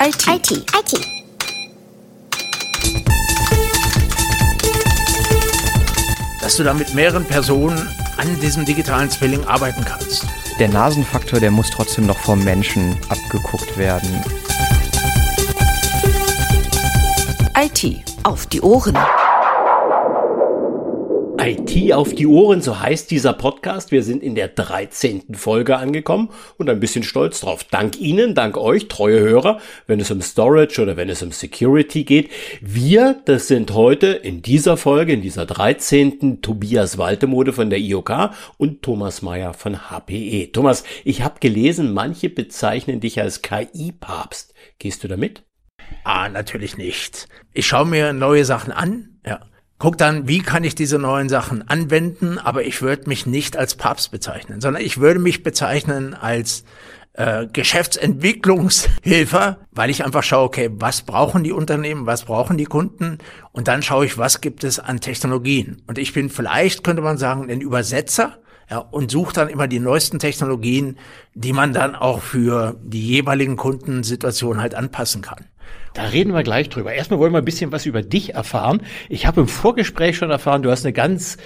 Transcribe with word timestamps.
IT. 0.00 0.28
IT. 0.28 0.52
IT. 0.52 1.00
Dass 6.40 6.56
du 6.56 6.62
da 6.62 6.72
mit 6.72 6.94
mehreren 6.94 7.24
Personen 7.24 7.76
an 8.16 8.40
diesem 8.40 8.64
digitalen 8.64 9.10
Zwilling 9.10 9.44
arbeiten 9.46 9.84
kannst. 9.84 10.24
Der 10.60 10.68
Nasenfaktor, 10.68 11.40
der 11.40 11.50
muss 11.50 11.70
trotzdem 11.70 12.06
noch 12.06 12.18
vom 12.18 12.44
Menschen 12.44 12.96
abgeguckt 13.08 13.76
werden. 13.76 14.22
IT 17.56 18.04
auf 18.22 18.46
die 18.46 18.60
Ohren. 18.60 18.96
IT 21.48 21.94
auf 21.94 22.14
die 22.14 22.26
Ohren, 22.26 22.60
so 22.60 22.78
heißt 22.78 23.10
dieser 23.10 23.32
Podcast. 23.32 23.90
Wir 23.90 24.02
sind 24.02 24.22
in 24.22 24.34
der 24.34 24.48
13. 24.48 25.34
Folge 25.34 25.78
angekommen 25.78 26.28
und 26.58 26.68
ein 26.68 26.78
bisschen 26.78 27.02
stolz 27.02 27.40
drauf. 27.40 27.64
Dank 27.64 27.98
Ihnen, 27.98 28.34
dank 28.34 28.58
euch, 28.58 28.88
treue 28.88 29.20
Hörer, 29.20 29.58
wenn 29.86 29.98
es 29.98 30.10
um 30.10 30.20
Storage 30.20 30.82
oder 30.82 30.98
wenn 30.98 31.08
es 31.08 31.22
um 31.22 31.32
Security 31.32 32.04
geht. 32.04 32.28
Wir, 32.60 33.22
das 33.24 33.48
sind 33.48 33.72
heute 33.72 34.08
in 34.08 34.42
dieser 34.42 34.76
Folge, 34.76 35.14
in 35.14 35.22
dieser 35.22 35.46
13. 35.46 36.42
Tobias 36.42 36.98
Waltemode 36.98 37.54
von 37.54 37.70
der 37.70 37.78
IOK 37.78 38.30
und 38.58 38.82
Thomas 38.82 39.22
Meyer 39.22 39.54
von 39.54 39.88
HPE. 39.90 40.52
Thomas, 40.52 40.84
ich 41.04 41.22
habe 41.22 41.40
gelesen, 41.40 41.94
manche 41.94 42.28
bezeichnen 42.28 43.00
dich 43.00 43.22
als 43.22 43.40
KI-Papst. 43.40 44.52
Gehst 44.78 45.02
du 45.02 45.08
damit? 45.08 45.44
Ah, 46.04 46.28
natürlich 46.28 46.76
nicht. 46.76 47.26
Ich 47.54 47.66
schaue 47.66 47.86
mir 47.86 48.12
neue 48.12 48.44
Sachen 48.44 48.72
an, 48.72 49.17
guck 49.78 49.96
dann, 49.96 50.28
wie 50.28 50.40
kann 50.40 50.64
ich 50.64 50.74
diese 50.74 50.98
neuen 50.98 51.28
Sachen 51.28 51.68
anwenden, 51.68 52.38
aber 52.38 52.64
ich 52.64 52.82
würde 52.82 53.08
mich 53.08 53.26
nicht 53.26 53.56
als 53.56 53.76
Papst 53.76 54.10
bezeichnen, 54.10 54.60
sondern 54.60 54.82
ich 54.82 54.98
würde 54.98 55.20
mich 55.20 55.42
bezeichnen 55.42 56.14
als 56.14 56.64
äh, 57.14 57.46
Geschäftsentwicklungshilfer, 57.52 59.58
weil 59.72 59.90
ich 59.90 60.04
einfach 60.04 60.22
schaue, 60.22 60.44
okay, 60.44 60.70
was 60.72 61.02
brauchen 61.02 61.44
die 61.44 61.52
Unternehmen, 61.52 62.06
was 62.06 62.24
brauchen 62.24 62.58
die 62.58 62.64
Kunden 62.64 63.18
und 63.52 63.68
dann 63.68 63.82
schaue 63.82 64.06
ich, 64.06 64.18
was 64.18 64.40
gibt 64.40 64.64
es 64.64 64.78
an 64.78 65.00
Technologien. 65.00 65.82
Und 65.86 65.98
ich 65.98 66.12
bin 66.12 66.30
vielleicht, 66.30 66.84
könnte 66.84 67.02
man 67.02 67.18
sagen, 67.18 67.50
ein 67.50 67.60
Übersetzer, 67.60 68.38
ja, 68.70 68.78
und 68.78 69.10
suche 69.10 69.32
dann 69.32 69.48
immer 69.48 69.66
die 69.66 69.80
neuesten 69.80 70.18
Technologien, 70.18 70.98
die 71.34 71.54
man 71.54 71.72
dann 71.72 71.94
auch 71.94 72.20
für 72.20 72.78
die 72.84 73.06
jeweiligen 73.06 73.56
Kundensituationen 73.56 74.60
halt 74.60 74.74
anpassen 74.74 75.22
kann. 75.22 75.46
Da 75.98 76.04
reden 76.04 76.32
wir 76.32 76.44
gleich 76.44 76.68
drüber. 76.68 76.92
Erstmal 76.92 77.18
wollen 77.18 77.32
wir 77.32 77.38
ein 77.38 77.44
bisschen 77.44 77.72
was 77.72 77.84
über 77.84 78.02
dich 78.02 78.34
erfahren. 78.34 78.82
Ich 79.08 79.26
habe 79.26 79.40
im 79.40 79.48
Vorgespräch 79.48 80.16
schon 80.16 80.30
erfahren, 80.30 80.62
du 80.62 80.70
hast 80.70 80.84
eine 80.84 80.92
ganz, 80.92 81.38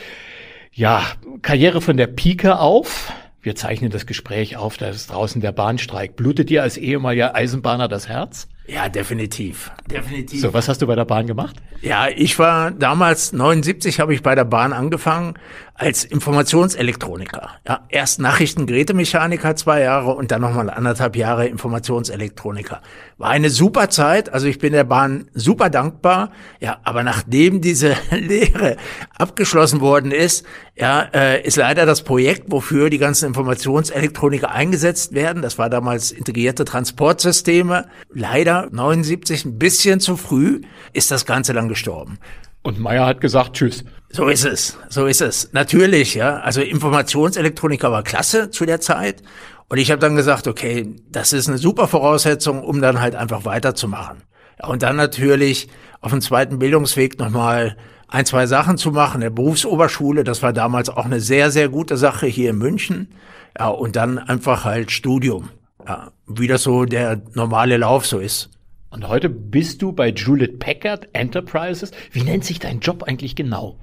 ja, 0.72 1.02
Karriere 1.40 1.80
von 1.80 1.96
der 1.96 2.06
Pike 2.06 2.58
auf. 2.58 3.10
Wir 3.40 3.54
zeichnen 3.54 3.90
das 3.90 4.04
Gespräch 4.04 4.58
auf, 4.58 4.76
da 4.76 4.88
ist 4.88 5.10
draußen 5.10 5.40
der 5.40 5.52
Bahnstreik. 5.52 6.16
Blutet 6.16 6.50
dir 6.50 6.62
als 6.62 6.76
ehemaliger 6.76 7.34
Eisenbahner 7.34 7.88
das 7.88 8.10
Herz? 8.10 8.46
Ja, 8.66 8.88
definitiv. 8.88 9.72
Definitiv. 9.90 10.40
So, 10.40 10.54
was 10.54 10.68
hast 10.68 10.80
du 10.82 10.86
bei 10.86 10.94
der 10.94 11.04
Bahn 11.04 11.26
gemacht? 11.26 11.56
Ja, 11.82 12.06
ich 12.08 12.38
war 12.38 12.70
damals 12.70 13.32
79 13.32 13.98
habe 13.98 14.14
ich 14.14 14.22
bei 14.22 14.36
der 14.36 14.44
Bahn 14.44 14.72
angefangen 14.72 15.34
als 15.74 16.04
Informationselektroniker. 16.04 17.50
Ja, 17.66 17.80
erst 17.88 18.20
Nachrichtengerätemechaniker 18.20 19.56
zwei 19.56 19.80
Jahre 19.80 20.12
und 20.14 20.30
dann 20.30 20.42
nochmal 20.42 20.70
anderthalb 20.70 21.16
Jahre 21.16 21.46
Informationselektroniker. 21.46 22.82
War 23.18 23.30
eine 23.30 23.50
super 23.50 23.90
Zeit, 23.90 24.32
also 24.32 24.46
ich 24.46 24.58
bin 24.58 24.72
der 24.72 24.84
Bahn 24.84 25.28
super 25.34 25.70
dankbar. 25.70 26.30
Ja, 26.60 26.78
aber 26.84 27.02
nachdem 27.02 27.60
diese 27.60 27.96
Lehre 28.10 28.76
abgeschlossen 29.18 29.80
worden 29.80 30.12
ist, 30.12 30.46
ja, 30.76 31.02
äh, 31.12 31.42
ist 31.42 31.56
leider 31.56 31.84
das 31.84 32.02
Projekt, 32.02 32.44
wofür 32.46 32.90
die 32.90 32.98
ganzen 32.98 33.26
Informationselektroniker 33.26 34.50
eingesetzt 34.50 35.14
werden, 35.14 35.42
das 35.42 35.58
war 35.58 35.68
damals 35.68 36.12
integrierte 36.12 36.64
Transportsysteme, 36.64 37.86
leider 38.10 38.51
79 38.70 39.44
ein 39.44 39.58
bisschen 39.58 40.00
zu 40.00 40.16
früh, 40.16 40.60
ist 40.92 41.10
das 41.10 41.26
Ganze 41.26 41.52
dann 41.52 41.68
gestorben. 41.68 42.18
Und 42.62 42.78
Meyer 42.78 43.06
hat 43.06 43.20
gesagt, 43.20 43.54
tschüss. 43.54 43.84
So 44.10 44.28
ist 44.28 44.44
es, 44.44 44.78
so 44.88 45.06
ist 45.06 45.20
es. 45.20 45.52
Natürlich, 45.52 46.14
ja. 46.14 46.36
Also 46.40 46.60
Informationselektroniker 46.60 47.90
war 47.90 48.02
klasse 48.02 48.50
zu 48.50 48.66
der 48.66 48.80
Zeit. 48.80 49.22
Und 49.68 49.78
ich 49.78 49.90
habe 49.90 50.00
dann 50.00 50.16
gesagt, 50.16 50.46
okay, 50.46 50.94
das 51.10 51.32
ist 51.32 51.48
eine 51.48 51.58
super 51.58 51.88
Voraussetzung, 51.88 52.62
um 52.62 52.80
dann 52.80 53.00
halt 53.00 53.14
einfach 53.14 53.44
weiterzumachen. 53.44 54.18
Ja, 54.60 54.68
und 54.68 54.82
dann 54.82 54.96
natürlich 54.96 55.68
auf 56.00 56.10
dem 56.10 56.20
zweiten 56.20 56.58
Bildungsweg 56.58 57.18
nochmal 57.18 57.76
ein, 58.06 58.26
zwei 58.26 58.46
Sachen 58.46 58.76
zu 58.76 58.90
machen. 58.90 59.22
Der 59.22 59.30
Berufsoberschule, 59.30 60.24
das 60.24 60.42
war 60.42 60.52
damals 60.52 60.90
auch 60.90 61.06
eine 61.06 61.20
sehr, 61.20 61.50
sehr 61.50 61.70
gute 61.70 61.96
Sache 61.96 62.26
hier 62.26 62.50
in 62.50 62.58
München. 62.58 63.14
Ja, 63.58 63.68
und 63.68 63.96
dann 63.96 64.18
einfach 64.18 64.64
halt 64.64 64.90
Studium. 64.90 65.48
Ja, 65.86 66.12
wie 66.26 66.46
das 66.46 66.62
so 66.62 66.84
der 66.84 67.20
normale 67.34 67.76
Lauf 67.76 68.06
so 68.06 68.18
ist. 68.18 68.50
Und 68.90 69.08
heute 69.08 69.28
bist 69.28 69.80
du 69.80 69.92
bei 69.92 70.12
Hewlett 70.12 70.58
Packard 70.58 71.08
Enterprises. 71.12 71.92
Wie 72.10 72.22
nennt 72.22 72.44
sich 72.44 72.58
dein 72.58 72.80
Job 72.80 73.04
eigentlich 73.04 73.34
genau? 73.34 73.78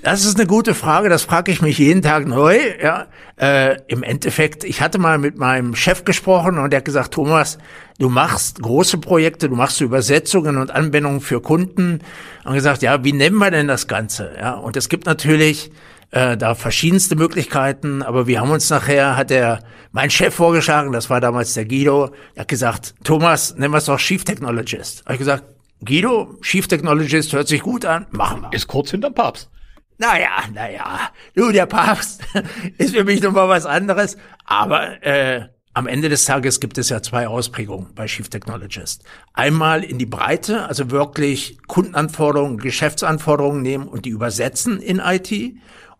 Das 0.00 0.24
ist 0.24 0.38
eine 0.38 0.46
gute 0.46 0.74
Frage, 0.74 1.10
das 1.10 1.22
frage 1.22 1.52
ich 1.52 1.60
mich 1.60 1.78
jeden 1.78 2.00
Tag 2.00 2.26
neu. 2.26 2.58
Ja, 2.82 3.08
äh, 3.38 3.76
Im 3.88 4.02
Endeffekt, 4.02 4.64
ich 4.64 4.80
hatte 4.80 4.98
mal 4.98 5.18
mit 5.18 5.36
meinem 5.36 5.74
Chef 5.74 6.04
gesprochen 6.04 6.58
und 6.58 6.70
der 6.70 6.78
hat 6.78 6.84
gesagt, 6.86 7.12
Thomas, 7.12 7.58
du 7.98 8.08
machst 8.08 8.62
große 8.62 8.98
Projekte, 8.98 9.48
du 9.48 9.56
machst 9.56 9.80
Übersetzungen 9.80 10.56
und 10.56 10.70
Anwendungen 10.70 11.20
für 11.20 11.42
Kunden. 11.42 12.00
Und 12.44 12.54
gesagt, 12.54 12.82
ja, 12.82 13.04
wie 13.04 13.12
nennen 13.12 13.36
wir 13.36 13.50
denn 13.50 13.68
das 13.68 13.86
Ganze? 13.86 14.32
Ja, 14.40 14.54
und 14.54 14.76
es 14.76 14.88
gibt 14.88 15.06
natürlich 15.06 15.70
äh, 16.12 16.36
da 16.36 16.54
verschiedenste 16.54 17.16
Möglichkeiten, 17.16 18.02
aber 18.02 18.26
wir 18.26 18.40
haben 18.40 18.50
uns 18.50 18.70
nachher, 18.70 19.16
hat 19.16 19.30
der 19.30 19.60
mein 19.90 20.10
Chef 20.10 20.34
vorgeschlagen, 20.34 20.92
das 20.92 21.10
war 21.10 21.20
damals 21.20 21.54
der 21.54 21.64
Guido, 21.64 22.10
der 22.34 22.42
hat 22.42 22.48
gesagt, 22.48 22.94
Thomas, 23.02 23.56
nennen 23.56 23.72
wir 23.72 23.78
es 23.78 23.86
doch 23.86 23.98
Chief 23.98 24.22
Technologist. 24.22 25.04
Hab 25.04 25.12
ich 25.12 25.18
gesagt, 25.18 25.44
Guido, 25.84 26.38
Chief 26.42 26.68
Technologist 26.68 27.32
hört 27.32 27.48
sich 27.48 27.62
gut 27.62 27.84
an, 27.84 28.06
machen 28.10 28.42
wir. 28.42 28.52
Ist 28.52 28.68
kurz 28.68 28.90
hinterm 28.90 29.14
Papst. 29.14 29.50
Naja, 29.98 30.44
naja, 30.52 31.00
du, 31.34 31.50
der 31.50 31.66
Papst 31.66 32.22
ist 32.78 32.94
für 32.94 33.04
mich 33.04 33.22
nochmal 33.22 33.48
was 33.48 33.66
anderes, 33.66 34.16
aber 34.44 35.02
äh, 35.02 35.48
am 35.74 35.86
Ende 35.86 36.10
des 36.10 36.26
Tages 36.26 36.60
gibt 36.60 36.76
es 36.76 36.90
ja 36.90 37.02
zwei 37.02 37.26
Ausprägungen 37.26 37.94
bei 37.94 38.04
Chief 38.06 38.28
Technologist. 38.28 39.04
Einmal 39.32 39.82
in 39.82 39.98
die 39.98 40.06
Breite, 40.06 40.66
also 40.66 40.90
wirklich 40.90 41.58
Kundenanforderungen, 41.66 42.58
Geschäftsanforderungen 42.58 43.62
nehmen 43.62 43.88
und 43.88 44.04
die 44.04 44.10
übersetzen 44.10 44.80
in 44.80 44.98
IT. 44.98 45.32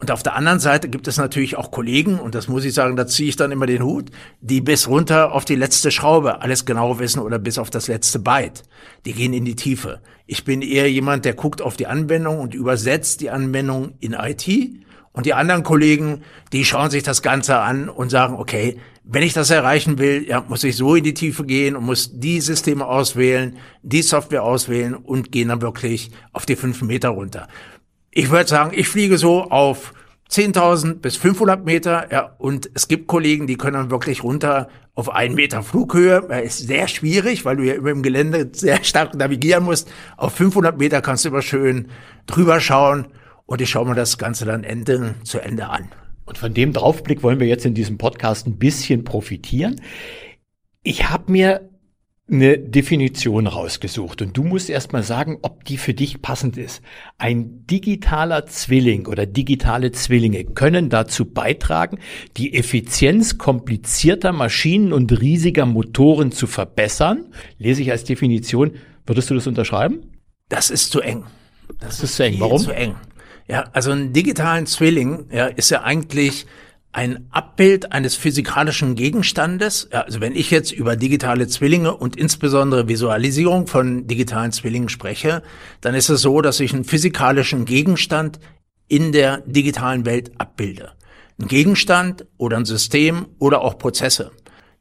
Und 0.02 0.10
auf 0.10 0.24
der 0.24 0.34
anderen 0.34 0.58
Seite 0.58 0.88
gibt 0.88 1.06
es 1.06 1.16
natürlich 1.16 1.56
auch 1.56 1.70
Kollegen, 1.70 2.18
und 2.18 2.34
das 2.34 2.48
muss 2.48 2.64
ich 2.64 2.74
sagen, 2.74 2.96
da 2.96 3.06
ziehe 3.06 3.28
ich 3.28 3.36
dann 3.36 3.52
immer 3.52 3.66
den 3.66 3.84
Hut, 3.84 4.10
die 4.40 4.60
bis 4.60 4.88
runter 4.88 5.30
auf 5.30 5.44
die 5.44 5.54
letzte 5.54 5.92
Schraube 5.92 6.42
alles 6.42 6.64
genau 6.64 6.98
wissen 6.98 7.20
oder 7.20 7.38
bis 7.38 7.56
auf 7.56 7.70
das 7.70 7.86
letzte 7.86 8.18
Byte. 8.18 8.64
Die 9.04 9.12
gehen 9.12 9.32
in 9.32 9.44
die 9.44 9.54
Tiefe. 9.54 10.00
Ich 10.26 10.44
bin 10.44 10.60
eher 10.60 10.90
jemand, 10.90 11.24
der 11.24 11.34
guckt 11.34 11.62
auf 11.62 11.76
die 11.76 11.86
Anwendung 11.86 12.40
und 12.40 12.52
übersetzt 12.52 13.20
die 13.20 13.30
Anwendung 13.30 13.92
in 14.00 14.14
IT. 14.14 14.48
Und 15.12 15.26
die 15.26 15.34
anderen 15.34 15.62
Kollegen, 15.62 16.22
die 16.52 16.64
schauen 16.64 16.90
sich 16.90 17.04
das 17.04 17.22
Ganze 17.22 17.58
an 17.58 17.88
und 17.88 18.10
sagen, 18.10 18.34
okay, 18.34 18.78
wenn 19.04 19.22
ich 19.22 19.34
das 19.34 19.50
erreichen 19.50 19.98
will, 19.98 20.26
ja, 20.26 20.44
muss 20.48 20.64
ich 20.64 20.76
so 20.76 20.96
in 20.96 21.04
die 21.04 21.14
Tiefe 21.14 21.44
gehen 21.44 21.76
und 21.76 21.84
muss 21.84 22.10
die 22.12 22.40
Systeme 22.40 22.86
auswählen, 22.86 23.56
die 23.84 24.02
Software 24.02 24.42
auswählen 24.42 24.96
und 24.96 25.30
gehen 25.30 25.48
dann 25.48 25.62
wirklich 25.62 26.10
auf 26.32 26.44
die 26.44 26.56
fünf 26.56 26.82
Meter 26.82 27.10
runter 27.10 27.46
ich 28.12 28.30
würde 28.30 28.48
sagen, 28.48 28.72
ich 28.74 28.88
fliege 28.88 29.18
so 29.18 29.44
auf 29.44 29.94
10.000 30.30 31.00
bis 31.00 31.16
500 31.16 31.64
Meter, 31.64 32.10
ja, 32.10 32.34
und 32.38 32.70
es 32.74 32.88
gibt 32.88 33.06
Kollegen, 33.06 33.46
die 33.46 33.56
können 33.56 33.74
dann 33.74 33.90
wirklich 33.90 34.22
runter 34.22 34.68
auf 34.94 35.10
einen 35.10 35.34
Meter 35.34 35.62
Flughöhe. 35.62 36.24
Das 36.28 36.42
ist 36.42 36.66
sehr 36.66 36.88
schwierig, 36.88 37.44
weil 37.44 37.56
du 37.56 37.64
ja 37.64 37.74
über 37.74 37.90
dem 37.90 38.02
Gelände 38.02 38.50
sehr 38.52 38.82
stark 38.84 39.14
navigieren 39.14 39.64
musst. 39.64 39.90
Auf 40.16 40.34
500 40.34 40.78
Meter 40.78 41.00
kannst 41.00 41.24
du 41.24 41.30
immer 41.30 41.42
schön 41.42 41.88
drüber 42.26 42.60
schauen 42.60 43.08
und 43.46 43.60
ich 43.60 43.70
schaue 43.70 43.86
mir 43.86 43.94
das 43.94 44.18
Ganze 44.18 44.44
dann 44.44 44.64
Ende 44.64 45.14
zu 45.24 45.38
Ende 45.38 45.68
an. 45.68 45.88
Und 46.24 46.38
von 46.38 46.54
dem 46.54 46.72
Draufblick 46.72 47.22
wollen 47.22 47.40
wir 47.40 47.46
jetzt 47.46 47.66
in 47.66 47.74
diesem 47.74 47.98
Podcast 47.98 48.46
ein 48.46 48.58
bisschen 48.58 49.04
profitieren. 49.04 49.80
Ich 50.82 51.10
habe 51.10 51.30
mir 51.32 51.71
eine 52.32 52.58
Definition 52.58 53.46
rausgesucht 53.46 54.22
und 54.22 54.36
du 54.36 54.42
musst 54.42 54.70
erstmal 54.70 55.02
sagen, 55.02 55.38
ob 55.42 55.64
die 55.64 55.76
für 55.76 55.92
dich 55.92 56.22
passend 56.22 56.56
ist. 56.56 56.82
Ein 57.18 57.66
digitaler 57.66 58.46
Zwilling 58.46 59.06
oder 59.06 59.26
digitale 59.26 59.92
Zwillinge 59.92 60.44
können 60.44 60.88
dazu 60.88 61.26
beitragen, 61.26 61.98
die 62.38 62.54
Effizienz 62.54 63.36
komplizierter 63.36 64.32
Maschinen 64.32 64.92
und 64.92 65.20
riesiger 65.20 65.66
Motoren 65.66 66.32
zu 66.32 66.46
verbessern. 66.46 67.26
Lese 67.58 67.82
ich 67.82 67.90
als 67.90 68.04
Definition. 68.04 68.72
Würdest 69.06 69.28
du 69.30 69.34
das 69.34 69.46
unterschreiben? 69.46 70.00
Das 70.48 70.70
ist 70.70 70.90
zu 70.90 71.00
eng. 71.00 71.24
Das, 71.80 71.98
das 71.98 72.04
ist 72.04 72.16
zu 72.16 72.24
eng. 72.24 72.36
Warum? 72.38 72.58
Zu 72.58 72.72
eng. 72.72 72.94
Ja, 73.48 73.64
also 73.72 73.90
ein 73.90 74.12
digitalen 74.12 74.66
Zwilling 74.66 75.26
ja, 75.30 75.46
ist 75.46 75.70
ja 75.70 75.82
eigentlich 75.82 76.46
ein 76.92 77.26
Abbild 77.30 77.92
eines 77.92 78.14
physikalischen 78.14 78.94
Gegenstandes. 78.94 79.90
Also 79.92 80.20
wenn 80.20 80.36
ich 80.36 80.50
jetzt 80.50 80.72
über 80.72 80.94
digitale 80.94 81.48
Zwillinge 81.48 81.96
und 81.96 82.16
insbesondere 82.16 82.86
Visualisierung 82.86 83.66
von 83.66 84.06
digitalen 84.06 84.52
Zwillingen 84.52 84.90
spreche, 84.90 85.42
dann 85.80 85.94
ist 85.94 86.10
es 86.10 86.20
so, 86.20 86.42
dass 86.42 86.60
ich 86.60 86.74
einen 86.74 86.84
physikalischen 86.84 87.64
Gegenstand 87.64 88.40
in 88.88 89.12
der 89.12 89.38
digitalen 89.46 90.04
Welt 90.04 90.32
abbilde. 90.38 90.92
Ein 91.40 91.48
Gegenstand 91.48 92.26
oder 92.36 92.58
ein 92.58 92.66
System 92.66 93.26
oder 93.38 93.62
auch 93.62 93.78
Prozesse. 93.78 94.30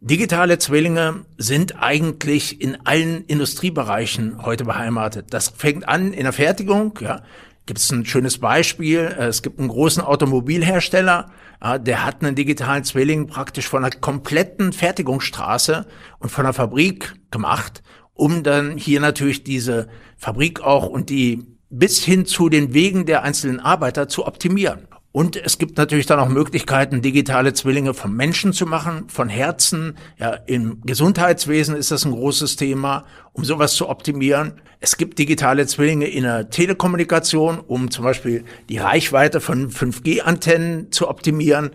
Digitale 0.01 0.57
Zwillinge 0.57 1.25
sind 1.37 1.81
eigentlich 1.81 2.59
in 2.59 2.85
allen 2.85 3.23
Industriebereichen 3.25 4.43
heute 4.43 4.65
beheimatet. 4.65 5.27
Das 5.29 5.49
fängt 5.49 5.87
an 5.87 6.11
in 6.11 6.23
der 6.23 6.33
Fertigung, 6.33 6.97
ja. 6.99 7.21
Gibt 7.67 7.79
es 7.79 7.91
ein 7.91 8.05
schönes 8.05 8.39
Beispiel. 8.39 9.15
Es 9.17 9.43
gibt 9.43 9.59
einen 9.59 9.67
großen 9.67 10.03
Automobilhersteller, 10.03 11.29
der 11.61 12.05
hat 12.05 12.23
einen 12.23 12.35
digitalen 12.35 12.83
Zwilling 12.83 13.27
praktisch 13.27 13.67
von 13.67 13.83
der 13.83 13.91
kompletten 13.91 14.73
Fertigungsstraße 14.73 15.85
und 16.19 16.29
von 16.29 16.45
der 16.45 16.53
Fabrik 16.53 17.13
gemacht, 17.29 17.83
um 18.13 18.43
dann 18.43 18.77
hier 18.77 18.99
natürlich 18.99 19.43
diese 19.43 19.87
Fabrik 20.17 20.61
auch 20.61 20.87
und 20.87 21.09
die 21.09 21.45
bis 21.69 22.03
hin 22.03 22.25
zu 22.25 22.49
den 22.49 22.73
Wegen 22.73 23.05
der 23.05 23.23
einzelnen 23.23 23.59
Arbeiter 23.59 24.07
zu 24.07 24.25
optimieren. 24.25 24.87
Und 25.13 25.35
es 25.35 25.57
gibt 25.57 25.77
natürlich 25.77 26.05
dann 26.05 26.19
auch 26.19 26.29
Möglichkeiten, 26.29 27.01
digitale 27.01 27.53
Zwillinge 27.53 27.93
vom 27.93 28.15
Menschen 28.15 28.53
zu 28.53 28.65
machen, 28.65 29.09
von 29.09 29.27
Herzen. 29.27 29.97
Ja, 30.17 30.35
im 30.45 30.81
Gesundheitswesen 30.81 31.75
ist 31.75 31.91
das 31.91 32.05
ein 32.05 32.11
großes 32.11 32.55
Thema, 32.55 33.05
um 33.33 33.43
sowas 33.43 33.73
zu 33.73 33.89
optimieren. 33.89 34.53
Es 34.79 34.95
gibt 34.95 35.19
digitale 35.19 35.67
Zwillinge 35.67 36.07
in 36.07 36.23
der 36.23 36.49
Telekommunikation, 36.49 37.59
um 37.59 37.91
zum 37.91 38.05
Beispiel 38.05 38.45
die 38.69 38.77
Reichweite 38.77 39.41
von 39.41 39.69
5G-Antennen 39.69 40.91
zu 40.93 41.09
optimieren. 41.09 41.71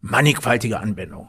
Mannigfaltige 0.00 0.80
Anwendungen 0.80 1.28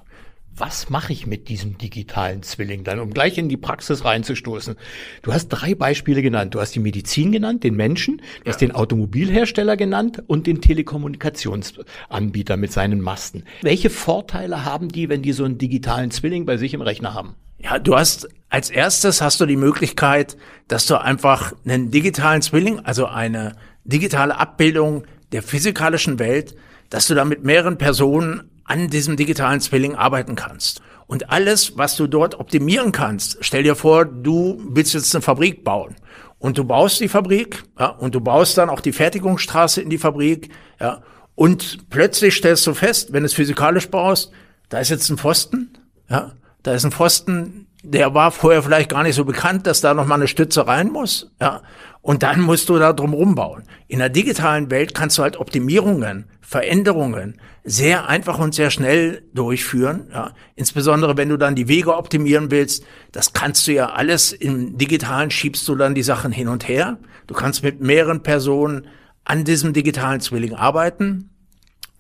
was 0.58 0.90
mache 0.90 1.14
ich 1.14 1.28
mit 1.28 1.50
diesem 1.50 1.78
digitalen 1.78 2.42
Zwilling 2.42 2.84
dann, 2.84 3.00
um 3.00 3.14
gleich 3.14 3.38
in 3.38 3.48
die 3.48 3.58
Praxis 3.58 4.04
reinzustoßen? 4.04 4.76
Du 5.22 5.32
hast 5.32 5.50
drei 5.50 5.76
Beispiele 5.76 6.22
genannt. 6.22 6.56
Du 6.56 6.60
hast 6.60 6.74
die 6.74 6.80
Medizin 6.80 7.32
genannt, 7.32 7.64
den 7.64 7.76
Menschen, 7.76 8.18
du 8.18 8.24
ja. 8.46 8.52
hast 8.52 8.62
den 8.62 8.72
Automobilhersteller 8.72 9.78
genannt 9.78 10.24
und 10.26 10.48
den 10.48 10.62
Telekommunikationsanbieter 10.62 12.58
mit 12.58 12.72
seinen 12.72 13.02
Masten. 13.02 13.44
Welche 13.62 13.90
Vorteile 13.90 14.66
haben 14.66 14.90
die, 14.90 15.10
wenn 15.10 15.22
die 15.22 15.34
so 15.34 15.44
einen 15.44 15.58
digitalen 15.58 16.12
Zwilling 16.12 16.46
bei 16.46 16.58
sich 16.58 16.74
im 16.74 16.82
Rechner 16.82 17.14
haben? 17.14 17.36
Ja, 17.60 17.80
du 17.80 17.96
hast 17.96 18.28
als 18.50 18.70
erstes 18.70 19.22
hast 19.22 19.42
du 19.42 19.46
die 19.46 19.58
Möglichkeit, 19.58 20.38
dass 20.68 20.86
du 20.86 21.00
einfach 21.00 21.54
einen 21.66 21.92
digitalen 21.92 22.42
Zwilling, 22.42 22.80
also 22.80 23.08
eine 23.08 23.56
digitale 23.84 24.38
Abbildung 24.38 25.04
der 25.32 25.44
physikalischen 25.44 26.20
Welt, 26.20 26.56
dass 26.90 27.08
du 27.08 27.16
da 27.16 27.26
mit 27.26 27.44
mehreren 27.44 27.78
Personen 27.78 28.50
an 28.68 28.90
diesem 28.90 29.18
digitalen 29.18 29.60
Zwilling 29.60 29.96
arbeiten 29.96 30.36
kannst. 30.36 30.82
Und 31.08 31.32
alles, 31.32 31.78
was 31.78 31.96
du 31.96 32.06
dort 32.06 32.40
optimieren 32.40 32.92
kannst, 32.92 33.38
stell 33.42 33.64
dir 33.64 33.76
vor, 33.76 34.06
du 34.06 34.62
willst 34.70 34.94
jetzt 34.94 35.16
eine 35.16 35.22
Fabrik 35.22 35.64
bauen. 35.64 35.96
Und 36.38 36.58
du 36.58 36.66
baust 36.66 37.00
die 37.00 37.08
Fabrik, 37.08 37.64
ja, 37.80 37.88
und 37.88 38.14
du 38.14 38.22
baust 38.22 38.58
dann 38.58 38.70
auch 38.70 38.82
die 38.82 38.92
Fertigungsstraße 38.92 39.82
in 39.82 39.90
die 39.90 39.98
Fabrik, 39.98 40.50
ja, 40.80 41.02
und 41.34 41.90
plötzlich 41.90 42.36
stellst 42.36 42.68
du 42.68 42.74
fest, 42.74 43.14
wenn 43.14 43.24
du 43.24 43.28
es 43.28 43.34
physikalisch 43.34 43.90
baust, 43.90 44.32
da 44.70 44.80
ist 44.80 44.90
jetzt 44.90 45.10
ein 45.10 45.18
Pfosten, 45.18 45.78
ja, 46.10 46.34
da 46.62 46.74
ist 46.74 46.84
ein 46.84 46.92
Pfosten, 46.92 47.68
der 47.84 48.14
war 48.14 48.32
vorher 48.32 48.62
vielleicht 48.62 48.90
gar 48.90 49.04
nicht 49.04 49.16
so 49.16 49.24
bekannt, 49.24 49.66
dass 49.66 49.82
da 49.82 49.94
noch 49.94 50.06
mal 50.06 50.16
eine 50.16 50.28
Stütze 50.28 50.68
rein 50.68 50.90
muss, 50.90 51.32
ja. 51.40 51.62
Und 52.08 52.24
dann 52.24 52.40
musst 52.40 52.70
du 52.70 52.80
da 52.80 52.94
drum 52.94 53.12
rumbauen. 53.12 53.64
In 53.90 54.00
der 54.00 54.08
digitalen 54.08 54.72
Welt 54.72 54.96
kannst 54.96 55.18
du 55.18 55.24
halt 55.24 55.36
Optimierungen, 55.36 56.24
Veränderungen 56.40 57.42
sehr 57.66 58.08
einfach 58.08 58.40
und 58.40 58.56
sehr 58.56 58.72
schnell 58.72 59.24
durchführen. 59.34 60.08
Ja. 60.14 60.32
Insbesondere 60.56 61.18
wenn 61.18 61.28
du 61.28 61.36
dann 61.36 61.54
die 61.54 61.68
Wege 61.68 61.98
optimieren 61.98 62.50
willst, 62.50 62.86
das 63.12 63.34
kannst 63.34 63.68
du 63.68 63.74
ja 63.74 63.90
alles 63.90 64.32
im 64.32 64.78
Digitalen 64.78 65.32
schiebst 65.32 65.68
du 65.68 65.76
dann 65.76 65.96
die 65.96 66.02
Sachen 66.02 66.32
hin 66.32 66.48
und 66.48 66.70
her. 66.70 66.98
Du 67.28 67.34
kannst 67.34 67.62
mit 67.62 67.82
mehreren 67.82 68.24
Personen 68.24 68.88
an 69.26 69.44
diesem 69.44 69.74
digitalen 69.74 70.22
Zwilling 70.22 70.54
arbeiten. 70.54 71.32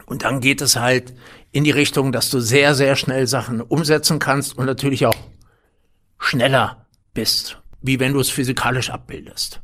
Und 0.05 0.23
dann 0.23 0.39
geht 0.39 0.61
es 0.61 0.77
halt 0.77 1.15
in 1.51 1.65
die 1.65 1.71
Richtung, 1.71 2.13
dass 2.13 2.29
du 2.29 2.39
sehr, 2.39 2.75
sehr 2.75 2.95
schnell 2.95 3.27
Sachen 3.27 3.59
umsetzen 3.59 4.19
kannst 4.19 4.57
und 4.57 4.67
natürlich 4.67 5.05
auch 5.05 5.17
schneller 6.17 6.87
bist, 7.13 7.61
wie 7.81 7.99
wenn 7.99 8.13
du 8.13 8.21
es 8.21 8.29
physikalisch 8.29 8.89
abbildest. 8.89 9.59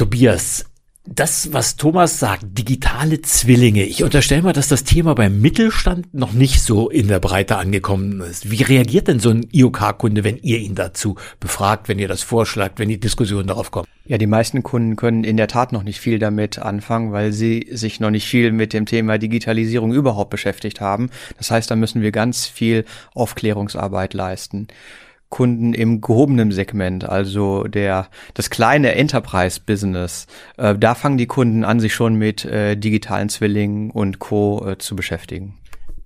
Tobias, 0.00 0.64
das, 1.04 1.52
was 1.52 1.76
Thomas 1.76 2.18
sagt, 2.18 2.56
digitale 2.56 3.20
Zwillinge. 3.20 3.82
Ich 3.82 4.02
unterstelle 4.02 4.40
mal, 4.40 4.54
dass 4.54 4.68
das 4.68 4.82
Thema 4.82 5.14
beim 5.14 5.42
Mittelstand 5.42 6.14
noch 6.14 6.32
nicht 6.32 6.62
so 6.62 6.88
in 6.88 7.06
der 7.06 7.20
Breite 7.20 7.58
angekommen 7.58 8.22
ist. 8.22 8.50
Wie 8.50 8.62
reagiert 8.62 9.08
denn 9.08 9.18
so 9.18 9.28
ein 9.28 9.46
IOK-Kunde, 9.52 10.24
wenn 10.24 10.38
ihr 10.38 10.56
ihn 10.56 10.74
dazu 10.74 11.16
befragt, 11.38 11.90
wenn 11.90 11.98
ihr 11.98 12.08
das 12.08 12.22
vorschlagt, 12.22 12.78
wenn 12.78 12.88
die 12.88 12.98
Diskussion 12.98 13.46
darauf 13.46 13.70
kommt? 13.70 13.88
Ja, 14.06 14.16
die 14.16 14.26
meisten 14.26 14.62
Kunden 14.62 14.96
können 14.96 15.22
in 15.22 15.36
der 15.36 15.48
Tat 15.48 15.70
noch 15.72 15.82
nicht 15.82 16.00
viel 16.00 16.18
damit 16.18 16.58
anfangen, 16.58 17.12
weil 17.12 17.32
sie 17.32 17.68
sich 17.70 18.00
noch 18.00 18.10
nicht 18.10 18.26
viel 18.26 18.52
mit 18.52 18.72
dem 18.72 18.86
Thema 18.86 19.18
Digitalisierung 19.18 19.92
überhaupt 19.92 20.30
beschäftigt 20.30 20.80
haben. 20.80 21.10
Das 21.36 21.50
heißt, 21.50 21.70
da 21.70 21.76
müssen 21.76 22.00
wir 22.00 22.10
ganz 22.10 22.46
viel 22.46 22.86
Aufklärungsarbeit 23.14 24.14
leisten. 24.14 24.68
Kunden 25.30 25.72
im 25.72 26.00
gehobenen 26.00 26.52
Segment, 26.52 27.08
also 27.08 27.64
der 27.64 28.08
das 28.34 28.50
kleine 28.50 28.94
Enterprise-Business, 28.96 30.26
äh, 30.58 30.76
da 30.76 30.94
fangen 30.94 31.18
die 31.18 31.26
Kunden 31.26 31.64
an, 31.64 31.80
sich 31.80 31.94
schon 31.94 32.16
mit 32.16 32.44
äh, 32.44 32.76
digitalen 32.76 33.28
Zwillingen 33.28 33.90
und 33.90 34.18
Co. 34.18 34.66
Äh, 34.66 34.78
zu 34.78 34.96
beschäftigen. 34.96 35.54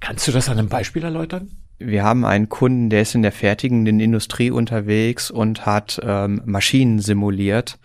Kannst 0.01 0.29
du 0.29 0.33
das 0.33 0.49
an 0.49 0.59
einem 0.59 0.69
Beispiel 0.69 1.03
erläutern? 1.03 1.51
Wir 1.79 2.05
haben 2.05 2.25
einen 2.25 2.49
Kunden, 2.49 2.91
der 2.91 3.03
ist 3.03 3.15
in 3.15 3.23
der 3.23 3.33
fertigenden 3.33 3.99
Industrie 3.99 4.51
unterwegs 4.51 5.31
und 5.31 5.67
hat 5.67 6.01
ähm, 6.05 6.43
Maschinen 6.45 7.01
simuliert 7.01 7.79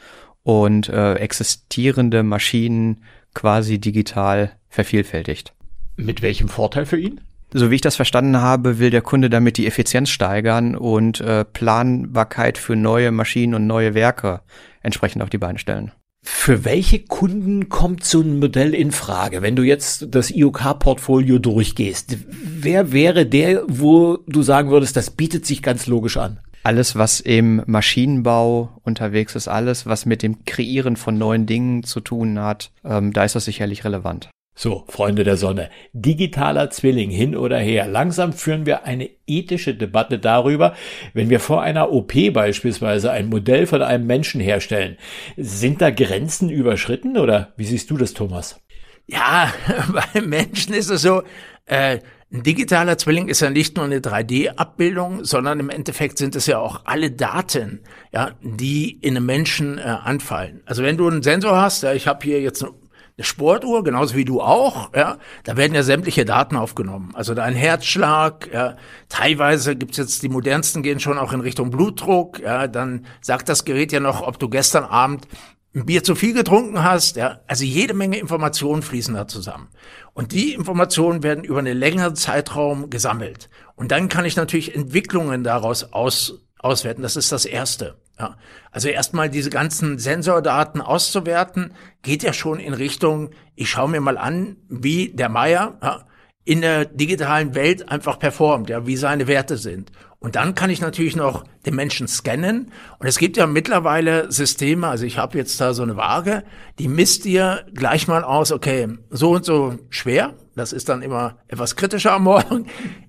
und 0.43 0.89
äh, 0.89 1.15
existierende 1.15 2.23
Maschinen 2.23 3.03
quasi 3.33 3.79
digital 3.79 4.51
vervielfältigt. 4.67 5.53
Mit 5.95 6.21
welchem 6.21 6.49
Vorteil 6.49 6.85
für 6.85 6.99
ihn? 6.99 7.21
So 7.51 7.71
wie 7.71 7.75
ich 7.75 7.81
das 7.81 7.95
verstanden 7.95 8.37
habe, 8.41 8.77
will 8.77 8.91
der 8.91 9.01
Kunde 9.01 9.29
damit 9.29 9.57
die 9.57 9.65
Effizienz 9.65 10.09
steigern 10.09 10.75
und 10.75 11.19
äh, 11.19 11.45
Planbarkeit 11.45 12.57
für 12.59 12.75
neue 12.75 13.11
Maschinen 13.11 13.55
und 13.55 13.65
neue 13.65 13.95
Werke 13.95 14.41
entsprechend 14.83 15.23
auf 15.23 15.29
die 15.29 15.39
Beine 15.39 15.57
stellen. 15.57 15.91
Für 16.21 16.65
welche 16.65 16.99
Kunden 16.99 17.69
kommt 17.69 18.03
so 18.03 18.21
ein 18.21 18.39
Modell 18.39 18.75
in 18.75 18.91
Frage? 18.91 19.41
Wenn 19.41 19.55
du 19.55 19.63
jetzt 19.63 20.07
das 20.11 20.29
IOK-Portfolio 20.29 21.39
durchgehst, 21.39 22.17
wer 22.27 22.91
wäre 22.91 23.25
der, 23.25 23.63
wo 23.67 24.17
du 24.27 24.41
sagen 24.43 24.69
würdest, 24.69 24.95
das 24.95 25.09
bietet 25.09 25.45
sich 25.45 25.63
ganz 25.63 25.87
logisch 25.87 26.17
an? 26.17 26.39
Alles, 26.63 26.97
was 26.97 27.21
im 27.21 27.63
Maschinenbau 27.65 28.81
unterwegs 28.83 29.35
ist, 29.35 29.47
alles, 29.47 29.85
was 29.85 30.05
mit 30.05 30.21
dem 30.21 30.43
Kreieren 30.43 30.97
von 30.97 31.17
neuen 31.17 31.45
Dingen 31.45 31.83
zu 31.83 32.01
tun 32.01 32.37
hat, 32.39 32.71
ähm, 32.83 33.13
da 33.13 33.23
ist 33.23 33.35
das 33.35 33.45
sicherlich 33.45 33.85
relevant. 33.85 34.29
So, 34.61 34.83
Freunde 34.89 35.23
der 35.23 35.37
Sonne, 35.37 35.69
digitaler 35.93 36.69
Zwilling 36.69 37.11
hin 37.11 37.37
oder 37.37 37.57
her. 37.59 37.87
Langsam 37.87 38.33
führen 38.33 38.65
wir 38.65 38.83
eine 38.83 39.09
ethische 39.25 39.73
Debatte 39.73 40.19
darüber, 40.19 40.75
wenn 41.13 41.29
wir 41.29 41.39
vor 41.39 41.61
einer 41.61 41.93
OP 41.93 42.11
beispielsweise 42.33 43.09
ein 43.09 43.29
Modell 43.29 43.67
von 43.67 43.81
einem 43.81 44.05
Menschen 44.05 44.41
herstellen. 44.41 44.97
Sind 45.37 45.81
da 45.81 45.91
Grenzen 45.91 46.49
überschritten 46.49 47.17
oder 47.17 47.53
wie 47.55 47.63
siehst 47.63 47.89
du 47.89 47.95
das, 47.95 48.13
Thomas? 48.13 48.59
Ja, 49.07 49.53
bei 50.13 50.19
Menschen 50.19 50.73
ist 50.73 50.89
es 50.89 51.03
so, 51.03 51.23
äh, 51.65 51.99
ein 52.29 52.43
digitaler 52.43 52.97
Zwilling 52.97 53.29
ist 53.29 53.39
ja 53.39 53.49
nicht 53.49 53.77
nur 53.77 53.85
eine 53.85 54.01
3D-Abbildung, 54.01 55.23
sondern 55.23 55.61
im 55.61 55.69
Endeffekt 55.69 56.17
sind 56.17 56.35
es 56.35 56.47
ja 56.47 56.59
auch 56.59 56.81
alle 56.83 57.11
Daten, 57.11 57.79
ja, 58.11 58.31
die 58.41 58.91
in 58.91 59.15
einem 59.15 59.25
Menschen 59.25 59.77
äh, 59.77 59.83
anfallen. 59.83 60.63
Also 60.65 60.83
wenn 60.83 60.97
du 60.97 61.07
einen 61.07 61.23
Sensor 61.23 61.61
hast, 61.61 61.83
ja, 61.83 61.93
ich 61.93 62.07
habe 62.07 62.25
hier 62.25 62.41
jetzt 62.41 62.61
eine 62.61 62.73
eine 63.19 63.25
Sportuhr, 63.25 63.83
genauso 63.83 64.15
wie 64.15 64.23
du 64.23 64.41
auch, 64.41 64.93
ja, 64.95 65.17
da 65.43 65.57
werden 65.57 65.75
ja 65.75 65.83
sämtliche 65.83 66.23
Daten 66.23 66.55
aufgenommen. 66.55 67.11
Also 67.15 67.33
dein 67.33 67.53
Herzschlag, 67.53 68.49
ja, 68.53 68.77
teilweise 69.09 69.75
gibt's 69.75 69.97
jetzt, 69.97 70.23
die 70.23 70.29
modernsten 70.29 70.83
gehen 70.83 71.01
schon 71.01 71.17
auch 71.17 71.33
in 71.33 71.41
Richtung 71.41 71.69
Blutdruck, 71.69 72.39
ja, 72.39 72.67
dann 72.67 73.05
sagt 73.19 73.49
das 73.49 73.65
Gerät 73.65 73.91
ja 73.91 73.99
noch, 73.99 74.21
ob 74.21 74.39
du 74.39 74.47
gestern 74.47 74.85
Abend 74.85 75.27
ein 75.75 75.85
Bier 75.85 76.01
zu 76.01 76.15
viel 76.15 76.33
getrunken 76.33 76.81
hast, 76.81 77.17
ja, 77.17 77.41
also 77.45 77.65
jede 77.65 77.93
Menge 77.93 78.17
Informationen 78.17 78.81
fließen 78.81 79.13
da 79.13 79.27
zusammen. 79.27 79.67
Und 80.13 80.31
die 80.31 80.53
Informationen 80.53 81.21
werden 81.21 81.43
über 81.43 81.59
einen 81.59 81.77
längeren 81.77 82.15
Zeitraum 82.15 82.89
gesammelt. 82.89 83.49
Und 83.75 83.91
dann 83.91 84.07
kann 84.07 84.23
ich 84.23 84.37
natürlich 84.37 84.75
Entwicklungen 84.75 85.43
daraus 85.43 85.91
aus, 85.91 86.39
auswerten. 86.57 87.01
Das 87.01 87.17
ist 87.17 87.33
das 87.33 87.45
Erste. 87.45 87.97
Ja, 88.19 88.35
also 88.71 88.89
erstmal 88.89 89.29
diese 89.29 89.49
ganzen 89.49 89.97
Sensordaten 89.97 90.81
auszuwerten, 90.81 91.73
geht 92.01 92.21
ja 92.21 92.33
schon 92.33 92.59
in 92.59 92.73
Richtung, 92.73 93.29
ich 93.55 93.69
schaue 93.69 93.89
mir 93.89 94.01
mal 94.01 94.17
an, 94.17 94.57
wie 94.67 95.09
der 95.09 95.29
Meier 95.29 95.77
ja, 95.81 96.05
in 96.43 96.61
der 96.61 96.85
digitalen 96.85 97.55
Welt 97.55 97.89
einfach 97.89 98.19
performt, 98.19 98.69
ja, 98.69 98.85
wie 98.85 98.97
seine 98.97 99.27
Werte 99.27 99.55
sind. 99.55 99.91
Und 100.19 100.35
dann 100.35 100.53
kann 100.53 100.69
ich 100.69 100.81
natürlich 100.81 101.15
noch 101.15 101.45
den 101.65 101.75
Menschen 101.75 102.09
scannen. 102.09 102.73
Und 102.99 103.07
es 103.07 103.19
gibt 103.19 103.37
ja 103.37 103.47
mittlerweile 103.47 104.29
Systeme, 104.31 104.87
also 104.87 105.05
ich 105.05 105.17
habe 105.17 105.37
jetzt 105.37 105.61
da 105.61 105.73
so 105.73 105.83
eine 105.83 105.95
Waage, 105.95 106.43
die 106.77 106.89
misst 106.89 107.23
dir 107.23 107.65
gleich 107.73 108.09
mal 108.09 108.25
aus, 108.25 108.51
okay, 108.51 108.89
so 109.09 109.31
und 109.31 109.45
so 109.45 109.77
schwer, 109.89 110.33
das 110.59 110.73
ist 110.73 110.89
dann 110.89 111.01
immer 111.01 111.37
etwas 111.47 111.75
kritischer 111.75 112.13
am 112.13 112.23
Morgen. 112.23 112.67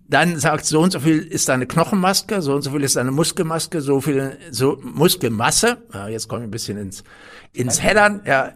Dann 0.09 0.39
sagt 0.39 0.65
so 0.65 0.81
und 0.81 0.93
so 0.93 1.01
viel 1.01 1.19
ist 1.19 1.49
deine 1.49 1.67
Knochenmaske, 1.67 2.41
so 2.41 2.55
und 2.55 2.63
so 2.63 2.71
viel 2.71 2.83
ist 2.83 2.97
deine 2.97 3.11
Muskelmaske, 3.11 3.81
so 3.81 4.01
viel 4.01 4.39
so 4.51 4.79
Muskelmasse. 4.83 5.79
Ja, 5.93 6.09
jetzt 6.09 6.29
komme 6.29 6.43
ich 6.43 6.49
ein 6.49 6.51
bisschen 6.51 6.79
ins 6.79 7.05
ins 7.53 7.83
Heddern, 7.83 8.23
ja. 8.25 8.53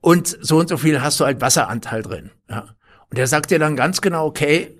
Und 0.00 0.38
so 0.40 0.58
und 0.58 0.68
so 0.68 0.76
viel 0.76 1.02
hast 1.02 1.18
du 1.20 1.24
halt 1.24 1.40
Wasseranteil 1.40 2.02
drin. 2.02 2.30
Ja. 2.48 2.76
Und 3.10 3.18
der 3.18 3.26
sagt 3.26 3.50
dir 3.50 3.58
dann 3.58 3.76
ganz 3.76 4.00
genau, 4.00 4.26
okay, 4.26 4.78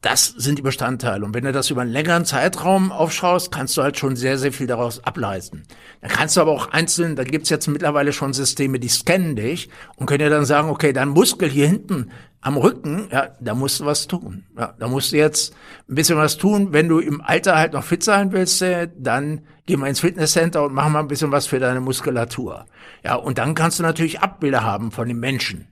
Das 0.00 0.26
sind 0.26 0.58
die 0.58 0.62
Bestandteile. 0.62 1.24
Und 1.24 1.34
wenn 1.34 1.42
du 1.42 1.50
das 1.50 1.70
über 1.70 1.80
einen 1.82 1.90
längeren 1.90 2.24
Zeitraum 2.24 2.92
aufschaust, 2.92 3.50
kannst 3.50 3.76
du 3.76 3.82
halt 3.82 3.98
schon 3.98 4.14
sehr, 4.14 4.38
sehr 4.38 4.52
viel 4.52 4.68
daraus 4.68 5.02
ableisten. 5.02 5.64
Dann 6.00 6.10
kannst 6.10 6.36
du 6.36 6.40
aber 6.40 6.52
auch 6.52 6.70
einzeln, 6.70 7.16
da 7.16 7.24
gibt's 7.24 7.50
jetzt 7.50 7.66
mittlerweile 7.66 8.12
schon 8.12 8.32
Systeme, 8.32 8.78
die 8.78 8.88
scannen 8.88 9.34
dich 9.34 9.70
und 9.96 10.06
können 10.06 10.20
dir 10.20 10.30
dann 10.30 10.44
sagen, 10.44 10.70
okay, 10.70 10.92
dein 10.92 11.08
Muskel 11.08 11.48
hier 11.48 11.66
hinten 11.66 12.12
am 12.40 12.56
Rücken, 12.56 13.08
ja, 13.10 13.30
da 13.40 13.54
musst 13.54 13.80
du 13.80 13.86
was 13.86 14.06
tun. 14.06 14.44
Ja, 14.56 14.72
da 14.78 14.86
musst 14.86 15.10
du 15.10 15.16
jetzt 15.16 15.52
ein 15.88 15.96
bisschen 15.96 16.16
was 16.16 16.36
tun. 16.36 16.72
Wenn 16.72 16.88
du 16.88 17.00
im 17.00 17.20
Alter 17.20 17.56
halt 17.56 17.72
noch 17.72 17.82
fit 17.82 18.04
sein 18.04 18.30
willst, 18.30 18.62
äh, 18.62 18.88
dann 18.96 19.46
geh 19.66 19.76
mal 19.76 19.88
ins 19.88 20.00
Fitnesscenter 20.00 20.64
und 20.64 20.74
mach 20.74 20.88
mal 20.88 21.00
ein 21.00 21.08
bisschen 21.08 21.32
was 21.32 21.48
für 21.48 21.58
deine 21.58 21.80
Muskulatur. 21.80 22.66
Ja, 23.04 23.16
und 23.16 23.38
dann 23.38 23.56
kannst 23.56 23.80
du 23.80 23.82
natürlich 23.82 24.20
Abbilder 24.20 24.62
haben 24.62 24.92
von 24.92 25.08
den 25.08 25.18
Menschen. 25.18 25.66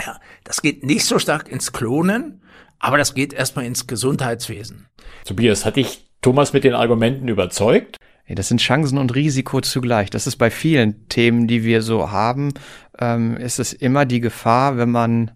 Ja, 0.00 0.18
das 0.44 0.62
geht 0.62 0.82
nicht 0.82 1.04
so 1.04 1.18
stark 1.18 1.48
ins 1.48 1.72
Klonen, 1.72 2.40
aber 2.78 2.98
das 2.98 3.14
geht 3.14 3.32
erstmal 3.32 3.64
ins 3.64 3.86
Gesundheitswesen. 3.86 4.86
Tobias, 5.24 5.64
hat 5.64 5.76
dich 5.76 6.06
Thomas 6.22 6.52
mit 6.52 6.64
den 6.64 6.74
Argumenten 6.74 7.28
überzeugt? 7.28 7.96
Das 8.26 8.48
sind 8.48 8.60
Chancen 8.60 8.96
und 8.96 9.14
Risiko 9.14 9.60
zugleich. 9.60 10.08
Das 10.08 10.26
ist 10.26 10.36
bei 10.36 10.50
vielen 10.50 11.08
Themen, 11.08 11.46
die 11.46 11.62
wir 11.62 11.82
so 11.82 12.10
haben, 12.10 12.54
ähm, 12.98 13.36
ist 13.36 13.58
es 13.58 13.72
immer 13.74 14.06
die 14.06 14.20
Gefahr, 14.20 14.78
wenn 14.78 14.90
man 14.90 15.30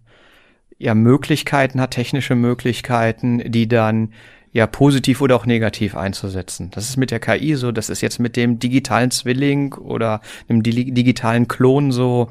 ja 0.78 0.94
Möglichkeiten 0.94 1.80
hat, 1.80 1.90
technische 1.90 2.34
Möglichkeiten, 2.34 3.50
die 3.50 3.68
dann 3.68 4.14
ja 4.52 4.66
positiv 4.66 5.20
oder 5.20 5.36
auch 5.36 5.44
negativ 5.44 5.96
einzusetzen. 5.96 6.70
Das 6.70 6.88
ist 6.88 6.96
mit 6.96 7.10
der 7.10 7.20
KI 7.20 7.54
so, 7.56 7.72
das 7.72 7.90
ist 7.90 8.00
jetzt 8.00 8.18
mit 8.18 8.36
dem 8.36 8.58
digitalen 8.58 9.10
Zwilling 9.10 9.74
oder 9.74 10.22
dem 10.48 10.62
digitalen 10.62 11.48
Klon 11.48 11.92
so, 11.92 12.30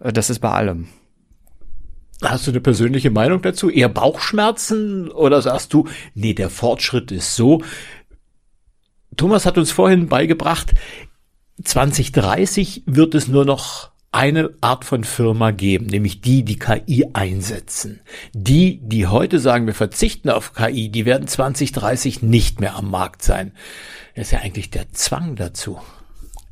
äh, 0.00 0.12
das 0.12 0.28
ist 0.28 0.40
bei 0.40 0.50
allem. 0.50 0.88
Hast 2.22 2.46
du 2.46 2.50
eine 2.50 2.60
persönliche 2.60 3.10
Meinung 3.10 3.42
dazu? 3.42 3.68
Eher 3.68 3.88
Bauchschmerzen 3.88 5.10
oder 5.10 5.42
sagst 5.42 5.72
du, 5.74 5.86
nee, 6.14 6.32
der 6.32 6.48
Fortschritt 6.48 7.12
ist 7.12 7.36
so? 7.36 7.62
Thomas 9.16 9.46
hat 9.46 9.58
uns 9.58 9.70
vorhin 9.70 10.08
beigebracht, 10.08 10.74
2030 11.62 12.82
wird 12.86 13.14
es 13.14 13.28
nur 13.28 13.44
noch 13.44 13.90
eine 14.12 14.50
Art 14.62 14.86
von 14.86 15.04
Firma 15.04 15.50
geben, 15.50 15.86
nämlich 15.86 16.22
die, 16.22 16.42
die 16.42 16.58
KI 16.58 17.06
einsetzen. 17.12 18.00
Die, 18.32 18.80
die 18.82 19.06
heute 19.06 19.38
sagen, 19.38 19.66
wir 19.66 19.74
verzichten 19.74 20.30
auf 20.30 20.54
KI, 20.54 20.88
die 20.88 21.04
werden 21.04 21.28
2030 21.28 22.22
nicht 22.22 22.60
mehr 22.60 22.76
am 22.76 22.90
Markt 22.90 23.22
sein. 23.22 23.52
Das 24.14 24.28
ist 24.28 24.30
ja 24.32 24.40
eigentlich 24.40 24.70
der 24.70 24.90
Zwang 24.92 25.36
dazu. 25.36 25.78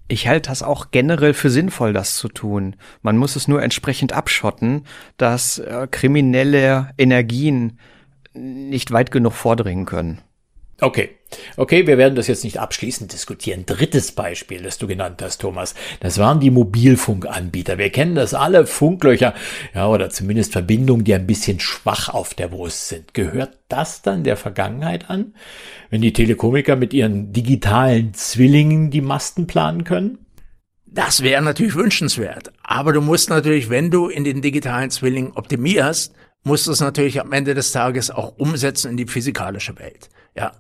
Ich 0.07 0.29
halte 0.29 0.51
das 0.51 0.63
auch 0.63 0.91
generell 0.91 1.33
für 1.33 1.51
sinnvoll, 1.51 1.93
das 1.93 2.17
zu 2.17 2.29
tun. 2.29 2.77
Man 3.03 3.17
muss 3.17 3.37
es 3.37 3.49
nur 3.49 3.63
entsprechend 3.63 4.13
abschotten, 4.13 4.85
dass 5.17 5.59
äh, 5.59 5.89
kriminelle 5.91 6.91
Energien 6.99 7.79
nicht 8.35 8.91
weit 8.91 9.11
genug 9.11 9.33
vordringen 9.33 9.87
können. 9.87 10.21
Okay. 10.81 11.11
Okay, 11.57 11.87
wir 11.87 11.99
werden 11.99 12.15
das 12.15 12.29
jetzt 12.29 12.45
nicht 12.45 12.61
abschließend 12.61 13.13
diskutieren. 13.13 13.67
Drittes 13.67 14.13
Beispiel, 14.13 14.63
das 14.63 14.79
du 14.79 14.87
genannt 14.87 15.21
hast, 15.23 15.41
Thomas. 15.41 15.75
Das 16.01 16.19
waren 16.19 16.41
die 16.41 16.51
Mobilfunkanbieter. 16.51 17.79
Wir 17.79 17.91
kennen 17.91 18.15
das 18.15 18.35
alle, 18.35 18.67
Funklöcher, 18.67 19.35
ja, 19.75 19.89
oder 19.89 20.11
zumindest 20.11 20.53
Verbindungen, 20.53 21.05
die 21.05 21.15
ein 21.15 21.27
bisschen 21.27 21.59
schwach 21.61 22.09
auf 22.09 22.35
der 22.35 22.49
Brust 22.49 22.89
sind. 22.89 23.15
Gehört 23.15 23.59
das 23.69 24.03
dann 24.03 24.23
der 24.25 24.37
Vergangenheit 24.37 25.11
an, 25.11 25.35
wenn 25.91 26.03
die 26.03 26.13
Telekomiker 26.13 26.77
mit 26.77 26.93
ihren 26.93 27.33
digitalen 27.33 28.15
Zwillingen 28.15 28.91
die 28.91 29.01
Masten 29.01 29.47
planen 29.47 29.85
können? 29.85 30.19
Das 30.87 31.25
wäre 31.25 31.43
natürlich 31.43 31.75
wünschenswert. 31.75 32.53
Aber 32.63 32.93
du 32.93 33.01
musst 33.01 33.29
natürlich, 33.29 33.71
wenn 33.71 33.91
du 33.91 34.09
in 34.09 34.23
den 34.23 34.43
digitalen 34.43 34.91
Zwillingen 34.91 35.33
optimierst, 35.33 36.15
musst 36.45 36.67
du 36.69 36.73
es 36.73 36.81
natürlich 36.81 37.21
am 37.21 37.33
Ende 37.33 37.55
des 37.55 37.73
Tages 37.73 38.11
auch 38.11 38.39
umsetzen 38.39 38.93
in 38.93 38.97
die 38.97 39.07
physikalische 39.07 39.77
Welt. 39.79 40.11
Ja. 40.37 40.53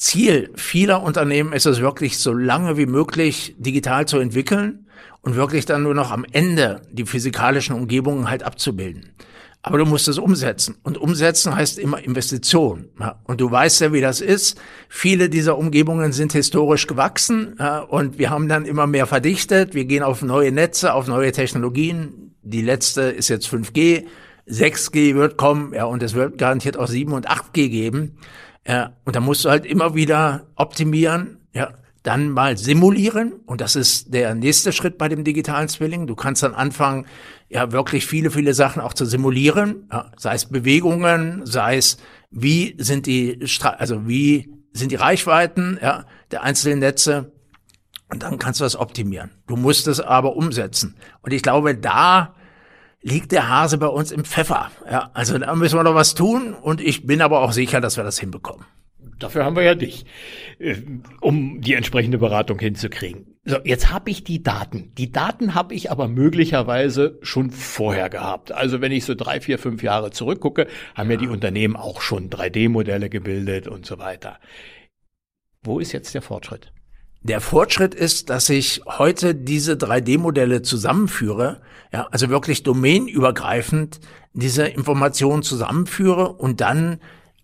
Ziel 0.00 0.50
vieler 0.54 1.02
Unternehmen 1.02 1.52
ist 1.52 1.66
es 1.66 1.82
wirklich, 1.82 2.18
so 2.18 2.32
lange 2.32 2.78
wie 2.78 2.86
möglich 2.86 3.54
digital 3.58 4.08
zu 4.08 4.18
entwickeln 4.18 4.86
und 5.20 5.36
wirklich 5.36 5.66
dann 5.66 5.82
nur 5.82 5.94
noch 5.94 6.10
am 6.10 6.24
Ende 6.32 6.80
die 6.90 7.04
physikalischen 7.04 7.76
Umgebungen 7.76 8.30
halt 8.30 8.42
abzubilden. 8.42 9.12
Aber 9.60 9.76
du 9.76 9.84
musst 9.84 10.08
es 10.08 10.16
umsetzen. 10.16 10.78
Und 10.84 10.96
umsetzen 10.96 11.54
heißt 11.54 11.78
immer 11.78 12.02
Investition. 12.02 12.88
Und 13.24 13.42
du 13.42 13.50
weißt 13.50 13.82
ja, 13.82 13.92
wie 13.92 14.00
das 14.00 14.22
ist. 14.22 14.58
Viele 14.88 15.28
dieser 15.28 15.58
Umgebungen 15.58 16.12
sind 16.12 16.32
historisch 16.32 16.86
gewachsen 16.86 17.58
und 17.88 18.18
wir 18.18 18.30
haben 18.30 18.48
dann 18.48 18.64
immer 18.64 18.86
mehr 18.86 19.06
verdichtet. 19.06 19.74
Wir 19.74 19.84
gehen 19.84 20.02
auf 20.02 20.22
neue 20.22 20.50
Netze, 20.50 20.94
auf 20.94 21.08
neue 21.08 21.32
Technologien. 21.32 22.34
Die 22.42 22.62
letzte 22.62 23.02
ist 23.02 23.28
jetzt 23.28 23.48
5G. 23.48 24.04
6G 24.48 25.14
wird 25.14 25.36
kommen, 25.36 25.74
ja, 25.74 25.84
und 25.84 26.02
es 26.02 26.14
wird 26.14 26.38
garantiert 26.38 26.78
auch 26.78 26.88
7 26.88 27.12
und 27.12 27.28
8G 27.28 27.68
geben. 27.68 28.16
Ja, 28.66 28.92
und 29.04 29.16
da 29.16 29.20
musst 29.20 29.44
du 29.44 29.50
halt 29.50 29.64
immer 29.64 29.94
wieder 29.94 30.46
optimieren, 30.54 31.38
ja, 31.52 31.72
dann 32.02 32.30
mal 32.30 32.56
simulieren. 32.56 33.32
Und 33.46 33.60
das 33.60 33.76
ist 33.76 34.12
der 34.14 34.34
nächste 34.34 34.72
Schritt 34.72 34.98
bei 34.98 35.08
dem 35.08 35.24
digitalen 35.24 35.68
Zwilling. 35.68 36.06
Du 36.06 36.14
kannst 36.14 36.42
dann 36.42 36.54
anfangen, 36.54 37.06
ja, 37.48 37.72
wirklich 37.72 38.06
viele, 38.06 38.30
viele 38.30 38.54
Sachen 38.54 38.80
auch 38.80 38.94
zu 38.94 39.04
simulieren. 39.04 39.88
Ja, 39.92 40.12
sei 40.16 40.34
es 40.34 40.46
Bewegungen, 40.46 41.44
sei 41.44 41.76
es, 41.76 41.98
wie 42.30 42.74
sind 42.78 43.06
die, 43.06 43.44
also 43.62 44.08
wie 44.08 44.50
sind 44.72 44.92
die 44.92 44.96
Reichweiten, 44.96 45.78
ja, 45.82 46.06
der 46.30 46.42
einzelnen 46.42 46.78
Netze. 46.78 47.32
Und 48.08 48.22
dann 48.22 48.38
kannst 48.38 48.60
du 48.60 48.64
das 48.64 48.76
optimieren. 48.76 49.30
Du 49.46 49.56
musst 49.56 49.86
es 49.86 50.00
aber 50.00 50.36
umsetzen. 50.36 50.96
Und 51.22 51.32
ich 51.32 51.42
glaube, 51.42 51.76
da 51.76 52.34
liegt 53.02 53.32
der 53.32 53.48
Hase 53.48 53.78
bei 53.78 53.86
uns 53.86 54.12
im 54.12 54.24
Pfeffer. 54.24 54.70
Ja, 54.90 55.10
also 55.14 55.38
da 55.38 55.54
müssen 55.54 55.78
wir 55.78 55.84
noch 55.84 55.94
was 55.94 56.14
tun 56.14 56.54
und 56.54 56.80
ich 56.80 57.06
bin 57.06 57.22
aber 57.22 57.42
auch 57.42 57.52
sicher, 57.52 57.80
dass 57.80 57.96
wir 57.96 58.04
das 58.04 58.18
hinbekommen. 58.18 58.64
Dafür 59.18 59.44
haben 59.44 59.56
wir 59.56 59.62
ja 59.62 59.74
dich, 59.74 60.06
äh, 60.58 60.76
um 61.20 61.60
die 61.60 61.74
entsprechende 61.74 62.18
Beratung 62.18 62.58
hinzukriegen. 62.58 63.38
So, 63.44 63.58
jetzt 63.64 63.90
habe 63.90 64.10
ich 64.10 64.24
die 64.24 64.42
Daten. 64.42 64.92
Die 64.96 65.12
Daten 65.12 65.54
habe 65.54 65.74
ich 65.74 65.90
aber 65.90 66.08
möglicherweise 66.08 67.18
schon 67.22 67.50
vorher 67.50 68.08
gehabt. 68.08 68.52
Also 68.52 68.80
wenn 68.80 68.92
ich 68.92 69.04
so 69.04 69.14
drei, 69.14 69.40
vier, 69.40 69.58
fünf 69.58 69.82
Jahre 69.82 70.10
zurückgucke, 70.10 70.66
haben 70.94 71.10
ja, 71.10 71.16
ja 71.16 71.20
die 71.20 71.28
Unternehmen 71.28 71.76
auch 71.76 72.00
schon 72.00 72.30
3D-Modelle 72.30 73.10
gebildet 73.10 73.68
und 73.68 73.84
so 73.86 73.98
weiter. 73.98 74.38
Wo 75.62 75.78
ist 75.78 75.92
jetzt 75.92 76.14
der 76.14 76.22
Fortschritt? 76.22 76.72
Der 77.22 77.42
Fortschritt 77.42 77.94
ist, 77.94 78.30
dass 78.30 78.48
ich 78.48 78.80
heute 78.86 79.34
diese 79.34 79.74
3D-Modelle 79.74 80.62
zusammenführe, 80.62 81.60
ja, 81.92 82.06
also 82.10 82.30
wirklich 82.30 82.62
domainübergreifend 82.62 84.00
diese 84.32 84.66
Informationen 84.66 85.42
zusammenführe 85.42 86.32
und 86.32 86.62
dann 86.62 86.98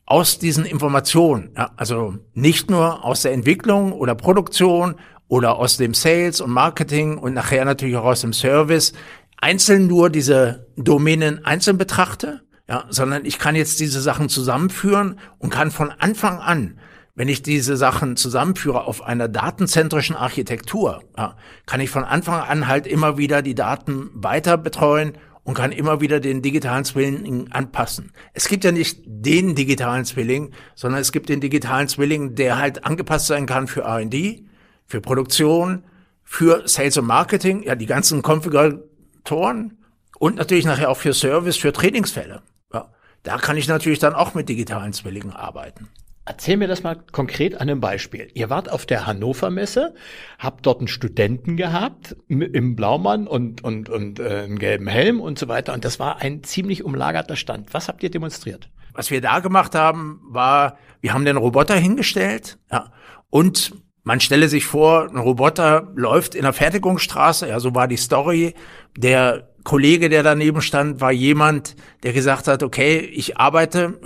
aus 0.06 0.38
diesen 0.38 0.64
Informationen, 0.64 1.50
ja, 1.56 1.72
also 1.76 2.14
nicht 2.32 2.70
nur 2.70 3.04
aus 3.04 3.22
der 3.22 3.32
Entwicklung 3.32 3.92
oder 3.92 4.14
Produktion 4.14 4.94
oder 5.28 5.56
aus 5.56 5.76
dem 5.76 5.92
Sales 5.92 6.40
und 6.40 6.52
Marketing 6.52 7.18
und 7.18 7.34
nachher 7.34 7.66
natürlich 7.66 7.96
auch 7.96 8.04
aus 8.04 8.22
dem 8.22 8.32
Service, 8.32 8.94
einzeln 9.36 9.88
nur 9.88 10.08
diese 10.08 10.68
Domänen 10.76 11.44
einzeln 11.44 11.76
betrachte, 11.76 12.40
ja, 12.66 12.84
sondern 12.88 13.26
ich 13.26 13.38
kann 13.38 13.54
jetzt 13.54 13.78
diese 13.80 14.00
Sachen 14.00 14.30
zusammenführen 14.30 15.18
und 15.38 15.50
kann 15.50 15.70
von 15.70 15.90
Anfang 15.90 16.38
an 16.38 16.78
wenn 17.16 17.28
ich 17.28 17.42
diese 17.42 17.76
Sachen 17.76 18.16
zusammenführe 18.16 18.84
auf 18.84 19.02
einer 19.02 19.26
datenzentrischen 19.26 20.14
Architektur, 20.14 21.02
ja, 21.16 21.36
kann 21.64 21.80
ich 21.80 21.90
von 21.90 22.04
Anfang 22.04 22.42
an 22.42 22.68
halt 22.68 22.86
immer 22.86 23.16
wieder 23.16 23.42
die 23.42 23.54
Daten 23.54 24.10
weiter 24.12 24.58
betreuen 24.58 25.14
und 25.42 25.54
kann 25.54 25.72
immer 25.72 26.02
wieder 26.02 26.20
den 26.20 26.42
digitalen 26.42 26.84
Zwilling 26.84 27.50
anpassen. 27.52 28.12
Es 28.34 28.48
gibt 28.48 28.64
ja 28.64 28.72
nicht 28.72 29.00
den 29.06 29.54
digitalen 29.54 30.04
Zwilling, 30.04 30.52
sondern 30.74 31.00
es 31.00 31.10
gibt 31.10 31.30
den 31.30 31.40
digitalen 31.40 31.88
Zwilling, 31.88 32.34
der 32.34 32.58
halt 32.58 32.84
angepasst 32.84 33.28
sein 33.28 33.46
kann 33.46 33.66
für 33.66 33.82
R&D, 33.82 34.44
für 34.84 35.00
Produktion, 35.00 35.84
für 36.22 36.68
Sales 36.68 36.98
und 36.98 37.06
Marketing, 37.06 37.62
ja, 37.62 37.76
die 37.76 37.86
ganzen 37.86 38.20
Konfiguratoren 38.20 39.78
und 40.18 40.36
natürlich 40.36 40.66
nachher 40.66 40.90
auch 40.90 40.98
für 40.98 41.14
Service, 41.14 41.56
für 41.56 41.72
Trainingsfälle. 41.72 42.42
Ja, 42.74 42.90
da 43.22 43.38
kann 43.38 43.56
ich 43.56 43.68
natürlich 43.68 44.00
dann 44.00 44.14
auch 44.14 44.34
mit 44.34 44.50
digitalen 44.50 44.92
Zwillingen 44.92 45.32
arbeiten. 45.32 45.88
Erzähl 46.28 46.56
mir 46.56 46.66
das 46.66 46.82
mal 46.82 46.96
konkret 47.12 47.54
an 47.54 47.62
einem 47.62 47.80
Beispiel. 47.80 48.28
Ihr 48.34 48.50
wart 48.50 48.68
auf 48.68 48.84
der 48.84 49.06
Hannover 49.06 49.48
Messe, 49.50 49.94
habt 50.40 50.66
dort 50.66 50.80
einen 50.80 50.88
Studenten 50.88 51.56
gehabt 51.56 52.16
im 52.28 52.74
Blaumann 52.74 53.28
und, 53.28 53.62
und, 53.62 53.88
und 53.88 54.18
äh, 54.18 54.42
einen 54.42 54.58
gelben 54.58 54.88
Helm 54.88 55.20
und 55.20 55.38
so 55.38 55.46
weiter. 55.46 55.72
Und 55.72 55.84
das 55.84 56.00
war 56.00 56.20
ein 56.20 56.42
ziemlich 56.42 56.82
umlagerter 56.82 57.36
Stand. 57.36 57.72
Was 57.72 57.86
habt 57.86 58.02
ihr 58.02 58.10
demonstriert? 58.10 58.68
Was 58.92 59.12
wir 59.12 59.20
da 59.20 59.38
gemacht 59.38 59.76
haben, 59.76 60.20
war, 60.28 60.78
wir 61.00 61.14
haben 61.14 61.24
den 61.24 61.36
Roboter 61.36 61.76
hingestellt 61.76 62.58
ja, 62.72 62.90
und 63.30 63.72
man 64.02 64.20
stelle 64.20 64.48
sich 64.48 64.64
vor, 64.64 65.08
ein 65.08 65.18
Roboter 65.18 65.92
läuft 65.94 66.34
in 66.34 66.42
der 66.42 66.52
Fertigungsstraße, 66.52 67.48
ja, 67.48 67.60
so 67.60 67.74
war 67.74 67.86
die 67.86 67.96
Story. 67.96 68.54
Der 68.96 69.48
Kollege, 69.66 70.08
der 70.08 70.22
daneben 70.22 70.62
stand, 70.62 71.00
war 71.00 71.10
jemand, 71.10 71.74
der 72.04 72.12
gesagt 72.12 72.46
hat, 72.46 72.62
okay, 72.62 72.98
ich 73.00 73.36
arbeite, 73.36 73.98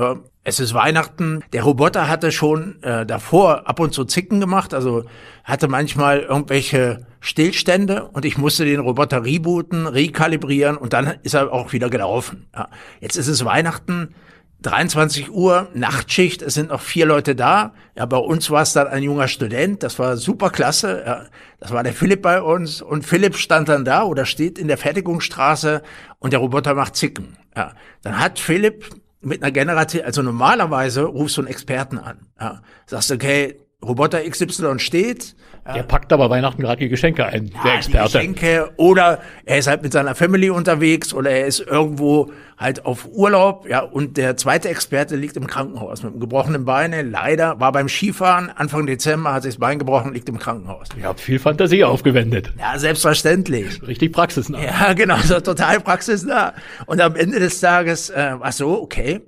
es 0.42 0.58
ist 0.58 0.72
Weihnachten. 0.72 1.44
Der 1.52 1.64
Roboter 1.64 2.08
hatte 2.08 2.32
schon 2.32 2.82
äh, 2.82 3.04
davor 3.04 3.68
ab 3.68 3.78
und 3.78 3.92
zu 3.92 4.06
Zicken 4.06 4.40
gemacht, 4.40 4.72
also 4.72 5.04
hatte 5.44 5.68
manchmal 5.68 6.20
irgendwelche 6.20 7.06
Stillstände 7.20 8.04
und 8.04 8.24
ich 8.24 8.38
musste 8.38 8.64
den 8.64 8.80
Roboter 8.80 9.22
rebooten, 9.22 9.86
rekalibrieren 9.86 10.78
und 10.78 10.94
dann 10.94 11.12
ist 11.24 11.34
er 11.34 11.52
auch 11.52 11.74
wieder 11.74 11.90
gelaufen. 11.90 12.46
Ja. 12.54 12.68
Jetzt 13.00 13.16
ist 13.16 13.28
es 13.28 13.44
Weihnachten. 13.44 14.14
23 14.62 15.30
Uhr, 15.30 15.68
Nachtschicht, 15.74 16.42
es 16.42 16.54
sind 16.54 16.68
noch 16.68 16.80
vier 16.80 17.06
Leute 17.06 17.34
da. 17.34 17.72
Ja, 17.96 18.04
bei 18.06 18.18
uns 18.18 18.50
war 18.50 18.62
es 18.62 18.72
dann 18.72 18.88
ein 18.88 19.02
junger 19.02 19.28
Student, 19.28 19.82
das 19.82 19.98
war 19.98 20.16
super 20.16 20.50
klasse. 20.50 21.02
Ja, 21.06 21.26
das 21.58 21.72
war 21.72 21.82
der 21.82 21.94
Philipp 21.94 22.22
bei 22.22 22.42
uns 22.42 22.82
und 22.82 23.04
Philipp 23.04 23.36
stand 23.36 23.68
dann 23.68 23.84
da 23.84 24.02
oder 24.02 24.26
steht 24.26 24.58
in 24.58 24.68
der 24.68 24.76
Fertigungsstraße 24.78 25.82
und 26.18 26.32
der 26.32 26.40
Roboter 26.40 26.74
macht 26.74 26.96
Zicken. 26.96 27.38
Ja, 27.56 27.72
dann 28.02 28.18
hat 28.18 28.38
Philipp 28.38 28.88
mit 29.22 29.42
einer 29.42 29.52
Generative, 29.52 30.04
also 30.04 30.22
normalerweise 30.22 31.04
rufst 31.04 31.36
du 31.36 31.42
einen 31.42 31.48
Experten 31.48 31.98
an. 31.98 32.26
Ja, 32.38 32.62
sagst 32.86 33.12
okay, 33.12 33.60
Roboter 33.84 34.20
XY 34.28 34.78
steht. 34.78 35.34
Der 35.74 35.82
packt 35.82 36.12
aber 36.12 36.30
Weihnachten 36.30 36.62
gerade 36.62 36.80
die 36.80 36.88
Geschenke 36.88 37.24
ein, 37.26 37.48
ja, 37.48 37.62
der 37.62 37.74
Experte. 37.76 38.18
Die 38.18 38.26
Geschenke 38.32 38.70
oder 38.76 39.20
er 39.44 39.58
ist 39.58 39.68
halt 39.68 39.82
mit 39.82 39.92
seiner 39.92 40.14
Family 40.14 40.50
unterwegs 40.50 41.14
oder 41.14 41.30
er 41.30 41.46
ist 41.46 41.60
irgendwo 41.60 42.32
halt 42.58 42.84
auf 42.84 43.08
Urlaub, 43.10 43.66
ja, 43.68 43.80
und 43.80 44.16
der 44.16 44.36
zweite 44.36 44.68
Experte 44.68 45.16
liegt 45.16 45.36
im 45.36 45.46
Krankenhaus 45.46 46.02
mit 46.02 46.12
einem 46.12 46.20
gebrochenen 46.20 46.64
Beine. 46.64 47.02
Leider 47.02 47.60
war 47.60 47.72
beim 47.72 47.88
Skifahren 47.88 48.50
Anfang 48.50 48.86
Dezember, 48.86 49.32
hat 49.32 49.44
sich 49.44 49.54
das 49.54 49.60
Bein 49.60 49.78
gebrochen, 49.78 50.12
liegt 50.12 50.28
im 50.28 50.38
Krankenhaus. 50.38 50.88
Ihr 50.98 51.04
habt 51.04 51.20
viel 51.20 51.38
Fantasie 51.38 51.84
aufgewendet. 51.84 52.52
Ja, 52.58 52.78
selbstverständlich. 52.78 53.86
Richtig 53.86 54.12
praxisnah. 54.12 54.62
Ja, 54.62 54.92
genau, 54.92 55.16
so 55.18 55.40
total 55.40 55.80
praxisnah. 55.80 56.54
Und 56.86 57.00
am 57.00 57.16
Ende 57.16 57.38
des 57.38 57.60
Tages 57.60 58.10
äh, 58.10 58.34
war 58.38 58.52
so, 58.52 58.80
okay, 58.82 59.20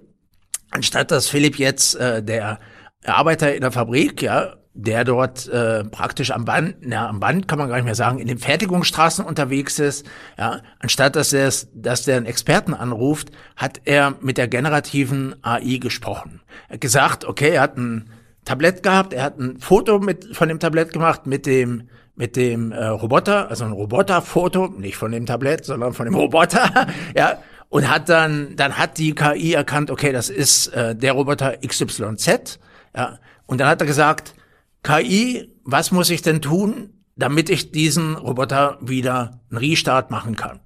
anstatt 0.71 1.11
dass 1.11 1.29
Philipp 1.29 1.59
jetzt 1.59 1.95
äh, 1.95 2.23
der 2.23 2.59
Arbeiter 3.05 3.55
in 3.55 3.61
der 3.61 3.73
Fabrik, 3.73 4.23
ja, 4.23 4.55
der 4.75 5.05
dort 5.05 5.49
äh, 5.49 5.85
praktisch 5.85 6.31
am 6.31 6.45
Band, 6.45 6.77
na, 6.81 7.09
am 7.09 7.21
Band 7.21 7.47
kann 7.47 7.59
man 7.59 7.69
gar 7.69 7.77
nicht 7.77 7.85
mehr 7.85 7.95
sagen, 7.95 8.19
in 8.19 8.29
den 8.29 8.39
Fertigungsstraßen 8.39 9.25
unterwegs 9.25 9.79
ist, 9.79 10.07
ja, 10.39 10.61
anstatt 10.79 11.15
dass 11.17 11.33
er 11.33 11.53
dass 11.75 12.05
der 12.05 12.17
einen 12.17 12.27
Experten 12.27 12.73
anruft, 12.73 13.33
hat 13.57 13.83
er 13.85 14.15
mit 14.21 14.39
der 14.39 14.49
generativen 14.49 15.35
AI 15.43 15.77
gesprochen. 15.77 16.41
Er 16.69 16.75
hat 16.75 16.81
gesagt, 16.81 17.25
okay, 17.27 17.51
er 17.51 17.63
hat 17.63 17.77
ein 17.77 18.09
Tablett 18.45 18.83
gehabt, 18.83 19.13
er 19.13 19.25
hat 19.25 19.39
ein 19.39 19.59
Foto 19.61 19.99
mit 19.99 20.35
von 20.35 20.49
dem 20.49 20.59
Tablett 20.59 20.93
gemacht 20.93 21.27
mit 21.27 21.47
dem 21.47 21.89
mit 22.15 22.37
dem 22.37 22.73
äh, 22.73 22.87
Roboter, 22.87 23.49
also 23.49 23.65
ein 23.65 23.73
Roboterfoto, 23.73 24.69
nicht 24.69 24.97
von 24.97 25.13
dem 25.13 25.25
Tablett, 25.25 25.65
sondern 25.65 25.95
von 25.95 26.05
dem 26.05 26.15
Roboter, 26.15 26.87
ja, 27.17 27.39
und 27.69 27.91
hat 27.91 28.09
dann 28.09 28.57
dann 28.57 28.79
hat 28.79 28.97
die 28.97 29.15
KI 29.15 29.53
erkannt, 29.53 29.91
okay, 29.91 30.13
das 30.13 30.31
ist 30.31 30.69
äh, 30.69 30.97
der 30.97 31.13
Roboter 31.13 31.59
XYZ, 31.67 32.59
ja, 32.95 33.19
und 33.47 33.61
dann 33.61 33.69
hat 33.69 33.81
er 33.81 33.87
gesagt, 33.87 34.35
KI, 34.83 35.53
was 35.65 35.93
muss 35.93 36.11
ich 36.11 36.23
denn 36.23 36.43
tun, 36.43 36.91
damit 37.15 37.51
ich 37.51 37.71
diesen 37.71 38.17
Roboter 38.17 38.79
wieder 38.81 39.41
einen 39.51 39.59
Restart 39.59 40.11
machen 40.11 40.35
kann. 40.35 40.61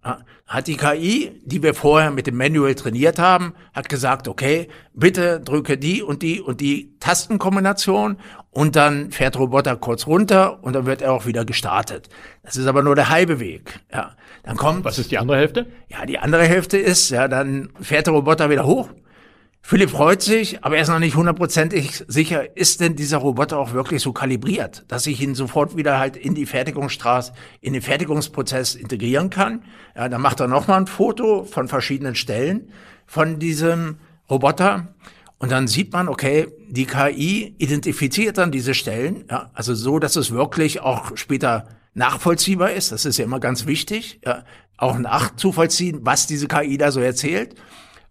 Hat 0.47 0.69
die 0.69 0.77
KI, 0.77 1.33
die 1.45 1.63
wir 1.63 1.75
vorher 1.75 2.13
mit 2.13 2.29
dem 2.29 2.37
Manual 2.37 2.75
trainiert 2.77 3.19
haben, 3.19 3.55
hat 3.75 3.89
gesagt, 3.89 4.29
okay, 4.29 4.69
bitte 4.95 5.41
drücke 5.41 5.77
die 5.77 6.03
und 6.03 6.23
die 6.23 6.41
und 6.41 6.61
die 6.61 6.97
Tastenkombination 7.01 8.19
und 8.51 8.77
dann 8.77 9.11
fährt 9.11 9.35
der 9.35 9.43
Roboter 9.43 9.77
kurz 9.77 10.07
runter 10.07 10.63
und 10.63 10.75
dann 10.75 10.87
wird 10.87 11.03
er 11.03 11.13
auch 11.13 11.27
wieder 11.27 11.45
gestartet. 11.45 12.09
Das 12.45 12.57
ist 12.57 12.67
aber 12.67 12.83
nur 12.83 12.95
der 12.95 13.11
halbe 13.11 13.41
Weg. 13.41 13.81
Ja, 13.93 14.17
dann 14.45 14.57
kommt. 14.57 14.85
Was 14.85 15.01
ist 15.01 15.11
die 15.11 15.19
andere 15.19 15.39
Hälfte? 15.39 15.67
Ja, 15.89 16.07
die 16.07 16.21
andere 16.21 16.45
Hälfte 16.45 16.79
ist, 16.79 17.11
ja, 17.11 17.27
dann 17.27 17.71
fährt 17.81 18.07
der 18.07 18.15
Roboter 18.15 18.51
wieder 18.51 18.65
hoch 18.65 18.89
Philipp 19.69 19.91
freut 19.91 20.23
sich, 20.23 20.63
aber 20.63 20.77
er 20.77 20.83
ist 20.83 20.89
noch 20.91 21.01
nicht 21.01 21.17
hundertprozentig 21.17 22.05
sicher, 22.07 22.57
ist 22.57 22.79
denn 22.79 22.95
dieser 22.95 23.17
Roboter 23.17 23.59
auch 23.59 23.73
wirklich 23.73 24.01
so 24.01 24.13
kalibriert, 24.13 24.85
dass 24.87 25.09
ich 25.09 25.21
ihn 25.21 25.35
sofort 25.35 25.77
wieder 25.77 25.99
halt 25.99 26.17
in 26.17 26.37
die 26.37 26.47
Fertigungsstraße, 26.47 27.33
in 27.63 27.73
den 27.73 27.83
Fertigungsprozess 27.83 28.77
integrieren 28.77 29.29
kann. 29.29 29.65
Ja, 29.97 30.09
dann 30.09 30.21
macht 30.21 30.39
er 30.39 30.47
nochmal 30.47 30.83
ein 30.83 30.87
Foto 30.87 31.43
von 31.43 31.67
verschiedenen 31.67 32.15
Stellen 32.15 32.71
von 33.07 33.41
diesem 33.41 33.97
Roboter. 34.31 34.95
Und 35.39 35.51
dann 35.51 35.67
sieht 35.67 35.93
man, 35.93 36.09
okay, 36.09 36.47
die 36.69 36.87
KI 36.87 37.57
identifiziert 37.59 38.39
dann 38.39 38.53
diese 38.53 38.73
Stellen, 38.73 39.25
ja, 39.29 39.51
also 39.53 39.75
so, 39.75 39.99
dass 39.99 40.15
es 40.15 40.31
wirklich 40.31 40.79
auch 40.79 41.17
später 41.17 41.67
nachvollziehbar 41.93 42.71
ist. 42.71 42.93
Das 42.93 43.05
ist 43.05 43.19
ja 43.19 43.25
immer 43.25 43.41
ganz 43.41 43.67
wichtig, 43.67 44.21
ja, 44.25 44.45
auch 44.77 44.97
nachzuvollziehen, 44.97 46.03
was 46.03 46.29
diese 46.29 46.47
KI 46.47 46.79
da 46.79 46.93
so 46.93 47.01
erzählt. 47.01 47.57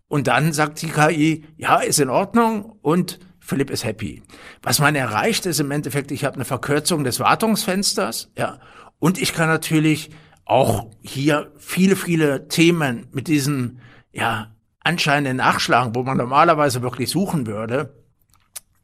Und 0.08 0.28
dann 0.28 0.54
sagt 0.54 0.82
die 0.82 0.89
KI, 0.89 1.46
ja, 1.58 1.78
ist 1.78 2.00
in 2.00 2.10
Ordnung 2.10 2.78
und 2.82 3.20
Philipp 3.39 3.70
ist 3.70 3.84
happy. 3.84 4.24
Was 4.62 4.80
man 4.80 4.96
erreicht, 4.96 5.46
ist 5.46 5.60
im 5.60 5.72
Endeffekt, 5.72 6.12
ich 6.12 6.26
habe 6.26 6.36
eine 6.36 6.46
Verkürzung 6.46 7.04
des 7.04 7.20
Wartungsfensters, 7.20 8.32
ja, 8.38 8.60
und 9.00 9.22
ich 9.22 9.34
kann 9.34 9.50
natürlich 9.50 10.10
auch 10.46 10.89
hier 11.02 11.52
viele, 11.58 11.96
viele 11.96 12.48
Themen 12.48 13.08
mit 13.12 13.28
diesen, 13.28 13.82
ja, 14.13 14.56
anscheinenden 14.80 15.38
Nachschlagen, 15.38 15.96
wo 15.96 16.04
man 16.04 16.18
normalerweise 16.18 16.82
wirklich 16.82 17.10
suchen 17.10 17.48
würde, 17.48 17.96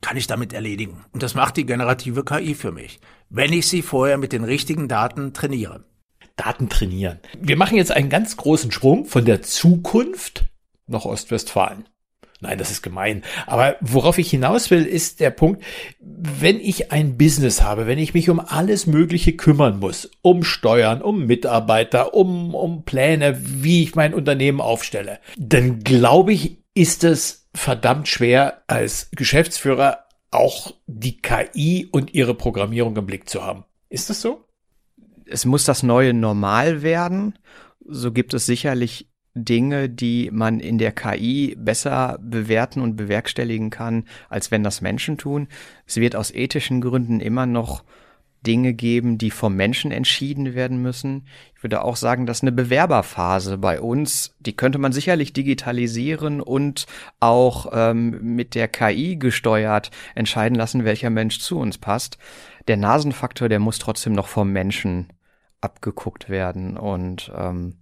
kann 0.02 0.18
ich 0.18 0.28
damit 0.28 0.52
erledigen. 0.52 1.06
Und 1.12 1.22
das 1.24 1.36
macht 1.36 1.58
die 1.58 1.66
generative 1.66 2.24
KI 2.26 2.56
für 2.56 2.72
mich, 2.72 3.00
wenn 3.30 3.54
ich 3.54 3.68
sie 3.68 3.84
vorher 3.84 4.18
mit 4.18 4.34
den 4.34 4.44
richtigen 4.44 4.88
Daten 4.88 5.34
trainiere. 5.34 5.86
Daten 6.36 6.70
trainieren. 6.70 7.20
Wir 7.40 7.56
machen 7.56 7.78
jetzt 7.78 7.92
einen 7.92 8.10
ganz 8.10 8.36
großen 8.36 8.72
Sprung 8.72 9.06
von 9.06 9.26
der 9.26 9.44
Zukunft 9.44 10.51
noch 10.92 11.06
Ostwestfalen. 11.06 11.86
Nein, 12.42 12.58
das 12.58 12.72
ist 12.72 12.82
gemein. 12.82 13.22
Aber 13.46 13.76
worauf 13.82 14.18
ich 14.18 14.32
hinaus 14.32 14.72
will, 14.72 14.84
ist 14.84 15.20
der 15.20 15.30
Punkt, 15.30 15.64
wenn 16.00 16.60
ich 16.60 16.92
ein 16.92 17.16
Business 17.16 17.62
habe, 17.62 17.86
wenn 17.86 18.00
ich 18.00 18.16
mich 18.16 18.32
um 18.32 18.40
alles 18.40 18.88
Mögliche 18.88 19.34
kümmern 19.34 19.80
muss, 19.80 20.10
um 20.24 20.44
Steuern, 20.44 21.04
um 21.04 21.28
Mitarbeiter, 21.28 22.16
um, 22.16 22.56
um 22.56 22.84
Pläne, 22.84 23.40
wie 23.40 23.84
ich 23.84 23.94
mein 23.96 24.16
Unternehmen 24.16 24.60
aufstelle, 24.60 25.20
dann 25.38 25.84
glaube 25.84 26.34
ich, 26.34 26.58
ist 26.74 27.04
es 27.04 27.48
verdammt 27.54 28.08
schwer 28.08 28.64
als 28.66 29.10
Geschäftsführer 29.12 30.06
auch 30.32 30.74
die 30.88 31.22
KI 31.22 31.88
und 31.92 32.16
ihre 32.16 32.34
Programmierung 32.34 32.98
im 32.98 33.06
Blick 33.06 33.30
zu 33.30 33.44
haben. 33.44 33.66
Ist 33.90 34.10
das 34.10 34.22
so? 34.22 34.46
Es 35.26 35.46
muss 35.46 35.66
das 35.66 35.84
neue 35.84 36.14
Normal 36.14 36.82
werden. 36.82 37.38
So 37.86 38.12
gibt 38.12 38.34
es 38.34 38.46
sicherlich 38.46 39.11
Dinge, 39.34 39.90
die 39.90 40.30
man 40.32 40.60
in 40.60 40.78
der 40.78 40.92
KI 40.92 41.56
besser 41.58 42.20
bewerten 42.22 42.82
und 42.82 42.96
bewerkstelligen 42.96 43.70
kann, 43.70 44.06
als 44.30 44.52
wenn 44.52 44.64
das 44.64 44.82
Menschen 44.82 45.18
tun. 45.18 45.48
Es 45.86 45.98
wird 45.98 46.16
aus 46.16 46.34
ethischen 46.34 46.82
Gründen 46.82 47.20
immer 47.20 47.46
noch 47.46 47.84
Dinge 48.46 48.74
geben, 48.74 49.18
die 49.18 49.32
vom 49.32 49.56
Menschen 49.56 49.92
entschieden 49.92 50.56
werden 50.56 50.82
müssen. 50.82 51.28
Ich 51.56 51.64
würde 51.64 51.84
auch 51.84 51.96
sagen, 51.96 52.26
dass 52.26 52.42
eine 52.42 52.52
Bewerberphase 52.52 53.58
bei 53.58 53.80
uns, 53.80 54.36
die 54.40 54.56
könnte 54.56 54.80
man 54.80 54.92
sicherlich 54.92 55.32
digitalisieren 55.32 56.42
und 56.42 56.88
auch 57.20 57.72
ähm, 57.72 58.36
mit 58.36 58.56
der 58.56 58.68
KI 58.68 59.18
gesteuert 59.18 59.92
entscheiden 60.16 60.56
lassen, 60.56 60.86
welcher 60.86 61.12
Mensch 61.12 61.40
zu 61.40 61.60
uns 61.60 61.78
passt. 61.78 62.18
Der 62.68 62.78
Nasenfaktor, 62.78 63.48
der 63.48 63.60
muss 63.60 63.80
trotzdem 63.80 64.14
noch 64.14 64.28
vom 64.28 64.52
Menschen 64.52 65.08
abgeguckt 65.62 66.30
werden 66.30 66.78
und 66.78 67.32
ähm, 67.36 67.76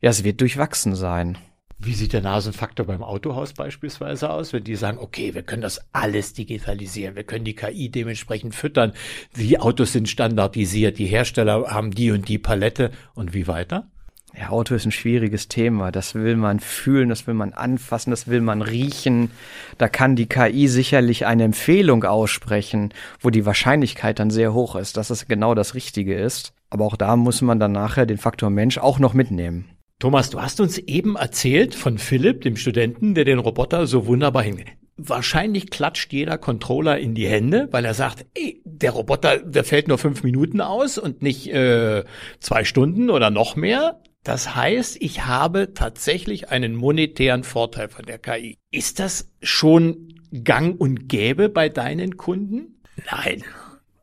ja, 0.00 0.10
es 0.10 0.24
wird 0.24 0.40
durchwachsen 0.40 0.94
sein. 0.94 1.38
Wie 1.78 1.92
sieht 1.92 2.14
der 2.14 2.22
Nasenfaktor 2.22 2.86
beim 2.86 3.02
Autohaus 3.02 3.52
beispielsweise 3.52 4.30
aus, 4.30 4.54
wenn 4.54 4.64
die 4.64 4.76
sagen, 4.76 4.98
okay, 4.98 5.34
wir 5.34 5.42
können 5.42 5.60
das 5.60 5.80
alles 5.92 6.32
digitalisieren, 6.32 7.16
wir 7.16 7.24
können 7.24 7.44
die 7.44 7.54
KI 7.54 7.90
dementsprechend 7.90 8.54
füttern, 8.54 8.92
die 9.36 9.58
Autos 9.58 9.92
sind 9.92 10.08
standardisiert, 10.08 10.98
die 10.98 11.06
Hersteller 11.06 11.70
haben 11.70 11.90
die 11.90 12.12
und 12.12 12.28
die 12.28 12.38
Palette 12.38 12.92
und 13.14 13.34
wie 13.34 13.46
weiter? 13.46 13.90
Ja, 14.38 14.50
Auto 14.50 14.74
ist 14.74 14.84
ein 14.84 14.92
schwieriges 14.92 15.48
Thema. 15.48 15.90
Das 15.90 16.14
will 16.14 16.36
man 16.36 16.60
fühlen, 16.60 17.08
das 17.08 17.26
will 17.26 17.32
man 17.32 17.54
anfassen, 17.54 18.10
das 18.10 18.28
will 18.28 18.42
man 18.42 18.60
riechen. 18.60 19.30
Da 19.78 19.88
kann 19.88 20.14
die 20.14 20.26
KI 20.26 20.68
sicherlich 20.68 21.24
eine 21.24 21.44
Empfehlung 21.44 22.04
aussprechen, 22.04 22.92
wo 23.20 23.30
die 23.30 23.46
Wahrscheinlichkeit 23.46 24.18
dann 24.18 24.30
sehr 24.30 24.52
hoch 24.52 24.76
ist, 24.76 24.98
dass 24.98 25.08
es 25.08 25.26
genau 25.26 25.54
das 25.54 25.74
Richtige 25.74 26.14
ist. 26.14 26.52
Aber 26.68 26.84
auch 26.84 26.96
da 26.96 27.16
muss 27.16 27.40
man 27.40 27.58
dann 27.58 27.72
nachher 27.72 28.04
den 28.04 28.18
Faktor 28.18 28.50
Mensch 28.50 28.76
auch 28.76 28.98
noch 28.98 29.14
mitnehmen. 29.14 29.75
Thomas, 29.98 30.28
du 30.28 30.42
hast 30.42 30.60
uns 30.60 30.76
eben 30.76 31.16
erzählt 31.16 31.74
von 31.74 31.96
Philipp, 31.96 32.42
dem 32.42 32.56
Studenten, 32.56 33.14
der 33.14 33.24
den 33.24 33.38
Roboter 33.38 33.86
so 33.86 34.06
wunderbar 34.06 34.42
hingeht. 34.42 34.68
Wahrscheinlich 34.98 35.70
klatscht 35.70 36.12
jeder 36.12 36.36
Controller 36.36 36.98
in 36.98 37.14
die 37.14 37.26
Hände, 37.26 37.68
weil 37.70 37.84
er 37.84 37.94
sagt, 37.94 38.26
ey, 38.34 38.60
der 38.64 38.90
Roboter, 38.90 39.38
der 39.38 39.64
fällt 39.64 39.88
nur 39.88 39.96
fünf 39.96 40.22
Minuten 40.22 40.60
aus 40.60 40.98
und 40.98 41.22
nicht 41.22 41.48
äh, 41.48 42.04
zwei 42.40 42.64
Stunden 42.64 43.08
oder 43.08 43.30
noch 43.30 43.56
mehr. 43.56 44.02
Das 44.22 44.54
heißt, 44.54 44.98
ich 45.00 45.24
habe 45.24 45.72
tatsächlich 45.72 46.50
einen 46.50 46.74
monetären 46.74 47.44
Vorteil 47.44 47.88
von 47.88 48.04
der 48.04 48.18
KI. 48.18 48.58
Ist 48.70 48.98
das 49.00 49.30
schon 49.40 50.14
gang 50.44 50.78
und 50.78 51.08
gäbe 51.08 51.48
bei 51.48 51.68
deinen 51.70 52.18
Kunden? 52.18 52.82
Nein, 53.10 53.44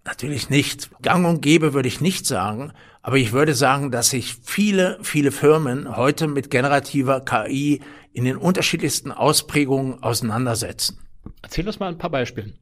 natürlich 0.05 0.49
nicht. 0.49 0.89
Gang 1.03 1.27
und 1.27 1.41
gäbe 1.41 1.73
würde 1.73 1.87
ich 1.87 2.01
nicht 2.01 2.25
sagen. 2.25 2.71
Aber 3.03 3.17
ich 3.17 3.33
würde 3.33 3.53
sagen, 3.53 3.91
dass 3.91 4.11
sich 4.11 4.37
viele, 4.43 4.97
viele 5.01 5.31
Firmen 5.31 5.97
heute 5.97 6.27
mit 6.27 6.49
generativer 6.49 7.19
KI 7.19 7.81
in 8.13 8.23
den 8.23 8.37
unterschiedlichsten 8.37 9.11
Ausprägungen 9.11 10.01
auseinandersetzen. 10.01 10.97
Erzähl 11.41 11.67
uns 11.67 11.79
mal 11.79 11.89
ein 11.89 11.97
paar 11.97 12.09
Beispiele. 12.09 12.53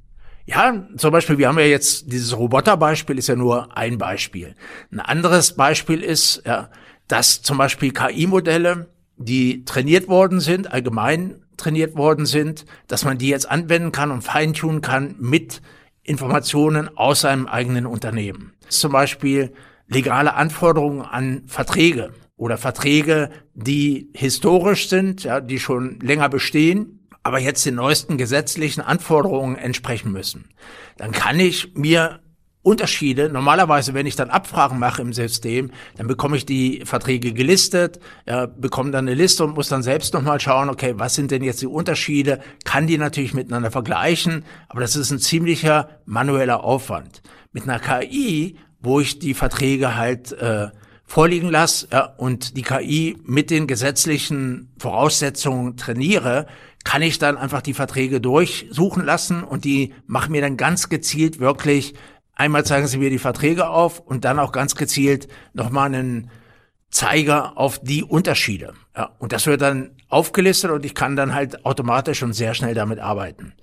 Ja, 0.46 0.88
zum 0.98 1.12
Beispiel, 1.12 1.38
wir 1.38 1.48
haben 1.48 1.60
ja 1.60 1.66
jetzt 1.66 2.12
dieses 2.12 2.36
Roboterbeispiel 2.36 3.20
ist 3.20 3.28
ja 3.28 3.36
nur 3.36 3.78
ein 3.78 4.00
Beispiel. 4.00 4.56
Ein 4.92 5.00
anderes 5.00 5.56
Beispiel 5.56 6.02
ist, 6.02 6.42
ja, 6.44 6.72
dass 7.08 7.44
zum 7.44 7.60
Beispiel 7.60 7.94
KI-Modelle, 7.94 8.90
die 9.18 9.64
trainiert 9.64 10.08
worden 10.08 10.40
sind, 10.40 10.74
allgemein 10.74 11.44
trainiert 11.56 11.96
worden 11.96 12.26
sind, 12.26 12.66
dass 12.88 13.06
man 13.06 13.20
die 13.20 13.30
jetzt 13.30 13.50
anwenden 13.50 13.92
kann 13.92 14.10
und 14.10 14.24
feintunen 14.24 14.82
kann 14.82 15.16
mit 15.20 15.62
Informationen 16.02 16.90
aus 16.98 17.22
seinem 17.22 17.46
eigenen 17.46 17.86
Unternehmen. 17.86 18.54
Zum 18.70 18.92
Beispiel 18.92 19.54
legale 19.92 20.34
Anforderungen 20.34 21.02
an 21.02 21.44
Verträge 21.48 22.14
oder 22.38 22.58
Verträge, 22.58 23.30
die 23.54 24.10
historisch 24.14 24.90
sind, 24.90 25.24
ja, 25.24 25.42
die 25.42 25.60
schon 25.60 26.00
länger 26.00 26.30
bestehen, 26.30 27.08
aber 27.24 27.40
jetzt 27.40 27.66
den 27.66 27.76
neuesten 27.76 28.18
gesetzlichen 28.18 28.82
Anforderungen 28.82 29.58
entsprechen 29.58 30.12
müssen. 30.12 30.50
Dann 30.98 31.12
kann 31.12 31.40
ich 31.40 31.76
mir 31.76 32.22
Unterschiede. 32.64 33.30
Normalerweise, 33.30 33.96
wenn 33.96 34.06
ich 34.06 34.16
dann 34.16 34.30
Abfragen 34.30 34.78
mache 34.78 35.02
im 35.02 35.14
System, 35.14 35.72
dann 35.98 36.08
bekomme 36.08 36.38
ich 36.38 36.46
die 36.46 36.84
Verträge 36.86 37.34
gelistet, 37.34 38.00
ja, 38.28 38.46
bekomme 38.46 38.92
dann 38.92 39.08
eine 39.08 39.16
Liste 39.16 39.44
und 39.44 39.56
muss 39.56 39.68
dann 39.68 39.82
selbst 39.82 40.14
nochmal 40.14 40.40
schauen, 40.40 40.70
okay, 40.70 40.94
was 40.98 41.16
sind 41.16 41.32
denn 41.32 41.44
jetzt 41.44 41.62
die 41.62 41.68
Unterschiede? 41.68 42.40
Kann 42.64 42.86
die 42.86 43.00
natürlich 43.00 43.34
miteinander 43.34 43.72
vergleichen, 43.72 44.46
aber 44.70 44.82
das 44.82 44.96
ist 44.96 45.10
ein 45.10 45.20
ziemlicher 45.20 45.90
manueller 46.06 46.64
Aufwand. 46.64 47.24
Mit 47.52 47.64
einer 47.64 47.80
KI, 47.80 48.58
wo 48.80 49.00
ich 49.00 49.20
die 49.20 49.34
Verträge 49.34 49.96
halt 49.96 50.32
äh, 50.34 50.70
vorliegen 51.06 51.50
lasse 51.50 51.88
ja, 51.92 52.06
und 52.18 52.56
die 52.56 52.62
KI 52.62 53.18
mit 53.24 53.50
den 53.50 53.68
gesetzlichen 53.68 54.74
Voraussetzungen 54.78 55.78
trainiere, 55.78 56.48
kann 56.84 57.02
ich 57.02 57.20
dann 57.20 57.38
einfach 57.38 57.62
die 57.62 57.74
Verträge 57.74 58.22
durchsuchen 58.22 59.04
lassen 59.04 59.44
und 59.44 59.66
die 59.66 59.94
machen 60.08 60.32
mir 60.32 60.42
dann 60.42 60.58
ganz 60.58 60.90
gezielt 60.90 61.40
wirklich 61.40 61.94
Einmal 62.42 62.66
zeigen 62.66 62.88
sie 62.88 62.98
mir 62.98 63.12
die 63.12 63.20
Verträge 63.20 63.70
auf 63.70 64.00
und 64.00 64.26
dann 64.26 64.40
auch 64.40 64.52
ganz 64.52 64.76
gezielt 64.76 65.28
nochmal 65.54 65.94
einen 65.94 66.32
Zeiger 66.90 67.56
auf 67.56 67.78
die 67.78 68.04
Unterschiede. 68.04 68.74
Ja, 68.98 69.12
und 69.20 69.32
das 69.32 69.46
wird 69.46 69.62
dann 69.62 69.92
aufgelistet 70.10 70.72
und 70.72 70.84
ich 70.84 70.96
kann 70.96 71.16
dann 71.16 71.36
halt 71.36 71.66
automatisch 71.68 72.24
und 72.24 72.34
sehr 72.34 72.56
schnell 72.56 72.74
damit 72.74 72.98
arbeiten. 72.98 73.54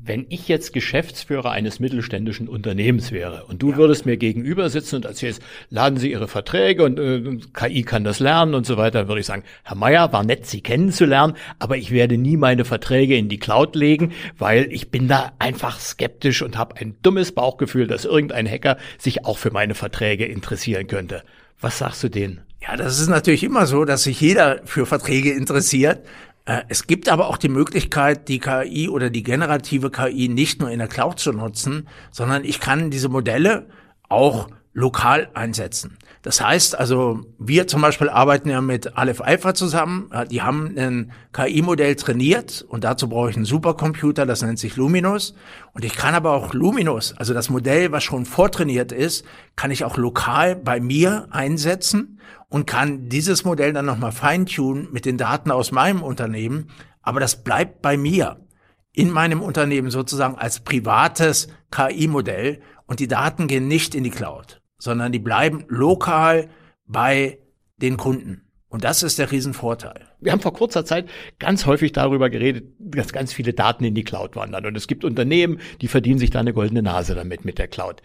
Wenn 0.00 0.26
ich 0.28 0.46
jetzt 0.46 0.72
Geschäftsführer 0.72 1.50
eines 1.50 1.80
mittelständischen 1.80 2.46
Unternehmens 2.46 3.10
wäre 3.10 3.46
und 3.46 3.60
du 3.62 3.72
ja. 3.72 3.76
würdest 3.78 4.06
mir 4.06 4.16
gegenüber 4.16 4.70
sitzen 4.70 4.94
und 4.94 5.04
erzählst, 5.04 5.42
laden 5.70 5.98
Sie 5.98 6.12
Ihre 6.12 6.28
Verträge 6.28 6.84
und 6.84 7.00
äh, 7.00 7.38
KI 7.52 7.82
kann 7.82 8.04
das 8.04 8.20
lernen 8.20 8.54
und 8.54 8.64
so 8.64 8.76
weiter, 8.76 9.08
würde 9.08 9.20
ich 9.20 9.26
sagen, 9.26 9.42
Herr 9.64 9.74
Meier, 9.74 10.12
war 10.12 10.22
nett, 10.22 10.46
Sie 10.46 10.60
kennenzulernen, 10.60 11.34
aber 11.58 11.76
ich 11.76 11.90
werde 11.90 12.16
nie 12.16 12.36
meine 12.36 12.64
Verträge 12.64 13.16
in 13.16 13.28
die 13.28 13.40
Cloud 13.40 13.74
legen, 13.74 14.12
weil 14.38 14.72
ich 14.72 14.92
bin 14.92 15.08
da 15.08 15.32
einfach 15.40 15.80
skeptisch 15.80 16.42
und 16.42 16.56
habe 16.56 16.76
ein 16.76 16.94
dummes 17.02 17.32
Bauchgefühl, 17.32 17.88
dass 17.88 18.04
irgendein 18.04 18.48
Hacker 18.48 18.76
sich 18.98 19.24
auch 19.24 19.36
für 19.36 19.50
meine 19.50 19.74
Verträge 19.74 20.26
interessieren 20.26 20.86
könnte. 20.86 21.24
Was 21.60 21.78
sagst 21.78 22.04
du 22.04 22.08
denen? 22.08 22.42
Ja, 22.60 22.76
das 22.76 22.98
ist 22.98 23.08
natürlich 23.08 23.44
immer 23.44 23.66
so, 23.66 23.84
dass 23.84 24.02
sich 24.02 24.20
jeder 24.20 24.60
für 24.64 24.84
Verträge 24.84 25.32
interessiert. 25.32 26.04
Äh, 26.48 26.62
es 26.68 26.86
gibt 26.86 27.08
aber 27.08 27.28
auch 27.28 27.36
die 27.36 27.50
Möglichkeit, 27.50 28.28
die 28.28 28.40
KI 28.40 28.88
oder 28.88 29.10
die 29.10 29.22
generative 29.22 29.90
KI 29.90 30.28
nicht 30.28 30.60
nur 30.60 30.70
in 30.70 30.78
der 30.78 30.88
Cloud 30.88 31.20
zu 31.20 31.32
nutzen, 31.32 31.86
sondern 32.10 32.42
ich 32.42 32.58
kann 32.58 32.90
diese 32.90 33.10
Modelle 33.10 33.68
auch 34.08 34.48
lokal 34.78 35.28
einsetzen. 35.34 35.98
Das 36.22 36.40
heißt 36.40 36.78
also, 36.78 37.20
wir 37.38 37.66
zum 37.66 37.82
Beispiel 37.82 38.08
arbeiten 38.08 38.48
ja 38.48 38.60
mit 38.60 38.96
Aleph 38.96 39.20
Alpha 39.20 39.54
zusammen. 39.54 40.10
Die 40.30 40.42
haben 40.42 40.74
ein 40.76 41.12
KI-Modell 41.32 41.96
trainiert 41.96 42.64
und 42.68 42.84
dazu 42.84 43.08
brauche 43.08 43.30
ich 43.30 43.36
einen 43.36 43.44
Supercomputer, 43.44 44.24
das 44.24 44.42
nennt 44.42 44.58
sich 44.58 44.76
Luminous. 44.76 45.34
Und 45.72 45.84
ich 45.84 45.96
kann 45.96 46.14
aber 46.14 46.32
auch 46.32 46.54
Luminous, 46.54 47.14
also 47.16 47.34
das 47.34 47.50
Modell, 47.50 47.92
was 47.92 48.04
schon 48.04 48.24
vortrainiert 48.24 48.92
ist, 48.92 49.24
kann 49.56 49.70
ich 49.70 49.84
auch 49.84 49.96
lokal 49.96 50.54
bei 50.54 50.80
mir 50.80 51.26
einsetzen 51.30 52.20
und 52.48 52.66
kann 52.66 53.08
dieses 53.08 53.44
Modell 53.44 53.72
dann 53.72 53.86
nochmal 53.86 54.12
feintunen 54.12 54.88
mit 54.92 55.06
den 55.06 55.18
Daten 55.18 55.50
aus 55.50 55.72
meinem 55.72 56.02
Unternehmen. 56.02 56.70
Aber 57.02 57.20
das 57.20 57.42
bleibt 57.42 57.82
bei 57.82 57.96
mir 57.96 58.46
in 58.92 59.10
meinem 59.10 59.42
Unternehmen 59.42 59.90
sozusagen 59.90 60.36
als 60.36 60.60
privates 60.60 61.48
KI-Modell 61.70 62.60
und 62.86 63.00
die 63.00 63.08
Daten 63.08 63.48
gehen 63.48 63.68
nicht 63.68 63.94
in 63.94 64.02
die 64.02 64.10
Cloud, 64.10 64.57
sondern 64.78 65.12
die 65.12 65.18
bleiben 65.18 65.64
lokal 65.68 66.48
bei 66.86 67.38
den 67.76 67.96
Kunden. 67.96 68.44
Und 68.70 68.84
das 68.84 69.02
ist 69.02 69.18
der 69.18 69.30
Riesenvorteil. 69.30 70.08
Wir 70.20 70.32
haben 70.32 70.40
vor 70.40 70.52
kurzer 70.52 70.84
Zeit 70.84 71.08
ganz 71.38 71.64
häufig 71.64 71.92
darüber 71.92 72.28
geredet, 72.28 72.74
dass 72.78 73.12
ganz 73.12 73.32
viele 73.32 73.54
Daten 73.54 73.84
in 73.84 73.94
die 73.94 74.04
Cloud 74.04 74.36
wandern. 74.36 74.66
Und 74.66 74.76
es 74.76 74.86
gibt 74.86 75.04
Unternehmen, 75.04 75.60
die 75.80 75.88
verdienen 75.88 76.18
sich 76.18 76.30
da 76.30 76.40
eine 76.40 76.52
goldene 76.52 76.82
Nase 76.82 77.14
damit 77.14 77.44
mit 77.44 77.58
der 77.58 77.68
Cloud. 77.68 78.02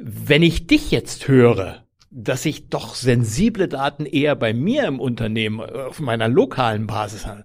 Wenn 0.00 0.42
ich 0.42 0.68
dich 0.68 0.92
jetzt 0.92 1.26
höre, 1.26 1.84
dass 2.10 2.46
ich 2.46 2.68
doch 2.68 2.94
sensible 2.94 3.68
Daten 3.68 4.06
eher 4.06 4.34
bei 4.34 4.54
mir 4.54 4.86
im 4.86 5.00
Unternehmen 5.00 5.60
auf 5.60 6.00
meiner 6.00 6.28
lokalen 6.28 6.86
Basis 6.86 7.26
habe. 7.26 7.44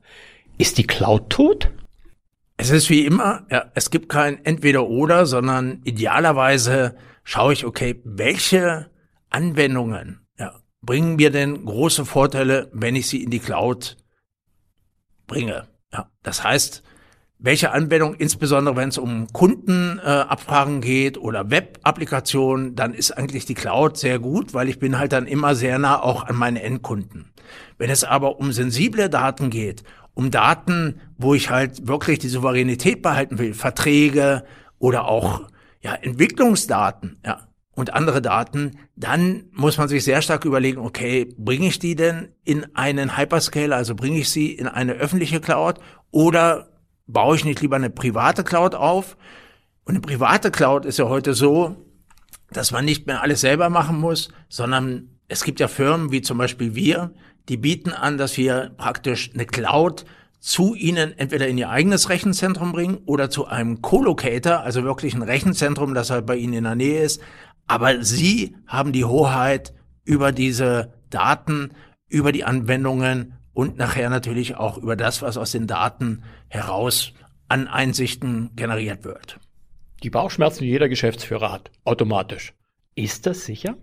Ist 0.57 0.77
die 0.77 0.87
Cloud 0.87 1.29
tot? 1.29 1.71
Es 2.55 2.69
ist 2.69 2.89
wie 2.89 3.05
immer, 3.05 3.45
ja, 3.49 3.71
es 3.73 3.89
gibt 3.89 4.09
kein 4.09 4.43
Entweder-Oder, 4.45 5.25
sondern 5.25 5.81
idealerweise 5.83 6.95
schaue 7.23 7.53
ich, 7.53 7.65
okay, 7.65 8.01
welche 8.03 8.89
Anwendungen 9.29 10.25
ja, 10.37 10.59
bringen 10.81 11.15
mir 11.15 11.31
denn 11.31 11.65
große 11.65 12.05
Vorteile, 12.05 12.69
wenn 12.73 12.95
ich 12.95 13.07
sie 13.07 13.23
in 13.23 13.29
die 13.29 13.39
Cloud 13.39 13.97
bringe. 15.27 15.67
Ja, 15.91 16.09
das 16.21 16.43
heißt, 16.43 16.83
welche 17.39 17.71
Anwendung, 17.71 18.15
insbesondere 18.15 18.77
wenn 18.77 18.87
es 18.87 18.97
um 18.97 19.27
Kundenabfragen 19.33 20.77
äh, 20.77 20.85
geht 20.85 21.17
oder 21.17 21.51
Web-Applikationen, 21.51 22.75
dann 22.75 22.93
ist 22.93 23.11
eigentlich 23.11 23.45
die 23.45 23.53
Cloud 23.53 23.97
sehr 23.97 24.19
gut, 24.19 24.53
weil 24.53 24.69
ich 24.69 24.79
bin 24.79 24.97
halt 24.97 25.11
dann 25.11 25.27
immer 25.27 25.53
sehr 25.53 25.77
nah 25.77 26.01
auch 26.01 26.23
an 26.23 26.37
meine 26.37 26.63
Endkunden. 26.63 27.33
Wenn 27.77 27.89
es 27.89 28.05
aber 28.05 28.39
um 28.39 28.53
sensible 28.53 29.09
Daten 29.09 29.49
geht, 29.49 29.83
um 30.13 30.31
Daten, 30.31 31.01
wo 31.17 31.33
ich 31.33 31.49
halt 31.49 31.85
wirklich 31.85 32.19
die 32.19 32.29
Souveränität 32.29 33.01
behalten 33.01 33.39
will, 33.39 33.53
Verträge 33.53 34.45
oder 34.79 35.09
auch 35.09 35.41
ja, 35.83 35.93
Entwicklungsdaten, 35.95 37.19
ja, 37.25 37.47
und 37.75 37.93
andere 37.93 38.21
Daten, 38.21 38.77
dann 38.95 39.45
muss 39.51 39.77
man 39.77 39.87
sich 39.87 40.03
sehr 40.03 40.21
stark 40.21 40.45
überlegen, 40.45 40.79
okay, 40.79 41.33
bringe 41.37 41.67
ich 41.67 41.79
die 41.79 41.95
denn 41.95 42.29
in 42.43 42.75
einen 42.75 43.17
Hyperscaler, 43.17 43.75
also 43.75 43.95
bringe 43.95 44.19
ich 44.19 44.29
sie 44.29 44.51
in 44.51 44.67
eine 44.67 44.93
öffentliche 44.93 45.41
Cloud 45.41 45.79
oder 46.11 46.69
baue 47.07 47.35
ich 47.35 47.45
nicht 47.45 47.61
lieber 47.61 47.75
eine 47.75 47.89
private 47.89 48.43
Cloud 48.43 48.75
auf? 48.75 49.17
Und 49.85 49.95
eine 49.95 50.01
private 50.01 50.51
Cloud 50.51 50.85
ist 50.85 50.99
ja 50.99 51.09
heute 51.09 51.33
so, 51.33 51.75
dass 52.51 52.71
man 52.71 52.85
nicht 52.85 53.07
mehr 53.07 53.21
alles 53.21 53.41
selber 53.41 53.69
machen 53.69 53.99
muss, 53.99 54.29
sondern 54.49 55.09
es 55.27 55.43
gibt 55.43 55.59
ja 55.59 55.67
Firmen 55.67 56.11
wie 56.11 56.21
zum 56.21 56.37
Beispiel 56.37 56.75
wir, 56.75 57.13
die 57.49 57.57
bieten 57.57 57.91
an, 57.91 58.17
dass 58.17 58.37
wir 58.37 58.71
praktisch 58.77 59.31
eine 59.33 59.45
Cloud 59.45 60.05
zu 60.43 60.75
ihnen 60.75 61.17
entweder 61.17 61.47
in 61.47 61.57
ihr 61.57 61.69
eigenes 61.69 62.09
Rechenzentrum 62.09 62.73
bringen 62.73 62.97
oder 63.05 63.29
zu 63.29 63.47
einem 63.47 63.81
Co-Locator, 63.81 64.59
also 64.59 64.83
wirklich 64.83 65.13
ein 65.13 65.21
Rechenzentrum, 65.21 65.93
das 65.93 66.09
halt 66.09 66.25
bei 66.25 66.35
ihnen 66.35 66.51
in 66.51 66.65
der 66.65 66.75
Nähe 66.75 67.01
ist. 67.01 67.21
Aber 67.65 68.03
sie 68.03 68.53
haben 68.67 68.91
die 68.91 69.05
Hoheit 69.05 69.73
über 70.03 70.33
diese 70.33 70.91
Daten, 71.09 71.71
über 72.09 72.33
die 72.33 72.43
Anwendungen 72.43 73.35
und 73.53 73.77
nachher 73.77 74.09
natürlich 74.09 74.57
auch 74.57 74.77
über 74.77 74.97
das, 74.97 75.21
was 75.21 75.37
aus 75.37 75.53
den 75.53 75.65
Daten 75.65 76.23
heraus 76.49 77.13
an 77.47 77.69
Einsichten 77.69 78.51
generiert 78.57 79.05
wird. 79.05 79.39
Die 80.03 80.09
Bauchschmerzen, 80.09 80.65
die 80.65 80.71
jeder 80.71 80.89
Geschäftsführer 80.89 81.53
hat, 81.53 81.71
automatisch. 81.85 82.53
Ist 82.95 83.27
das 83.27 83.45
sicher? 83.45 83.77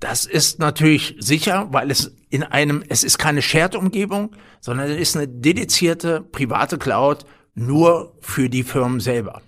Das 0.00 0.24
ist 0.24 0.58
natürlich 0.58 1.16
sicher, 1.18 1.68
weil 1.70 1.90
es 1.90 2.16
in 2.30 2.42
einem, 2.42 2.82
es 2.88 3.04
ist 3.04 3.18
keine 3.18 3.42
Shared-Umgebung, 3.42 4.34
sondern 4.60 4.90
es 4.90 4.98
ist 4.98 5.16
eine 5.16 5.28
dedizierte 5.28 6.22
private 6.22 6.78
Cloud 6.78 7.26
nur 7.54 8.16
für 8.20 8.48
die 8.48 8.62
Firmen 8.62 9.00
selber. 9.00 9.42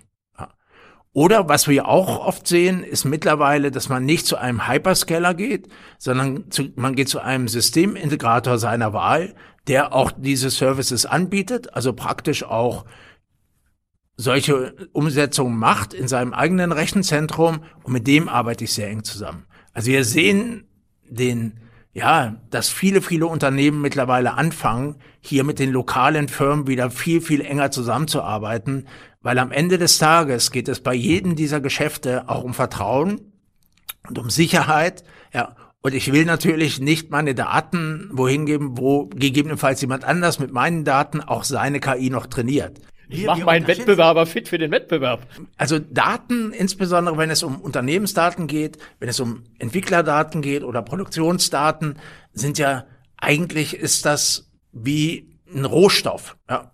Oder 1.11 1.47
was 1.47 1.67
wir 1.67 1.87
auch 1.87 2.25
oft 2.25 2.47
sehen, 2.47 2.83
ist 2.83 3.05
mittlerweile, 3.05 3.69
dass 3.69 3.87
man 3.87 4.03
nicht 4.03 4.25
zu 4.25 4.35
einem 4.35 4.67
Hyperscaler 4.67 5.35
geht, 5.35 5.67
sondern 5.99 6.49
zu, 6.49 6.69
man 6.75 6.95
geht 6.95 7.09
zu 7.09 7.19
einem 7.19 7.47
Systemintegrator 7.47 8.57
seiner 8.57 8.93
Wahl, 8.93 9.35
der 9.67 9.93
auch 9.93 10.11
diese 10.11 10.49
Services 10.49 11.05
anbietet, 11.05 11.73
also 11.75 11.93
praktisch 11.93 12.43
auch 12.43 12.85
solche 14.17 14.75
Umsetzungen 14.91 15.57
macht 15.57 15.93
in 15.93 16.07
seinem 16.07 16.33
eigenen 16.33 16.71
Rechenzentrum 16.71 17.63
und 17.83 17.93
mit 17.93 18.07
dem 18.07 18.27
arbeite 18.27 18.63
ich 18.63 18.73
sehr 18.73 18.89
eng 18.89 19.03
zusammen. 19.03 19.45
Also 19.73 19.91
wir 19.91 20.05
sehen 20.05 20.67
den, 21.09 21.59
ja, 21.93 22.37
dass 22.49 22.69
viele, 22.69 23.01
viele 23.01 23.27
Unternehmen 23.27 23.81
mittlerweile 23.81 24.35
anfangen, 24.35 24.95
hier 25.19 25.43
mit 25.43 25.59
den 25.59 25.71
lokalen 25.71 26.27
Firmen 26.27 26.67
wieder 26.67 26.89
viel, 26.91 27.21
viel 27.21 27.41
enger 27.41 27.71
zusammenzuarbeiten, 27.71 28.87
weil 29.21 29.39
am 29.39 29.51
Ende 29.51 29.77
des 29.77 29.97
Tages 29.97 30.51
geht 30.51 30.67
es 30.67 30.79
bei 30.79 30.93
jedem 30.93 31.35
dieser 31.35 31.61
Geschäfte 31.61 32.29
auch 32.29 32.43
um 32.43 32.53
Vertrauen 32.53 33.21
und 34.07 34.17
um 34.17 34.29
Sicherheit, 34.29 35.03
ja. 35.33 35.55
Und 35.85 35.93
ich 35.93 36.13
will 36.13 36.23
natürlich 36.23 36.79
nicht 36.79 37.11
meine 37.11 37.35
Daten 37.35 38.09
wohin 38.13 38.45
geben, 38.45 38.77
wo 38.77 39.07
gegebenenfalls 39.07 39.81
jemand 39.81 40.05
anders 40.05 40.39
mit 40.39 40.53
meinen 40.53 40.85
Daten 40.85 41.19
auch 41.19 41.43
seine 41.43 41.81
KI 41.81 42.09
noch 42.09 42.25
trainiert. 42.27 42.79
Ich 43.13 43.25
mache 43.25 43.43
meinen 43.43 43.67
Wettbewerber 43.67 44.25
fit 44.25 44.47
für 44.47 44.57
den 44.57 44.71
Wettbewerb. 44.71 45.27
Also 45.57 45.79
Daten, 45.79 46.51
insbesondere 46.51 47.17
wenn 47.17 47.29
es 47.29 47.43
um 47.43 47.61
Unternehmensdaten 47.61 48.47
geht, 48.47 48.77
wenn 48.99 49.09
es 49.09 49.19
um 49.19 49.43
Entwicklerdaten 49.59 50.41
geht 50.41 50.63
oder 50.63 50.81
Produktionsdaten, 50.81 51.99
sind 52.33 52.57
ja 52.57 52.85
eigentlich 53.17 53.77
ist 53.77 54.05
das 54.05 54.51
wie 54.71 55.37
ein 55.53 55.65
Rohstoff. 55.65 56.37
Ja. 56.49 56.71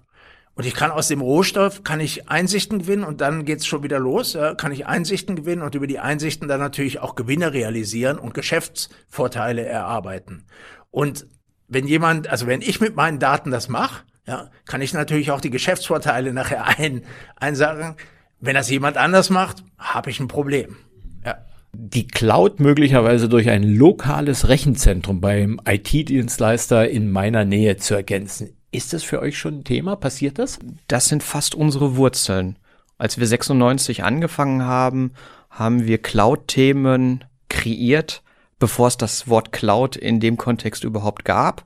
Und 0.56 0.66
ich 0.66 0.74
kann 0.74 0.92
aus 0.92 1.08
dem 1.08 1.22
Rohstoff, 1.22 1.84
kann 1.84 2.02
ich 2.02 2.30
Einsichten 2.30 2.80
gewinnen 2.80 3.06
und 3.06 3.22
dann 3.22 3.46
geht's 3.46 3.66
schon 3.66 3.84
wieder 3.84 3.98
los, 3.98 4.34
ja, 4.34 4.56
kann 4.56 4.74
ich 4.74 4.88
Einsichten 4.88 5.38
gewinnen 5.38 5.62
und 5.62 5.74
über 5.74 5.88
die 5.88 6.00
Einsichten 6.00 6.50
dann 6.50 6.60
natürlich 6.60 7.00
auch 7.00 7.16
Gewinne 7.16 7.54
realisieren 7.54 8.18
und 8.18 8.34
Geschäftsvorteile 8.34 9.66
erarbeiten. 9.66 10.46
Und 10.92 11.28
wenn 11.70 11.88
jemand, 11.88 12.28
also 12.28 12.48
wenn 12.48 12.62
ich 12.62 12.82
mit 12.82 12.96
meinen 12.96 13.20
Daten 13.20 13.52
das 13.52 13.70
mache, 13.70 14.04
ja, 14.30 14.52
kann 14.66 14.84
ich 14.84 14.94
natürlich 14.94 15.32
auch 15.32 15.42
die 15.42 15.50
Geschäftsvorteile 15.50 16.34
nachher 16.34 16.66
ein, 16.78 17.02
einsagen. 17.36 17.96
Wenn 18.40 18.54
das 18.54 18.70
jemand 18.70 18.96
anders 18.96 19.32
macht, 19.32 19.64
habe 19.78 20.12
ich 20.12 20.20
ein 20.20 20.28
Problem. 20.28 20.78
Ja. 21.26 21.40
Die 21.74 22.08
Cloud 22.08 22.60
möglicherweise 22.60 23.28
durch 23.28 23.50
ein 23.50 23.64
lokales 23.64 24.48
Rechenzentrum 24.48 25.20
beim 25.20 25.60
IT-Dienstleister 25.68 26.88
in 26.88 27.12
meiner 27.12 27.44
Nähe 27.44 27.78
zu 27.78 27.96
ergänzen. 27.96 28.56
Ist 28.72 28.94
das 28.94 29.04
für 29.04 29.20
euch 29.20 29.38
schon 29.38 29.60
ein 29.60 29.64
Thema? 29.64 29.96
Passiert 29.96 30.38
das? 30.38 30.60
Das 30.88 31.08
sind 31.08 31.24
fast 31.24 31.56
unsere 31.56 31.96
Wurzeln. 31.96 32.58
Als 33.00 33.18
wir 33.18 33.26
96 33.26 34.04
angefangen 34.04 34.64
haben, 34.64 35.14
haben 35.50 35.88
wir 35.88 35.98
Cloud-Themen 35.98 37.26
kreiert, 37.50 38.22
bevor 38.60 38.88
es 38.88 38.98
das 38.98 39.28
Wort 39.28 39.52
Cloud 39.52 39.96
in 39.96 40.20
dem 40.20 40.38
Kontext 40.38 40.84
überhaupt 40.84 41.26
gab. 41.26 41.66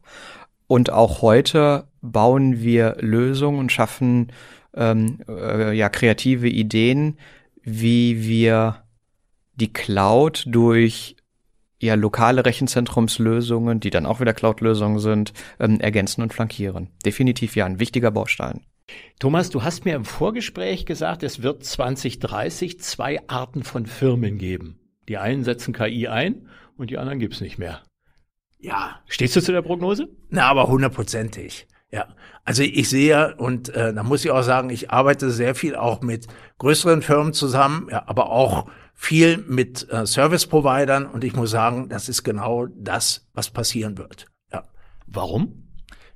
Und 0.73 0.91
auch 0.91 1.21
heute 1.21 1.85
bauen 2.01 2.63
wir 2.63 2.97
Lösungen 2.99 3.59
und 3.59 3.71
schaffen 3.71 4.31
ähm, 4.73 5.19
äh, 5.29 5.71
ja 5.77 5.87
kreative 5.87 6.49
Ideen, 6.49 7.19
wie 7.61 8.23
wir 8.23 8.83
die 9.53 9.71
Cloud 9.71 10.45
durch 10.47 11.15
ja 11.79 11.93
lokale 11.93 12.43
Rechenzentrumslösungen, 12.43 13.81
die 13.81 13.91
dann 13.91 14.07
auch 14.07 14.19
wieder 14.19 14.33
Cloud-Lösungen 14.33 14.97
sind, 14.97 15.33
ähm, 15.59 15.79
ergänzen 15.79 16.23
und 16.23 16.33
flankieren. 16.33 16.89
Definitiv 17.05 17.55
ja 17.55 17.67
ein 17.67 17.79
wichtiger 17.79 18.09
Baustein. 18.09 18.61
Thomas, 19.19 19.51
du 19.51 19.61
hast 19.61 19.85
mir 19.85 19.93
im 19.93 20.05
Vorgespräch 20.05 20.87
gesagt, 20.87 21.21
es 21.21 21.43
wird 21.43 21.63
2030 21.63 22.79
zwei 22.79 23.19
Arten 23.27 23.61
von 23.61 23.85
Firmen 23.85 24.39
geben. 24.39 24.79
Die 25.07 25.19
einen 25.19 25.43
setzen 25.43 25.71
KI 25.71 26.07
ein 26.07 26.47
und 26.77 26.89
die 26.89 26.97
anderen 26.97 27.19
gibt's 27.19 27.41
nicht 27.41 27.59
mehr. 27.59 27.83
Ja. 28.63 29.01
Stehst 29.07 29.35
du 29.35 29.41
zu 29.41 29.51
der 29.51 29.61
Prognose? 29.61 30.07
Na, 30.29 30.47
aber 30.47 30.67
hundertprozentig. 30.67 31.67
Ja, 31.91 32.07
also 32.43 32.63
ich 32.63 32.89
sehe 32.89 33.35
und 33.35 33.69
äh, 33.69 33.93
da 33.93 34.01
muss 34.03 34.25
ich 34.25 34.31
auch 34.31 34.41
sagen, 34.41 34.69
ich 34.71 34.89
arbeite 34.89 35.29
sehr 35.29 35.53
viel 35.53 35.75
auch 35.75 36.01
mit 36.01 36.27
größeren 36.57 37.03
Firmen 37.03 37.33
zusammen, 37.33 37.87
ja, 37.91 38.03
aber 38.07 38.31
auch 38.31 38.67
viel 38.95 39.37
mit 39.37 39.87
äh, 39.91 40.05
Service-Providern 40.05 41.05
und 41.05 41.23
ich 41.23 41.35
muss 41.35 41.51
sagen, 41.51 41.89
das 41.89 42.09
ist 42.09 42.23
genau 42.23 42.65
das, 42.67 43.29
was 43.33 43.51
passieren 43.51 43.97
wird. 43.97 44.27
Ja. 44.51 44.63
Warum? 45.05 45.67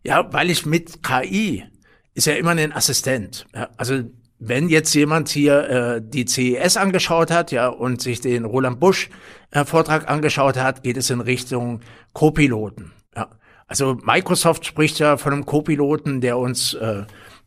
Ja, 0.04 0.32
weil 0.34 0.50
ich 0.50 0.66
mit 0.66 1.04
KI 1.04 1.66
ist 2.14 2.26
ja 2.26 2.34
immer 2.34 2.52
ein 2.52 2.74
Assistent. 2.74 3.46
Ja, 3.54 3.70
also 3.78 4.04
wenn 4.40 4.70
jetzt 4.70 4.94
jemand 4.94 5.30
hier 5.30 5.70
äh, 5.70 6.02
die 6.04 6.26
CES 6.26 6.78
angeschaut 6.78 7.32
hat, 7.32 7.52
ja, 7.52 7.68
und 7.68 8.02
sich 8.02 8.22
den 8.22 8.46
Roland 8.46 8.80
Busch 8.80 9.10
äh, 9.52 9.66
Vortrag 9.66 10.10
angeschaut 10.10 10.58
hat, 10.58 10.84
geht 10.84 10.98
es 10.98 11.10
in 11.10 11.22
Richtung 11.22 11.82
Co-Piloten. 12.14 12.92
Ja. 13.16 13.30
Also 13.68 13.98
Microsoft 14.04 14.66
spricht 14.66 15.00
ja 15.00 15.18
von 15.18 15.34
einem 15.34 15.46
Co-Piloten, 15.46 16.22
der 16.22 16.38
uns 16.38 16.76
äh, 16.76 17.04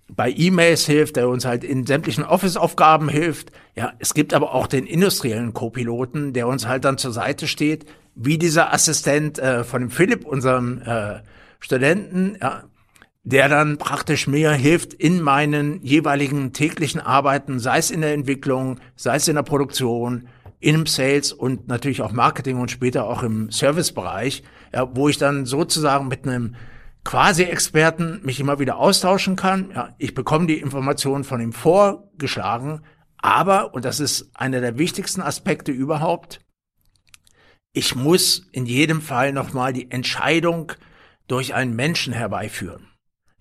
bei 0.09 0.33
E-Mails 0.37 0.87
hilft, 0.87 1.17
der 1.17 1.29
uns 1.29 1.45
halt 1.45 1.63
in 1.63 1.87
sämtlichen 1.87 2.25
Office-Aufgaben 2.25 3.09
hilft. 3.09 3.53
Ja, 3.77 3.93
es 4.01 4.15
gibt 4.15 4.35
aber 4.35 4.55
auch 4.55 4.67
den 4.67 4.87
industriellen 4.87 5.55
Co-Piloten, 5.55 6.33
der 6.33 6.49
uns 6.49 6.67
halt 6.67 6.85
dann 6.85 6.99
zur 6.99 7.13
Seite 7.13 7.47
steht, 7.47 7.87
wie 8.17 8.39
dieser 8.39 8.73
Assistent 8.73 9.39
äh, 9.39 9.63
von 9.63 9.91
Philipp, 9.91 10.27
unserem 10.27 10.83
äh, 10.83 11.21
Studenten, 11.61 12.37
ja, 12.41 12.65
der 13.23 13.49
dann 13.49 13.79
praktisch 13.79 14.27
mir 14.27 14.53
hilft 14.53 14.95
in 14.95 15.21
meinen 15.21 15.83
jeweiligen 15.83 16.53
täglichen 16.53 17.01
Arbeiten, 17.01 17.59
sei 17.59 17.79
es 17.79 17.91
in 17.91 18.01
der 18.01 18.15
Entwicklung, 18.15 18.81
sei 18.97 19.17
es 19.17 19.29
in 19.29 19.37
der 19.37 19.43
Produktion, 19.43 20.29
im 20.61 20.87
Sales 20.87 21.33
und 21.33 21.69
natürlich 21.69 22.03
auch 22.03 22.13
Marketing 22.13 22.59
und 22.59 22.71
später 22.71 23.05
auch 23.05 23.23
im 23.23 23.51
Servicebereich, 23.51 24.43
ja, 24.75 24.95
wo 24.95 25.09
ich 25.09 25.17
dann 25.17 25.47
sozusagen 25.47 26.09
mit 26.09 26.27
einem 26.27 26.55
quasi 27.03 27.45
Experten 27.45 28.21
mich 28.25 28.41
immer 28.41 28.59
wieder 28.59 28.77
austauschen 28.77 29.37
kann. 29.37 29.71
Ja, 29.75 29.95
ich 29.97 30.15
bekomme 30.15 30.47
die 30.47 30.59
Informationen 30.59 31.25
von 31.25 31.41
ihm 31.41 31.55
vorgeschlagen, 31.55 32.83
aber, 33.17 33.75
und 33.75 33.85
das 33.85 34.01
ist 34.01 34.31
einer 34.35 34.61
der 34.61 34.79
wichtigsten 34.79 35.23
Aspekte 35.23 35.73
überhaupt, 35.73 36.41
ich 37.73 37.95
muss 37.95 38.49
in 38.53 38.67
jedem 38.67 39.01
Fall 39.01 39.33
nochmal 39.33 39.73
die 39.73 39.91
Entscheidung 39.91 40.73
durch 41.27 41.55
einen 41.55 41.77
Menschen 41.77 42.13
herbeiführen. 42.13 42.90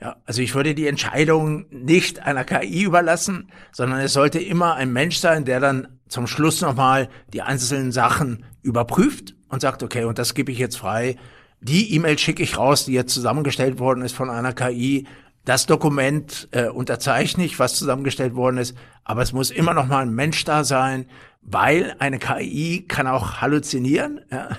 Ja, 0.02 0.16
also 0.26 0.42
ich 0.42 0.56
würde 0.56 0.76
die 0.76 0.88
Entscheidung 0.88 1.66
nicht 1.72 2.26
einer 2.26 2.46
KI 2.46 2.84
überlassen, 2.84 3.52
sondern 3.74 4.00
es 4.00 4.14
sollte 4.14 4.40
immer 4.40 4.76
ein 4.76 4.94
Mensch 4.94 5.18
sein, 5.18 5.44
der 5.44 5.60
dann 5.60 6.00
zum 6.08 6.26
Schluss 6.26 6.62
nochmal 6.62 7.10
die 7.34 7.42
einzelnen 7.42 7.92
Sachen 7.92 8.46
überprüft 8.62 9.36
und 9.50 9.62
sagt, 9.62 9.84
okay, 9.84 10.06
und 10.06 10.18
das 10.18 10.36
gebe 10.36 10.54
ich 10.54 10.58
jetzt 10.58 10.78
frei. 10.78 11.18
Die 11.60 11.94
E-Mail 11.94 12.18
schicke 12.18 12.44
ich 12.44 12.58
raus, 12.58 12.86
die 12.86 12.94
jetzt 12.94 13.14
zusammengestellt 13.14 13.80
worden 13.80 14.02
ist 14.04 14.16
von 14.16 14.30
einer 14.30 14.54
KI. 14.54 15.06
Das 15.44 15.66
Dokument 15.66 16.48
äh, 16.52 16.70
unterzeichne 16.70 17.44
ich, 17.44 17.60
was 17.60 17.76
zusammengestellt 17.76 18.36
worden 18.36 18.58
ist, 18.58 18.78
aber 19.04 19.22
es 19.22 19.34
muss 19.34 19.52
immer 19.52 19.74
noch 19.74 19.88
mal 19.88 20.04
ein 20.04 20.14
Mensch 20.14 20.46
da 20.46 20.64
sein, 20.64 21.08
weil 21.42 21.96
eine 22.00 22.20
KI 22.20 22.86
kann 22.88 23.08
auch 23.08 23.42
halluzinieren. 23.42 24.22
Ja, 24.32 24.50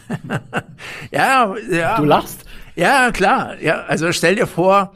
ja, 1.11 1.55
ja. 1.71 1.97
Du 1.97 2.05
lachst? 2.05 2.45
Ja, 2.75 3.11
klar. 3.11 3.61
Ja, 3.61 3.85
also 3.85 4.13
stell 4.13 4.35
dir 4.35 4.47
vor, 4.47 4.93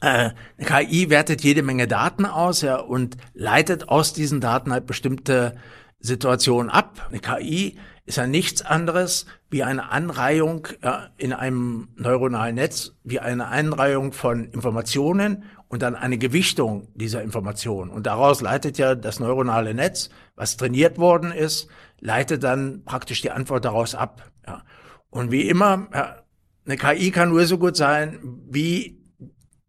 äh, 0.00 0.30
KI 0.58 1.10
wertet 1.10 1.42
jede 1.42 1.62
Menge 1.62 1.88
Daten 1.88 2.24
aus 2.24 2.62
ja, 2.62 2.76
und 2.76 3.16
leitet 3.34 3.88
aus 3.88 4.12
diesen 4.12 4.40
Daten 4.40 4.72
halt 4.72 4.86
bestimmte 4.86 5.56
Situationen 6.00 6.70
ab. 6.70 7.08
Eine 7.08 7.20
KI 7.20 7.78
ist 8.06 8.16
ja 8.16 8.26
nichts 8.26 8.62
anderes 8.62 9.26
wie 9.50 9.62
eine 9.62 9.90
Anreihung 9.90 10.68
ja, 10.82 11.08
in 11.16 11.32
einem 11.32 11.88
neuronalen 11.96 12.54
Netz, 12.54 12.92
wie 13.02 13.20
eine 13.20 13.48
Anreihung 13.48 14.12
von 14.12 14.46
Informationen 14.46 15.44
und 15.68 15.82
dann 15.82 15.94
eine 15.94 16.16
Gewichtung 16.16 16.88
dieser 16.94 17.22
Informationen. 17.22 17.90
Und 17.90 18.06
daraus 18.06 18.40
leitet 18.40 18.78
ja 18.78 18.94
das 18.94 19.20
neuronale 19.20 19.74
Netz, 19.74 20.10
was 20.36 20.56
trainiert 20.56 20.98
worden 20.98 21.32
ist, 21.32 21.68
leitet 22.00 22.44
dann 22.44 22.84
praktisch 22.84 23.20
die 23.20 23.30
Antwort 23.30 23.64
daraus 23.64 23.94
ab. 23.94 24.30
Ja. 24.46 24.62
Und 25.10 25.30
wie 25.30 25.48
immer, 25.48 25.88
ja, 25.92 26.22
eine 26.66 26.76
KI 26.76 27.10
kann 27.10 27.30
nur 27.30 27.44
so 27.46 27.58
gut 27.58 27.76
sein, 27.76 28.18
wie 28.48 28.97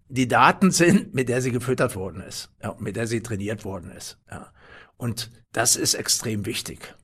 die 0.10 0.28
Daten 0.28 0.72
sind, 0.72 1.14
mit 1.14 1.30
der 1.30 1.42
sie 1.42 1.52
gefüttert 1.52 1.96
worden 1.96 2.22
ist, 2.22 2.50
ja, 2.62 2.76
mit 2.80 2.96
der 2.96 3.08
sie 3.08 3.22
trainiert 3.22 3.64
worden 3.64 3.92
ist. 3.92 4.18
Ja. 4.30 4.52
Und 4.98 5.32
das 5.54 5.76
ist 5.76 5.94
extrem 5.94 6.46
wichtig. 6.46 6.96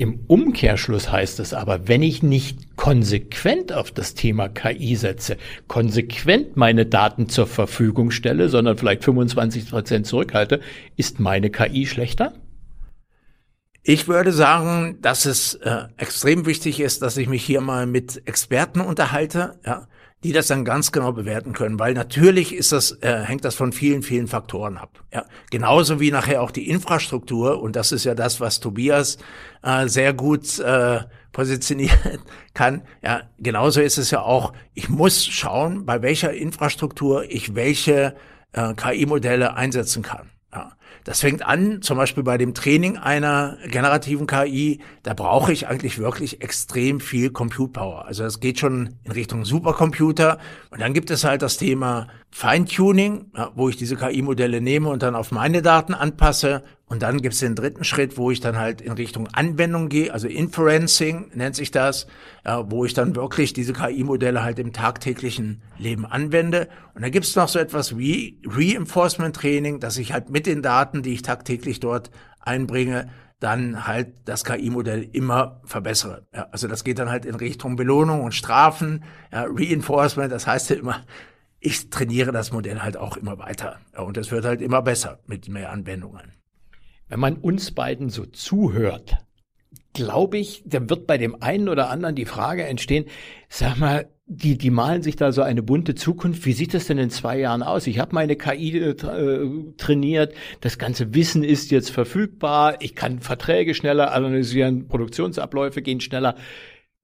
Im 0.00 0.20
Umkehrschluss 0.28 1.10
heißt 1.10 1.40
es 1.40 1.54
aber, 1.54 1.88
wenn 1.88 2.02
ich 2.04 2.22
nicht 2.22 2.76
konsequent 2.76 3.72
auf 3.72 3.90
das 3.90 4.14
Thema 4.14 4.48
KI 4.48 4.94
setze, 4.94 5.36
konsequent 5.66 6.56
meine 6.56 6.86
Daten 6.86 7.28
zur 7.28 7.48
Verfügung 7.48 8.12
stelle, 8.12 8.48
sondern 8.48 8.78
vielleicht 8.78 9.02
25 9.02 9.70
Prozent 9.70 10.06
zurückhalte, 10.06 10.60
ist 10.96 11.18
meine 11.18 11.50
KI 11.50 11.86
schlechter? 11.86 12.32
Ich 13.82 14.06
würde 14.06 14.32
sagen, 14.32 14.98
dass 15.00 15.24
es 15.24 15.54
äh, 15.54 15.84
extrem 15.96 16.46
wichtig 16.46 16.78
ist, 16.78 17.02
dass 17.02 17.16
ich 17.16 17.28
mich 17.28 17.44
hier 17.44 17.60
mal 17.60 17.86
mit 17.86 18.22
Experten 18.28 18.80
unterhalte, 18.80 19.58
ja, 19.66 19.88
die 20.24 20.32
das 20.32 20.48
dann 20.48 20.64
ganz 20.64 20.90
genau 20.90 21.12
bewerten 21.12 21.52
können, 21.52 21.78
weil 21.78 21.94
natürlich 21.94 22.54
ist 22.54 22.72
das, 22.72 22.92
äh, 23.02 23.22
hängt 23.24 23.44
das 23.44 23.54
von 23.54 23.72
vielen, 23.72 24.02
vielen 24.02 24.26
Faktoren 24.26 24.76
ab. 24.76 25.04
Ja, 25.12 25.24
genauso 25.50 26.00
wie 26.00 26.10
nachher 26.10 26.42
auch 26.42 26.50
die 26.50 26.68
Infrastruktur 26.68 27.62
und 27.62 27.76
das 27.76 27.92
ist 27.92 28.04
ja 28.04 28.14
das, 28.14 28.40
was 28.40 28.58
Tobias 28.58 29.18
äh, 29.62 29.86
sehr 29.86 30.12
gut 30.12 30.58
äh, 30.58 31.00
positionieren 31.32 32.18
kann. 32.54 32.82
Ja, 33.02 33.22
genauso 33.38 33.80
ist 33.80 33.98
es 33.98 34.10
ja 34.10 34.22
auch. 34.22 34.52
Ich 34.74 34.88
muss 34.88 35.24
schauen, 35.24 35.86
bei 35.86 36.02
welcher 36.02 36.32
Infrastruktur 36.32 37.24
ich 37.28 37.54
welche 37.54 38.16
äh, 38.52 38.74
KI-Modelle 38.74 39.54
einsetzen 39.54 40.02
kann. 40.02 40.30
Das 41.08 41.20
fängt 41.20 41.42
an, 41.42 41.80
zum 41.80 41.96
Beispiel 41.96 42.22
bei 42.22 42.36
dem 42.36 42.52
Training 42.52 42.98
einer 42.98 43.56
generativen 43.66 44.26
KI, 44.26 44.80
da 45.02 45.14
brauche 45.14 45.54
ich 45.54 45.66
eigentlich 45.66 45.98
wirklich 45.98 46.42
extrem 46.42 47.00
viel 47.00 47.30
Compute 47.30 47.72
Power. 47.72 48.04
Also 48.04 48.24
das 48.24 48.40
geht 48.40 48.60
schon 48.60 48.90
in 49.04 49.12
Richtung 49.12 49.46
Supercomputer. 49.46 50.36
Und 50.68 50.82
dann 50.82 50.92
gibt 50.92 51.10
es 51.10 51.24
halt 51.24 51.40
das 51.40 51.56
Thema 51.56 52.08
Feintuning, 52.30 53.32
ja, 53.36 53.50
wo 53.54 53.68
ich 53.68 53.76
diese 53.76 53.96
KI-Modelle 53.96 54.60
nehme 54.60 54.90
und 54.90 55.02
dann 55.02 55.14
auf 55.14 55.32
meine 55.32 55.62
Daten 55.62 55.94
anpasse. 55.94 56.62
Und 56.86 57.02
dann 57.02 57.20
gibt 57.20 57.34
es 57.34 57.40
den 57.40 57.54
dritten 57.54 57.84
Schritt, 57.84 58.16
wo 58.16 58.30
ich 58.30 58.40
dann 58.40 58.56
halt 58.56 58.80
in 58.80 58.92
Richtung 58.92 59.28
Anwendung 59.32 59.88
gehe, 59.88 60.12
also 60.12 60.26
Inferencing 60.28 61.30
nennt 61.34 61.56
sich 61.56 61.70
das, 61.70 62.06
ja, 62.46 62.70
wo 62.70 62.84
ich 62.84 62.94
dann 62.94 63.16
wirklich 63.16 63.52
diese 63.52 63.72
KI-Modelle 63.72 64.42
halt 64.42 64.58
im 64.58 64.72
tagtäglichen 64.72 65.62
Leben 65.78 66.06
anwende. 66.06 66.68
Und 66.94 67.02
dann 67.02 67.10
gibt 67.10 67.26
es 67.26 67.36
noch 67.36 67.48
so 67.48 67.58
etwas 67.58 67.98
wie 67.98 68.40
Reinforcement 68.46 69.36
Training, 69.36 69.80
dass 69.80 69.98
ich 69.98 70.12
halt 70.12 70.30
mit 70.30 70.46
den 70.46 70.62
Daten, 70.62 71.02
die 71.02 71.14
ich 71.14 71.22
tagtäglich 71.22 71.80
dort 71.80 72.10
einbringe, 72.40 73.10
dann 73.40 73.86
halt 73.86 74.14
das 74.24 74.44
KI-Modell 74.44 75.08
immer 75.12 75.60
verbessere. 75.64 76.26
Ja, 76.34 76.48
also 76.50 76.68
das 76.68 76.84
geht 76.84 76.98
dann 76.98 77.10
halt 77.10 77.24
in 77.24 77.34
Richtung 77.34 77.76
Belohnung 77.76 78.24
und 78.24 78.34
Strafen, 78.34 79.04
ja, 79.32 79.46
Reinforcement, 79.48 80.32
das 80.32 80.46
heißt 80.46 80.70
ja 80.70 80.76
immer, 80.76 81.02
ich 81.60 81.90
trainiere 81.90 82.32
das 82.32 82.52
Modell 82.52 82.80
halt 82.80 82.96
auch 82.96 83.16
immer 83.16 83.38
weiter. 83.38 83.78
Und 83.96 84.16
es 84.16 84.30
wird 84.30 84.44
halt 84.44 84.62
immer 84.62 84.82
besser 84.82 85.20
mit 85.26 85.48
mehr 85.48 85.70
Anwendungen. 85.70 86.32
Wenn 87.08 87.20
man 87.20 87.36
uns 87.36 87.72
beiden 87.72 88.10
so 88.10 88.26
zuhört, 88.26 89.18
glaube 89.92 90.38
ich, 90.38 90.62
da 90.66 90.88
wird 90.88 91.06
bei 91.06 91.18
dem 91.18 91.42
einen 91.42 91.68
oder 91.68 91.90
anderen 91.90 92.14
die 92.14 92.26
Frage 92.26 92.64
entstehen, 92.64 93.06
sag 93.48 93.78
mal, 93.78 94.08
die, 94.30 94.58
die 94.58 94.70
malen 94.70 95.02
sich 95.02 95.16
da 95.16 95.32
so 95.32 95.40
eine 95.40 95.62
bunte 95.62 95.94
Zukunft. 95.94 96.44
Wie 96.44 96.52
sieht 96.52 96.74
das 96.74 96.86
denn 96.86 96.98
in 96.98 97.08
zwei 97.08 97.38
Jahren 97.38 97.62
aus? 97.62 97.86
Ich 97.86 97.98
habe 97.98 98.14
meine 98.14 98.36
KI 98.36 98.78
äh, 98.78 98.94
trainiert, 99.78 100.34
das 100.60 100.78
ganze 100.78 101.14
Wissen 101.14 101.42
ist 101.42 101.70
jetzt 101.70 101.90
verfügbar, 101.90 102.76
ich 102.80 102.94
kann 102.94 103.20
Verträge 103.20 103.74
schneller 103.74 104.12
analysieren, 104.12 104.86
Produktionsabläufe 104.86 105.80
gehen 105.80 106.00
schneller. 106.00 106.36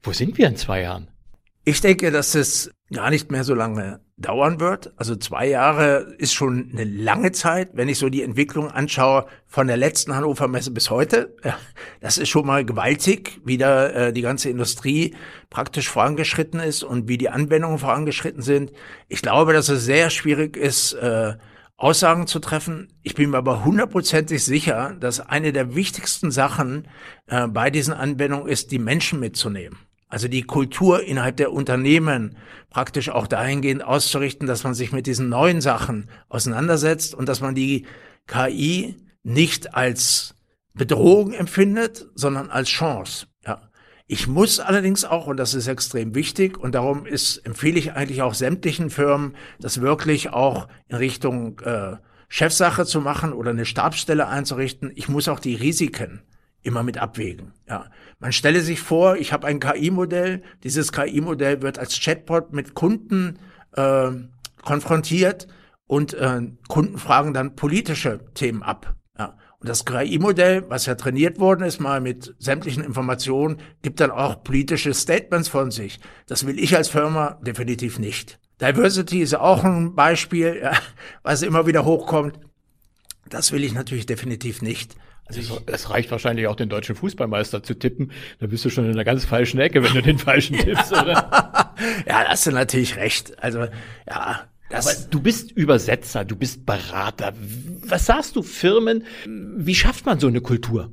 Wo 0.03 0.13
sind 0.13 0.37
wir 0.37 0.47
in 0.47 0.57
zwei 0.57 0.83
Jahren? 0.83 1.09
Ich 1.67 1.81
denke, 1.81 2.11
dass 2.11 2.35
es 2.35 2.71
gar 2.93 3.09
nicht 3.09 3.31
mehr 3.31 3.43
so 3.43 3.55
lange 3.55 4.01
dauern 4.19 4.61
wird. 4.61 4.93
Also 4.97 5.17
zwei 5.17 5.49
Jahre 5.49 6.15
ist 6.19 6.35
schon 6.35 6.71
eine 6.71 6.85
lange 6.85 7.33
Zeit, 7.33 7.71
wenn 7.73 7.89
ich 7.89 7.99
so 7.99 8.11
die 8.11 8.23
Entwicklung 8.23 8.71
anschaue 8.71 9.25
von 9.47 9.67
der 9.67 9.79
letzten 9.79 10.15
Hannover 10.15 10.47
Messe 10.47 10.71
bis 10.71 10.91
heute. 10.91 11.35
Das 12.03 12.19
ist 12.19 12.29
schon 12.29 12.47
mal 12.47 12.67
gewaltig, 12.67 13.41
wie 13.47 13.57
da 13.57 13.89
äh, 13.89 14.13
die 14.13 14.21
ganze 14.21 14.51
Industrie 14.51 15.15
praktisch 15.49 15.89
vorangeschritten 15.89 16.61
ist 16.61 16.83
und 16.83 17.09
wie 17.09 17.17
die 17.17 17.31
Anwendungen 17.31 17.79
vorangeschritten 17.79 18.43
sind. 18.43 18.73
Ich 19.09 19.23
glaube, 19.23 19.55
dass 19.55 19.71
es 19.71 19.87
sehr 19.87 20.11
schwierig 20.11 20.59
ist, 20.59 20.93
äh, 20.93 21.35
Aussagen 21.79 22.27
zu 22.27 22.41
treffen. 22.41 22.93
Ich 23.03 23.15
bin 23.15 23.31
mir 23.31 23.39
aber 23.39 23.65
hundertprozentig 23.65 24.45
sicher, 24.45 24.97
dass 25.01 25.21
eine 25.21 25.53
der 25.55 25.75
wichtigsten 25.75 26.31
Sachen 26.31 26.89
äh, 27.27 27.49
bei 27.49 27.71
diesen 27.71 27.95
Anwendungen 27.95 28.49
ist, 28.49 28.71
die 28.71 28.79
Menschen 28.79 29.19
mitzunehmen. 29.19 29.79
Also 30.09 30.29
die 30.29 30.43
Kultur 30.43 31.03
innerhalb 31.03 31.37
der 31.37 31.53
Unternehmen 31.53 32.37
praktisch 32.71 33.09
auch 33.09 33.27
dahingehend 33.27 33.85
auszurichten, 33.85 34.47
dass 34.47 34.65
man 34.65 34.75
sich 34.75 34.93
mit 34.93 35.07
diesen 35.07 35.29
neuen 35.29 35.61
Sachen 35.61 36.09
auseinandersetzt 36.29 37.15
und 37.15 37.29
dass 37.29 37.41
man 37.41 37.55
die 37.55 37.87
KI 38.27 38.97
nicht 39.23 39.75
als 39.75 40.35
Bedrohung 40.75 41.33
empfindet, 41.33 42.07
sondern 42.15 42.51
als 42.51 42.69
Chance. 42.69 43.27
Ja. 43.47 43.71
Ich 44.07 44.27
muss 44.27 44.61
allerdings 44.61 45.05
auch, 45.05 45.27
und 45.27 45.39
das 45.39 45.55
ist 45.55 45.67
extrem 45.67 46.15
wichtig, 46.15 46.59
und 46.59 46.75
darum 46.75 47.07
ist, 47.07 47.39
empfehle 47.39 47.79
ich 47.79 47.93
eigentlich 47.93 48.23
auch 48.23 48.35
sämtlichen 48.35 48.91
Firmen, 48.91 49.35
das 49.61 49.81
wirklich 49.81 50.31
auch 50.31 50.69
in 50.89 50.97
Richtung 50.97 51.59
äh, 51.61 51.97
Chefsache 52.29 52.85
zu 52.85 53.01
machen 53.01 53.33
oder 53.33 53.51
eine 53.51 53.65
Stabsstelle 53.65 54.27
einzurichten. 54.27 54.93
Ich 54.95 55.09
muss 55.09 55.29
auch 55.29 55.41
die 55.41 55.55
Risiken 55.55 56.23
immer 56.63 56.83
mit 56.83 56.99
abwägen. 56.99 57.53
Ja, 57.69 57.91
man 58.19 58.33
stelle 58.33 58.61
sich 58.61 58.81
vor, 58.81 59.17
ich 59.17 59.33
habe 59.33 59.47
ein 59.47 59.61
KI-Modell. 59.61 60.43
Dieses 60.63 60.93
KI-Modell 60.93 61.63
wird 61.63 61.79
als 61.79 62.01
Chatbot 62.01 62.53
mit 62.53 62.75
Kunden 62.75 63.39
äh, 63.77 64.11
konfrontiert 64.63 65.47
und 65.87 66.15
äh, 66.15 66.41
Kunden 66.69 66.99
fragen 66.99 67.35
dann 67.35 67.57
politische 67.57 68.21
Themen 68.35 68.63
ab. 68.63 68.95
Ja. 69.19 69.37
Und 69.59 69.69
das 69.69 69.85
KI-Modell, 69.85 70.65
was 70.69 70.87
ja 70.87 70.95
trainiert 70.95 71.39
worden 71.39 71.65
ist, 71.65 71.81
mal 71.81 72.01
mit 72.01 72.35
sämtlichen 72.39 72.83
Informationen, 72.85 73.59
gibt 73.83 74.01
dann 74.01 74.11
auch 74.11 74.43
politische 74.43 74.95
Statements 74.95 75.49
von 75.49 75.71
sich. 75.71 76.01
Das 76.27 76.47
will 76.47 76.59
ich 76.59 76.77
als 76.77 76.89
Firma 76.89 77.39
definitiv 77.43 77.99
nicht. 77.99 78.39
Diversity 78.61 79.21
ist 79.21 79.35
auch 79.35 79.65
ein 79.65 79.95
Beispiel, 79.95 80.61
ja, 80.63 80.73
was 81.23 81.43
immer 81.43 81.67
wieder 81.67 81.85
hochkommt. 81.85 82.39
Das 83.29 83.53
will 83.53 83.65
ich 83.65 83.75
natürlich 83.75 84.07
definitiv 84.07 84.63
nicht. 84.63 84.95
Also 85.27 85.61
es 85.67 85.91
reicht 85.91 86.11
wahrscheinlich 86.11 86.47
auch 86.49 86.57
den 86.57 86.69
deutschen 86.69 86.95
Fußballmeister 86.97 87.63
zu 87.63 87.75
tippen. 87.75 88.13
Da 88.41 88.47
bist 88.47 88.65
du 88.65 88.71
schon 88.71 88.85
in 88.85 88.93
einer 88.93 89.05
ganz 89.05 89.25
falschen 89.25 89.59
Ecke, 89.59 89.83
wenn 89.83 89.95
du 89.95 90.03
den 90.03 90.19
falschen 90.19 90.59
tippst, 90.59 90.93
oder? 90.93 91.13
ja, 92.07 92.25
da 92.25 92.29
hast 92.29 92.47
du 92.47 92.51
natürlich 92.51 92.97
recht. 92.97 93.43
Also, 93.43 93.67
ja. 94.09 94.49
Das 94.71 94.87
Aber 94.87 95.11
du 95.11 95.21
bist 95.21 95.53
Übersetzer, 95.53 96.25
du 96.25 96.37
bist 96.37 96.67
Berater. 96.67 97.33
Was 97.87 98.07
sagst 98.07 98.37
du 98.37 98.43
Firmen? 98.43 99.05
Wie 99.27 99.75
schafft 99.75 100.05
man 100.05 100.19
so 100.19 100.27
eine 100.27 100.41
Kultur? 100.41 100.93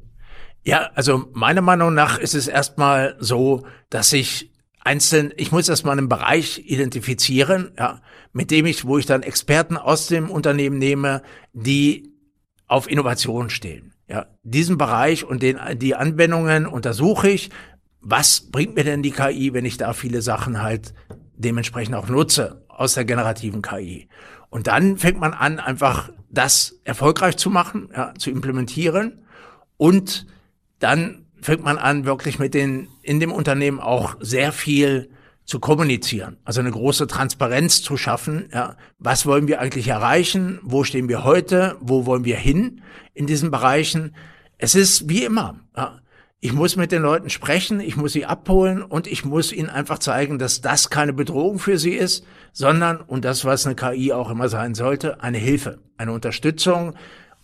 Ja, 0.64 0.92
also 0.94 1.30
meiner 1.34 1.62
Meinung 1.62 1.94
nach 1.94 2.18
ist 2.18 2.36
es 2.36 2.48
erstmal 2.48 3.16
so, 3.20 3.66
dass 3.90 4.14
ich 4.14 4.52
einzeln, 4.80 5.34
ich 5.38 5.52
muss 5.52 5.70
erstmal 5.70 5.98
einen 5.98 6.10
Bereich 6.10 6.60
identifizieren, 6.66 7.72
ja, 7.78 8.02
mit 8.34 8.52
dem 8.52 8.66
ich, 8.66 8.86
wo 8.86 8.98
ich 8.98 9.06
dann 9.06 9.24
Experten 9.24 9.78
aus 9.78 10.08
dem 10.08 10.30
Unternehmen 10.30 10.78
nehme, 10.78 11.22
die 11.54 12.14
auf 12.68 12.90
Innovation 12.90 13.50
stehen. 13.50 13.91
Ja, 14.12 14.26
diesen 14.44 14.78
Bereich 14.78 15.24
und 15.24 15.42
den, 15.42 15.58
die 15.76 15.96
Anwendungen 15.96 16.68
untersuche 16.68 17.30
ich. 17.30 17.50
Was 18.02 18.52
bringt 18.52 18.76
mir 18.76 18.84
denn 18.84 19.04
die 19.04 19.12
KI, 19.12 19.54
wenn 19.54 19.64
ich 19.64 19.78
da 19.78 19.94
viele 19.94 20.22
Sachen 20.22 20.62
halt 20.62 20.94
dementsprechend 21.38 21.96
auch 21.96 22.10
nutze 22.10 22.66
aus 22.68 22.96
der 22.96 23.06
generativen 23.06 23.62
KI? 23.62 24.10
Und 24.50 24.68
dann 24.68 24.98
fängt 24.98 25.18
man 25.18 25.34
an, 25.34 25.60
einfach 25.60 26.12
das 26.30 26.82
erfolgreich 26.84 27.38
zu 27.38 27.50
machen, 27.50 27.90
ja, 27.96 28.14
zu 28.18 28.32
implementieren. 28.32 29.24
Und 29.78 30.28
dann 30.80 31.28
fängt 31.40 31.64
man 31.64 31.78
an, 31.78 32.04
wirklich 32.04 32.38
mit 32.38 32.54
den, 32.54 32.90
in 33.04 33.22
dem 33.22 33.32
Unternehmen 33.32 33.80
auch 33.80 34.18
sehr 34.20 34.52
viel 34.52 35.10
zu 35.52 35.60
kommunizieren, 35.60 36.38
also 36.46 36.62
eine 36.62 36.72
große 36.72 37.08
Transparenz 37.08 37.82
zu 37.82 37.98
schaffen. 37.98 38.48
Ja, 38.54 38.78
was 39.00 39.26
wollen 39.26 39.50
wir 39.50 39.60
eigentlich 39.60 39.90
erreichen? 39.90 40.62
Wo 40.64 40.86
stehen 40.86 41.10
wir 41.10 41.26
heute? 41.26 41.76
Wo 41.82 42.06
wollen 42.06 42.24
wir 42.24 42.38
hin 42.38 42.84
in 43.14 43.28
diesen 43.28 43.52
Bereichen? 43.52 44.16
Es 44.58 44.76
ist 44.76 45.10
wie 45.10 45.26
immer. 45.26 45.60
Ja, 45.76 46.00
ich 46.40 46.54
muss 46.54 46.78
mit 46.78 46.94
den 46.94 47.02
Leuten 47.02 47.30
sprechen, 47.30 47.82
ich 47.82 47.98
muss 47.98 48.14
sie 48.14 48.26
abholen 48.26 48.82
und 48.82 49.08
ich 49.08 49.26
muss 49.26 49.52
ihnen 49.52 49.70
einfach 49.70 50.00
zeigen, 50.00 50.40
dass 50.40 50.62
das 50.62 50.90
keine 50.90 51.12
Bedrohung 51.12 51.60
für 51.60 51.78
sie 51.78 51.96
ist, 51.96 52.26
sondern, 52.54 53.02
und 53.02 53.26
das, 53.26 53.44
was 53.44 53.66
eine 53.66 53.76
KI 53.76 54.14
auch 54.14 54.30
immer 54.30 54.48
sein 54.48 54.74
sollte, 54.74 55.22
eine 55.22 55.38
Hilfe, 55.38 55.80
eine 55.98 56.14
Unterstützung, 56.14 56.96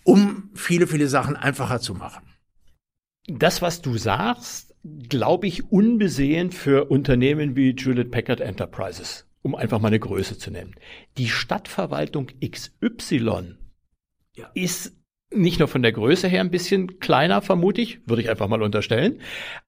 um 0.05 0.49
viele, 0.53 0.87
viele 0.87 1.09
Sachen 1.09 1.35
einfacher 1.35 1.81
zu 1.81 1.93
machen. 1.93 2.23
Das, 3.27 3.61
was 3.61 3.81
du 3.81 3.97
sagst, 3.97 4.66
glaube 5.09 5.47
ich, 5.47 5.71
unbesehen 5.71 6.51
für 6.51 6.85
Unternehmen 6.85 7.55
wie 7.55 7.75
Hewlett 7.77 8.11
Packard 8.11 8.41
Enterprises, 8.41 9.27
um 9.41 9.55
einfach 9.55 9.79
mal 9.79 9.89
eine 9.89 9.99
Größe 9.99 10.37
zu 10.37 10.51
nennen. 10.51 10.75
Die 11.17 11.29
Stadtverwaltung 11.29 12.27
XY 12.41 13.55
ja. 14.35 14.49
ist 14.53 14.93
nicht 15.33 15.59
nur 15.59 15.67
von 15.67 15.81
der 15.81 15.91
Größe 15.91 16.27
her 16.27 16.41
ein 16.41 16.51
bisschen 16.51 16.99
kleiner, 16.99 17.41
vermute 17.41 17.81
ich, 17.81 17.99
würde 18.07 18.21
ich 18.21 18.29
einfach 18.29 18.47
mal 18.47 18.61
unterstellen, 18.61 19.19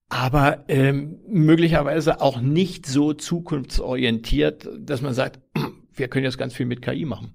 aber 0.07 0.63
ähm, 0.69 1.19
möglicherweise 1.27 2.21
auch 2.21 2.39
nicht 2.39 2.85
so 2.85 3.13
zukunftsorientiert, 3.13 4.69
dass 4.79 5.01
man 5.01 5.13
sagt, 5.13 5.39
wir 5.93 6.07
können 6.07 6.25
jetzt 6.25 6.37
ganz 6.37 6.53
viel 6.53 6.65
mit 6.65 6.81
KI 6.81 7.05
machen. 7.05 7.33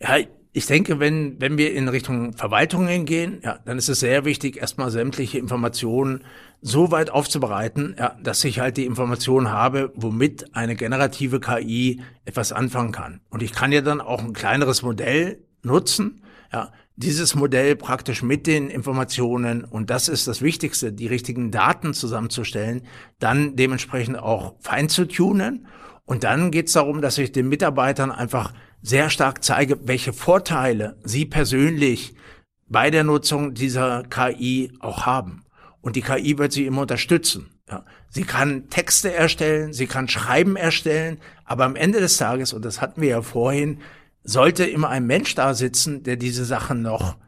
Ja, 0.00 0.18
ich 0.56 0.66
denke, 0.66 1.00
wenn, 1.00 1.40
wenn 1.40 1.58
wir 1.58 1.74
in 1.74 1.88
Richtung 1.88 2.32
Verwaltungen 2.32 3.06
gehen, 3.06 3.40
ja, 3.42 3.58
dann 3.64 3.76
ist 3.76 3.88
es 3.88 4.00
sehr 4.00 4.24
wichtig, 4.24 4.56
erstmal 4.56 4.90
sämtliche 4.90 5.38
Informationen 5.38 6.24
so 6.66 6.90
weit 6.90 7.10
aufzubereiten, 7.10 7.94
ja, 7.98 8.16
dass 8.22 8.42
ich 8.42 8.58
halt 8.58 8.78
die 8.78 8.86
Informationen 8.86 9.52
habe, 9.52 9.92
womit 9.94 10.56
eine 10.56 10.76
generative 10.76 11.38
KI 11.38 12.00
etwas 12.24 12.52
anfangen 12.52 12.90
kann. 12.90 13.20
Und 13.28 13.42
ich 13.42 13.52
kann 13.52 13.70
ja 13.70 13.82
dann 13.82 14.00
auch 14.00 14.20
ein 14.20 14.32
kleineres 14.32 14.80
Modell 14.82 15.44
nutzen, 15.62 16.22
ja, 16.50 16.72
dieses 16.96 17.34
Modell 17.34 17.76
praktisch 17.76 18.22
mit 18.22 18.46
den 18.46 18.70
Informationen, 18.70 19.62
und 19.62 19.90
das 19.90 20.08
ist 20.08 20.26
das 20.26 20.40
Wichtigste, 20.40 20.90
die 20.90 21.06
richtigen 21.06 21.50
Daten 21.50 21.92
zusammenzustellen, 21.92 22.86
dann 23.18 23.56
dementsprechend 23.56 24.18
auch 24.18 24.54
fein 24.60 24.88
zu 24.88 25.06
tunen. 25.06 25.66
Und 26.06 26.24
dann 26.24 26.50
geht 26.50 26.68
es 26.68 26.72
darum, 26.72 27.02
dass 27.02 27.18
ich 27.18 27.32
den 27.32 27.48
Mitarbeitern 27.48 28.10
einfach 28.10 28.54
sehr 28.80 29.10
stark 29.10 29.44
zeige, 29.44 29.86
welche 29.86 30.14
Vorteile 30.14 30.96
sie 31.04 31.26
persönlich 31.26 32.14
bei 32.68 32.90
der 32.90 33.04
Nutzung 33.04 33.52
dieser 33.52 34.04
KI 34.04 34.72
auch 34.80 35.04
haben. 35.04 35.43
Und 35.84 35.96
die 35.96 36.00
KI 36.00 36.38
wird 36.38 36.50
sie 36.50 36.64
immer 36.64 36.80
unterstützen. 36.80 37.60
Ja. 37.68 37.84
Sie 38.08 38.24
kann 38.24 38.70
Texte 38.70 39.12
erstellen, 39.12 39.74
sie 39.74 39.86
kann 39.86 40.08
Schreiben 40.08 40.56
erstellen, 40.56 41.18
aber 41.44 41.66
am 41.66 41.76
Ende 41.76 42.00
des 42.00 42.16
Tages, 42.16 42.54
und 42.54 42.64
das 42.64 42.80
hatten 42.80 43.02
wir 43.02 43.10
ja 43.10 43.20
vorhin, 43.20 43.82
sollte 44.22 44.64
immer 44.64 44.88
ein 44.88 45.06
Mensch 45.06 45.34
da 45.34 45.52
sitzen, 45.52 46.02
der 46.02 46.16
diese 46.16 46.46
Sachen 46.46 46.80
noch 46.80 47.18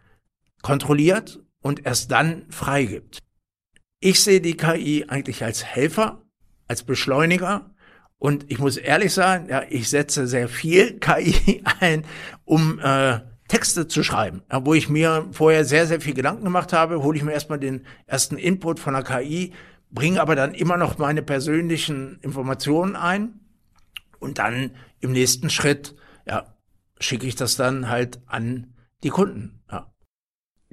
kontrolliert 0.62 1.38
und 1.60 1.84
erst 1.84 2.10
dann 2.10 2.46
freigibt. 2.48 3.18
Ich 4.00 4.24
sehe 4.24 4.40
die 4.40 4.56
KI 4.56 5.04
eigentlich 5.06 5.44
als 5.44 5.62
Helfer, 5.62 6.22
als 6.66 6.82
Beschleuniger 6.82 7.74
und 8.16 8.50
ich 8.50 8.58
muss 8.58 8.78
ehrlich 8.78 9.12
sagen, 9.12 9.50
ja, 9.50 9.64
ich 9.68 9.90
setze 9.90 10.26
sehr 10.26 10.48
viel 10.48 10.98
KI 10.98 11.62
ein, 11.80 12.06
um 12.46 12.78
äh, 12.78 13.20
Texte 13.48 13.86
zu 13.88 14.02
schreiben. 14.02 14.42
Wo 14.50 14.74
ich 14.74 14.88
mir 14.88 15.28
vorher 15.32 15.64
sehr, 15.64 15.86
sehr 15.86 16.00
viel 16.00 16.14
Gedanken 16.14 16.44
gemacht 16.44 16.72
habe, 16.72 17.02
hole 17.02 17.16
ich 17.16 17.24
mir 17.24 17.32
erstmal 17.32 17.58
den 17.58 17.86
ersten 18.06 18.38
Input 18.38 18.80
von 18.80 18.94
der 18.94 19.02
KI, 19.02 19.52
bringe 19.90 20.20
aber 20.20 20.34
dann 20.34 20.54
immer 20.54 20.76
noch 20.76 20.98
meine 20.98 21.22
persönlichen 21.22 22.18
Informationen 22.22 22.96
ein 22.96 23.40
und 24.18 24.38
dann 24.38 24.72
im 25.00 25.12
nächsten 25.12 25.50
Schritt, 25.50 25.94
ja, 26.26 26.54
schicke 26.98 27.26
ich 27.26 27.36
das 27.36 27.56
dann 27.56 27.88
halt 27.88 28.20
an 28.26 28.74
die 29.02 29.10
Kunden. 29.10 29.60
Ja. 29.70 29.92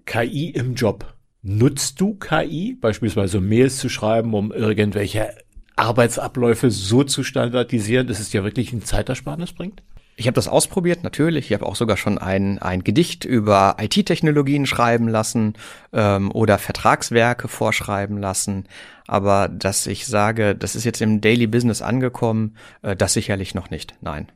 KI 0.06 0.50
im 0.50 0.76
Job. 0.76 1.14
Nutzt 1.42 2.00
du 2.00 2.16
KI, 2.16 2.78
beispielsweise 2.80 3.42
Mails 3.42 3.78
zu 3.78 3.90
schreiben, 3.90 4.34
um 4.34 4.52
irgendwelche 4.52 5.36
Arbeitsabläufe 5.76 6.72
so 6.72 7.04
zu 7.04 7.24
standardisieren, 7.24 8.08
dass 8.08 8.20
es 8.20 8.30
dir 8.30 8.44
wirklich 8.44 8.72
ein 8.72 8.84
Zeitersparnis 8.84 9.52
bringt? 9.52 9.84
Ich 10.16 10.28
habe 10.28 10.36
das 10.36 10.48
ausprobiert, 10.48 11.04
natürlich. 11.04 11.48
Ich 11.48 11.54
habe 11.54 11.66
auch 11.66 11.76
sogar 11.76 11.98
schon 11.98 12.18
ein, 12.18 12.60
ein 12.60 12.84
Gedicht 12.84 13.26
über 13.26 13.78
IT-Technologien 13.80 14.66
schreiben 14.66 15.08
lassen 15.08 15.54
ähm, 15.92 16.32
oder 16.32 16.60
Vertragswerke 16.60 17.48
vorschreiben 17.48 18.18
lassen. 18.18 18.68
Aber 19.08 19.48
dass 19.50 19.88
ich 19.88 20.06
sage, 20.06 20.56
das 20.56 20.76
ist 20.76 20.84
jetzt 20.84 21.02
im 21.02 21.20
Daily 21.20 21.48
Business 21.48 21.82
angekommen, 21.82 22.56
äh, 22.84 22.96
das 22.96 23.14
sicherlich 23.14 23.56
noch 23.56 23.72
nicht. 23.72 23.96
Nein. 24.02 24.32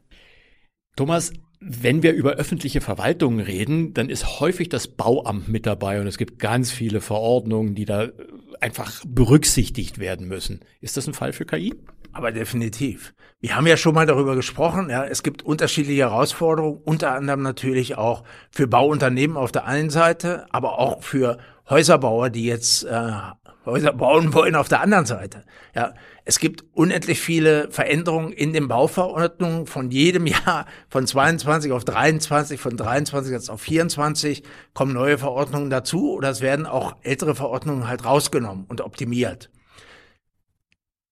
Thomas, 0.95 1.31
wenn 1.59 2.01
wir 2.01 2.13
über 2.13 2.31
öffentliche 2.33 2.81
Verwaltungen 2.81 3.39
reden, 3.39 3.93
dann 3.93 4.09
ist 4.09 4.39
häufig 4.39 4.69
das 4.69 4.87
Bauamt 4.87 5.47
mit 5.47 5.65
dabei 5.65 6.01
und 6.01 6.07
es 6.07 6.17
gibt 6.17 6.39
ganz 6.39 6.71
viele 6.71 7.01
Verordnungen, 7.01 7.75
die 7.75 7.85
da 7.85 8.09
einfach 8.61 9.03
berücksichtigt 9.05 9.99
werden 9.99 10.27
müssen. 10.27 10.61
Ist 10.81 10.97
das 10.97 11.07
ein 11.07 11.13
Fall 11.13 11.33
für 11.33 11.45
KI? 11.45 11.75
Aber 12.13 12.31
definitiv. 12.31 13.13
Wir 13.39 13.55
haben 13.55 13.67
ja 13.67 13.77
schon 13.77 13.93
mal 13.93 14.07
darüber 14.07 14.35
gesprochen. 14.35 14.89
Ja, 14.89 15.05
es 15.05 15.21
gibt 15.21 15.43
unterschiedliche 15.43 16.01
Herausforderungen, 16.01 16.81
unter 16.83 17.13
anderem 17.13 17.43
natürlich 17.43 17.95
auch 17.95 18.23
für 18.49 18.67
Bauunternehmen 18.67 19.37
auf 19.37 19.51
der 19.51 19.65
einen 19.65 19.91
Seite, 19.91 20.47
aber 20.49 20.79
auch 20.79 21.03
für 21.03 21.37
Häuserbauer, 21.69 22.31
die 22.31 22.45
jetzt 22.45 22.83
äh, 22.85 23.11
Häuser 23.67 23.93
bauen 23.93 24.33
wollen 24.33 24.55
auf 24.55 24.69
der 24.69 24.81
anderen 24.81 25.05
Seite. 25.05 25.43
Ja, 25.75 25.93
es 26.25 26.39
gibt 26.39 26.63
unendlich 26.73 27.19
viele 27.19 27.69
Veränderungen 27.69 28.31
in 28.31 28.53
den 28.53 28.67
Bauverordnungen 28.67 29.67
von 29.67 29.91
jedem 29.91 30.25
Jahr 30.25 30.65
von 30.89 31.05
22 31.05 31.71
auf 31.71 31.85
23, 31.85 32.59
von 32.59 32.75
23 32.75 33.31
jetzt 33.31 33.51
auf 33.51 33.61
24 33.61 34.41
kommen 34.73 34.93
neue 34.93 35.19
Verordnungen 35.19 35.69
dazu 35.69 36.13
oder 36.13 36.29
es 36.31 36.41
werden 36.41 36.65
auch 36.65 36.95
ältere 37.03 37.35
Verordnungen 37.35 37.87
halt 37.87 38.03
rausgenommen 38.03 38.65
und 38.67 38.81
optimiert. 38.81 39.51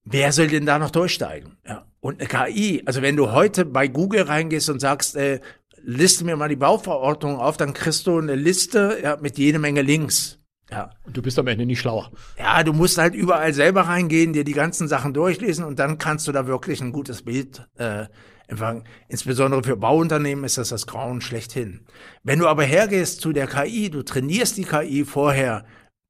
Wer 0.05 0.31
soll 0.31 0.47
denn 0.47 0.65
da 0.65 0.79
noch 0.79 0.91
durchsteigen? 0.91 1.57
Ja. 1.67 1.85
Und 1.99 2.19
eine 2.19 2.27
KI, 2.27 2.83
also 2.85 3.01
wenn 3.01 3.17
du 3.17 3.31
heute 3.31 3.65
bei 3.65 3.87
Google 3.87 4.21
reingehst 4.21 4.69
und 4.69 4.79
sagst, 4.79 5.15
äh, 5.15 5.39
liste 5.81 6.23
mir 6.23 6.35
mal 6.35 6.49
die 6.49 6.55
Bauverordnung 6.55 7.39
auf, 7.39 7.57
dann 7.57 7.73
kriegst 7.73 8.05
du 8.05 8.17
eine 8.17 8.35
Liste 8.35 8.99
ja, 9.01 9.17
mit 9.19 9.37
jede 9.37 9.59
Menge 9.59 9.81
Links. 9.81 10.39
Ja. 10.71 10.91
Und 11.03 11.15
du 11.15 11.21
bist 11.21 11.37
am 11.37 11.47
Ende 11.47 11.65
nicht 11.65 11.79
schlauer. 11.79 12.11
Ja, 12.37 12.63
du 12.63 12.73
musst 12.73 12.97
halt 12.97 13.13
überall 13.15 13.53
selber 13.53 13.81
reingehen, 13.81 14.33
dir 14.33 14.43
die 14.43 14.53
ganzen 14.53 14.87
Sachen 14.87 15.13
durchlesen 15.13 15.63
und 15.63 15.79
dann 15.79 15.97
kannst 15.97 16.27
du 16.27 16.31
da 16.31 16.47
wirklich 16.47 16.81
ein 16.81 16.91
gutes 16.91 17.23
Bild 17.23 17.67
äh, 17.77 18.05
empfangen. 18.47 18.83
Insbesondere 19.07 19.63
für 19.63 19.77
Bauunternehmen 19.77 20.43
ist 20.43 20.57
das 20.57 20.69
das 20.69 20.87
Grauen 20.87 21.21
schlechthin. 21.21 21.85
Wenn 22.23 22.39
du 22.39 22.47
aber 22.47 22.63
hergehst 22.63 23.21
zu 23.21 23.31
der 23.31 23.47
KI, 23.47 23.89
du 23.89 24.03
trainierst 24.03 24.57
die 24.57 24.65
KI 24.65 25.05
vorher 25.05 25.65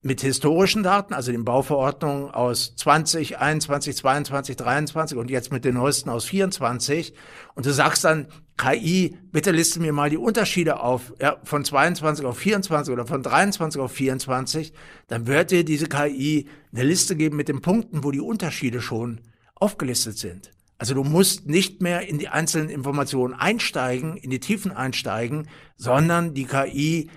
mit 0.06 0.22
historischen 0.22 0.84
Daten, 0.84 1.16
also 1.16 1.32
den 1.32 1.46
Bauverordnungen 1.46 2.30
aus 2.30 2.76
20, 2.76 3.40
21, 3.40 3.98
22, 3.98 4.56
23 4.56 5.18
und 5.18 5.32
jetzt 5.32 5.52
mit 5.52 5.66
den 5.66 5.74
neuesten 5.74 6.12
aus 6.12 6.26
24. 6.26 7.16
Und 7.56 7.66
du 7.66 7.74
sagst 7.74 8.04
dann, 8.04 8.28
KI, 8.56 9.18
bitte 9.32 9.50
liste 9.50 9.80
mir 9.80 9.94
mal 9.94 10.12
die 10.12 10.18
Unterschiede 10.18 10.80
auf, 10.80 11.12
ja, 11.20 11.38
von 11.44 11.66
22 11.66 12.24
auf 12.24 12.38
24 12.38 12.94
oder 12.94 13.08
von 13.08 13.24
23 13.24 13.82
auf 13.82 13.92
24, 13.94 14.74
dann 15.08 15.26
wird 15.26 15.50
dir 15.50 15.66
diese 15.66 15.88
KI 15.88 16.50
eine 16.72 16.84
Liste 16.84 17.16
geben 17.16 17.36
mit 17.36 17.48
den 17.48 17.62
Punkten, 17.62 18.04
wo 18.04 18.12
die 18.12 18.22
Unterschiede 18.22 18.82
schon 18.82 19.22
aufgelistet 19.56 20.20
sind. 20.20 20.52
Also 20.78 20.94
du 20.94 21.04
musst 21.04 21.48
nicht 21.48 21.82
mehr 21.82 22.08
in 22.08 22.20
die 22.20 22.28
einzelnen 22.28 22.70
Informationen 22.70 23.34
einsteigen, 23.34 24.18
in 24.18 24.30
die 24.30 24.40
Tiefen 24.40 24.72
einsteigen, 24.72 25.48
sondern 25.78 26.36
die 26.36 26.46
KI 26.46 27.10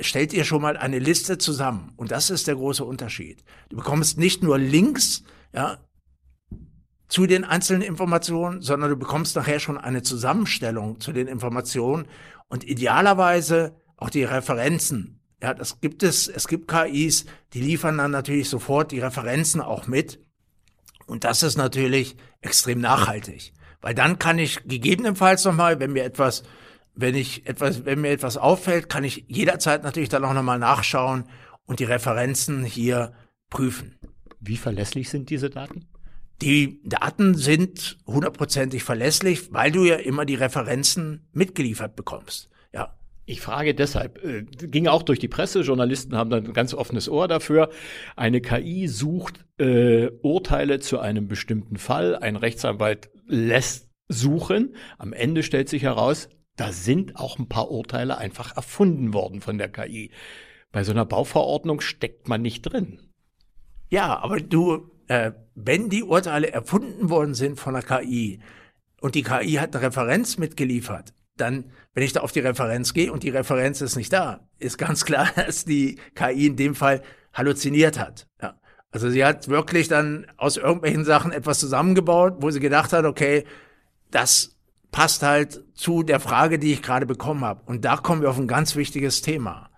stellt 0.00 0.32
ihr 0.32 0.44
schon 0.44 0.62
mal 0.62 0.76
eine 0.76 0.98
Liste 0.98 1.38
zusammen. 1.38 1.92
Und 1.96 2.10
das 2.10 2.30
ist 2.30 2.46
der 2.46 2.56
große 2.56 2.84
Unterschied. 2.84 3.44
Du 3.68 3.76
bekommst 3.76 4.18
nicht 4.18 4.42
nur 4.42 4.58
Links, 4.58 5.22
ja, 5.52 5.78
zu 7.08 7.26
den 7.26 7.44
einzelnen 7.44 7.82
Informationen, 7.82 8.62
sondern 8.62 8.88
du 8.88 8.96
bekommst 8.96 9.36
nachher 9.36 9.60
schon 9.60 9.76
eine 9.76 10.02
Zusammenstellung 10.02 10.98
zu 10.98 11.12
den 11.12 11.28
Informationen 11.28 12.06
und 12.48 12.64
idealerweise 12.64 13.76
auch 13.98 14.08
die 14.08 14.24
Referenzen. 14.24 15.20
Ja, 15.42 15.52
das 15.52 15.80
gibt 15.80 16.02
es. 16.02 16.28
Es 16.28 16.48
gibt 16.48 16.68
KIs, 16.68 17.26
die 17.52 17.60
liefern 17.60 17.98
dann 17.98 18.12
natürlich 18.12 18.48
sofort 18.48 18.92
die 18.92 19.00
Referenzen 19.00 19.60
auch 19.60 19.86
mit. 19.86 20.20
Und 21.06 21.24
das 21.24 21.42
ist 21.42 21.56
natürlich 21.56 22.16
extrem 22.40 22.80
nachhaltig. 22.80 23.52
Weil 23.82 23.94
dann 23.94 24.18
kann 24.18 24.38
ich 24.38 24.64
gegebenenfalls 24.64 25.44
nochmal, 25.44 25.80
wenn 25.80 25.92
mir 25.92 26.04
etwas 26.04 26.44
wenn 26.94 27.14
ich 27.14 27.46
etwas, 27.46 27.84
wenn 27.84 28.00
mir 28.00 28.10
etwas 28.10 28.36
auffällt, 28.36 28.88
kann 28.88 29.04
ich 29.04 29.24
jederzeit 29.28 29.82
natürlich 29.82 30.08
dann 30.08 30.24
auch 30.24 30.34
nochmal 30.34 30.58
nachschauen 30.58 31.24
und 31.64 31.80
die 31.80 31.84
Referenzen 31.84 32.64
hier 32.64 33.12
prüfen. 33.50 33.98
Wie 34.40 34.56
verlässlich 34.56 35.08
sind 35.08 35.30
diese 35.30 35.50
Daten? 35.50 35.86
Die 36.42 36.80
Daten 36.84 37.34
sind 37.34 37.98
hundertprozentig 38.06 38.82
verlässlich, 38.82 39.52
weil 39.52 39.70
du 39.70 39.84
ja 39.84 39.96
immer 39.96 40.24
die 40.24 40.34
Referenzen 40.34 41.28
mitgeliefert 41.32 41.94
bekommst. 41.94 42.50
Ja. 42.72 42.98
Ich 43.24 43.40
frage 43.40 43.72
deshalb, 43.72 44.24
äh, 44.24 44.42
ging 44.42 44.88
auch 44.88 45.04
durch 45.04 45.20
die 45.20 45.28
Presse, 45.28 45.60
Journalisten 45.60 46.16
haben 46.16 46.28
dann 46.28 46.44
ein 46.44 46.52
ganz 46.52 46.74
offenes 46.74 47.08
Ohr 47.08 47.28
dafür. 47.28 47.70
Eine 48.16 48.40
KI 48.40 48.88
sucht 48.88 49.44
äh, 49.58 50.08
Urteile 50.22 50.80
zu 50.80 50.98
einem 50.98 51.28
bestimmten 51.28 51.76
Fall, 51.76 52.16
ein 52.16 52.34
Rechtsanwalt 52.34 53.10
lässt 53.28 53.90
suchen. 54.08 54.74
Am 54.98 55.12
Ende 55.12 55.44
stellt 55.44 55.68
sich 55.68 55.84
heraus, 55.84 56.28
da 56.62 56.72
sind 56.72 57.16
auch 57.16 57.38
ein 57.38 57.48
paar 57.48 57.70
Urteile 57.70 58.18
einfach 58.18 58.56
erfunden 58.56 59.12
worden 59.12 59.40
von 59.40 59.58
der 59.58 59.68
KI. 59.68 60.12
Bei 60.70 60.84
so 60.84 60.92
einer 60.92 61.04
Bauverordnung 61.04 61.80
steckt 61.80 62.28
man 62.28 62.40
nicht 62.40 62.62
drin. 62.62 63.00
Ja, 63.90 64.20
aber 64.20 64.40
du, 64.40 64.90
äh, 65.08 65.32
wenn 65.56 65.90
die 65.90 66.04
Urteile 66.04 66.52
erfunden 66.52 67.10
worden 67.10 67.34
sind 67.34 67.58
von 67.58 67.74
der 67.74 67.82
KI 67.82 68.40
und 69.00 69.16
die 69.16 69.24
KI 69.24 69.54
hat 69.54 69.74
eine 69.74 69.84
Referenz 69.84 70.38
mitgeliefert, 70.38 71.12
dann, 71.36 71.72
wenn 71.94 72.04
ich 72.04 72.12
da 72.12 72.20
auf 72.20 72.30
die 72.30 72.40
Referenz 72.40 72.94
gehe 72.94 73.12
und 73.12 73.24
die 73.24 73.30
Referenz 73.30 73.80
ist 73.80 73.96
nicht 73.96 74.12
da, 74.12 74.48
ist 74.58 74.78
ganz 74.78 75.04
klar, 75.04 75.28
dass 75.34 75.64
die 75.64 75.98
KI 76.14 76.46
in 76.46 76.56
dem 76.56 76.76
Fall 76.76 77.02
halluziniert 77.32 77.98
hat. 77.98 78.28
Ja. 78.40 78.54
Also 78.92 79.10
sie 79.10 79.24
hat 79.24 79.48
wirklich 79.48 79.88
dann 79.88 80.26
aus 80.36 80.58
irgendwelchen 80.58 81.04
Sachen 81.04 81.32
etwas 81.32 81.58
zusammengebaut, 81.58 82.36
wo 82.38 82.50
sie 82.50 82.60
gedacht 82.60 82.92
hat, 82.92 83.04
okay, 83.04 83.46
das 84.12 84.56
passt 84.92 85.22
halt 85.22 85.64
zu 85.74 86.04
der 86.04 86.20
Frage, 86.20 86.60
die 86.60 86.72
ich 86.72 86.82
gerade 86.82 87.06
bekommen 87.06 87.44
habe. 87.44 87.62
Und 87.66 87.84
da 87.84 87.96
kommen 87.96 88.22
wir 88.22 88.30
auf 88.30 88.38
ein 88.38 88.46
ganz 88.46 88.76
wichtiges 88.76 89.22
Thema. 89.22 89.70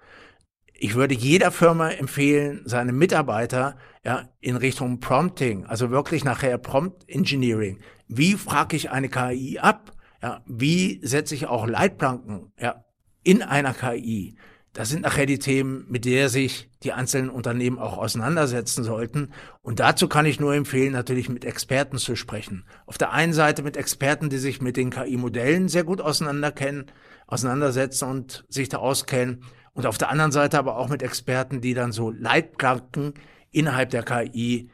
Ich 0.74 0.96
würde 0.96 1.14
jeder 1.14 1.50
Firma 1.50 1.88
empfehlen, 1.90 2.62
seine 2.66 2.92
Mitarbeiter 2.92 3.76
ja, 4.04 4.28
in 4.40 4.56
Richtung 4.56 5.00
Prompting, 5.00 5.64
also 5.64 5.90
wirklich 5.90 6.24
nachher 6.24 6.58
Prompt 6.58 7.08
Engineering. 7.08 7.78
Wie 8.08 8.34
frage 8.34 8.76
ich 8.76 8.90
eine 8.90 9.08
KI 9.08 9.58
ab? 9.60 9.92
Ja, 10.20 10.42
wie 10.46 11.00
setze 11.02 11.34
ich 11.34 11.46
auch 11.46 11.66
Leitplanken 11.66 12.52
ja, 12.58 12.84
in 13.22 13.42
einer 13.42 13.72
KI? 13.72 14.36
Das 14.74 14.88
sind 14.88 15.02
nachher 15.02 15.24
die 15.24 15.38
Themen, 15.38 15.86
mit 15.88 16.04
der 16.04 16.28
sich 16.28 16.68
die 16.82 16.92
einzelnen 16.92 17.30
Unternehmen 17.30 17.78
auch 17.78 17.96
auseinandersetzen 17.96 18.82
sollten. 18.82 19.32
Und 19.62 19.78
dazu 19.78 20.08
kann 20.08 20.26
ich 20.26 20.40
nur 20.40 20.52
empfehlen, 20.52 20.92
natürlich 20.92 21.28
mit 21.28 21.44
Experten 21.44 21.96
zu 21.96 22.16
sprechen. 22.16 22.66
Auf 22.84 22.98
der 22.98 23.12
einen 23.12 23.32
Seite 23.32 23.62
mit 23.62 23.76
Experten, 23.76 24.30
die 24.30 24.36
sich 24.36 24.60
mit 24.60 24.76
den 24.76 24.90
KI-Modellen 24.90 25.68
sehr 25.68 25.84
gut 25.84 26.00
auseinanderkennen, 26.00 26.86
auseinandersetzen 27.28 28.10
und 28.10 28.44
sich 28.48 28.68
da 28.68 28.78
auskennen. 28.78 29.44
Und 29.74 29.86
auf 29.86 29.96
der 29.96 30.10
anderen 30.10 30.32
Seite 30.32 30.58
aber 30.58 30.76
auch 30.76 30.88
mit 30.88 31.02
Experten, 31.02 31.60
die 31.60 31.74
dann 31.74 31.92
so 31.92 32.10
Leitplanken 32.10 33.14
innerhalb 33.52 33.90
der 33.90 34.02
KI 34.02 34.70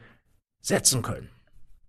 setzen 0.61 1.03
können. 1.03 1.29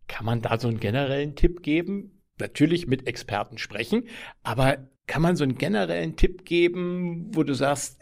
Kann 0.07 0.27
man 0.27 0.43
da 0.43 0.61
so 0.61 0.69
einen 0.69 0.81
generellen 0.81 1.35
Tipp 1.35 1.63
geben? 1.63 2.23
Natürlich 2.39 2.87
mit 2.87 3.07
Experten 3.07 3.57
sprechen, 3.57 4.05
aber 4.43 4.91
kann 5.07 5.23
man 5.23 5.37
so 5.37 5.45
einen 5.45 5.59
generellen 5.59 6.17
Tipp 6.17 6.45
geben, 6.45 7.31
wo 7.33 7.43
du 7.43 7.55
sagst, 7.55 8.01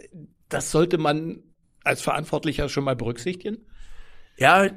das 0.49 0.71
sollte 0.71 0.99
man 0.99 1.43
als 1.85 2.03
Verantwortlicher 2.03 2.69
schon 2.69 2.85
mal 2.85 2.97
berücksichtigen? 2.97 3.59
Ja, 4.37 4.69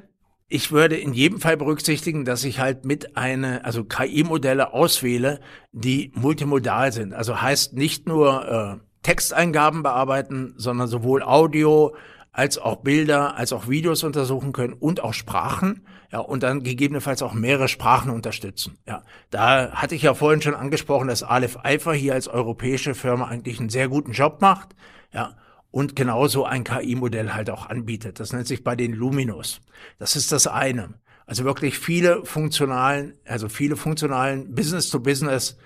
ich 0.47 0.71
würde 0.71 0.97
in 0.97 1.13
jedem 1.13 1.39
Fall 1.39 1.57
berücksichtigen, 1.57 2.25
dass 2.25 2.43
ich 2.43 2.59
halt 2.59 2.85
mit 2.85 3.17
eine, 3.17 3.65
also 3.65 3.83
KI-Modelle 3.83 4.73
auswähle, 4.73 5.39
die 5.71 6.11
multimodal 6.15 6.91
sind. 6.91 7.13
Also 7.13 7.41
heißt 7.41 7.73
nicht 7.73 8.07
nur 8.07 8.79
äh, 8.79 8.85
Texteingaben 9.01 9.83
bearbeiten, 9.83 10.53
sondern 10.57 10.87
sowohl 10.87 11.23
Audio 11.23 11.95
als 12.31 12.57
auch 12.57 12.77
Bilder, 12.77 13.35
als 13.35 13.53
auch 13.53 13.67
Videos 13.67 14.03
untersuchen 14.03 14.53
können 14.53 14.73
und 14.73 15.03
auch 15.03 15.13
Sprachen. 15.13 15.85
Ja, 16.13 16.19
und 16.19 16.43
dann 16.43 16.61
gegebenenfalls 16.61 17.23
auch 17.23 17.33
mehrere 17.33 17.67
Sprachen 17.67 18.11
unterstützen. 18.11 18.77
Ja, 18.87 19.01
da 19.31 19.71
hatte 19.71 19.95
ich 19.95 20.03
ja 20.03 20.13
vorhin 20.13 20.43
schon 20.43 20.53
angesprochen, 20.53 21.07
dass 21.07 21.23
Aleph 21.23 21.57
Alpha 21.63 21.91
hier 21.91 22.13
als 22.13 22.27
europäische 22.27 22.93
Firma 22.93 23.29
eigentlich 23.29 23.59
einen 23.59 23.69
sehr 23.69 23.89
guten 23.89 24.11
Job 24.11 24.39
macht. 24.39 24.75
Ja, 25.11 25.35
und 25.71 25.95
genauso 25.95 26.45
ein 26.45 26.63
KI-Modell 26.63 27.33
halt 27.33 27.49
auch 27.49 27.65
anbietet. 27.65 28.19
Das 28.19 28.31
nennt 28.31 28.45
sich 28.45 28.63
bei 28.63 28.75
den 28.75 28.93
Luminous. 28.93 29.61
Das 29.97 30.15
ist 30.15 30.31
das 30.31 30.45
eine. 30.45 30.93
Also 31.25 31.45
wirklich 31.45 31.79
viele 31.79 32.23
funktionalen, 32.25 33.15
also 33.25 33.49
viele 33.49 33.75
funktionalen 33.75 34.53
Business-to-Business 34.53 35.57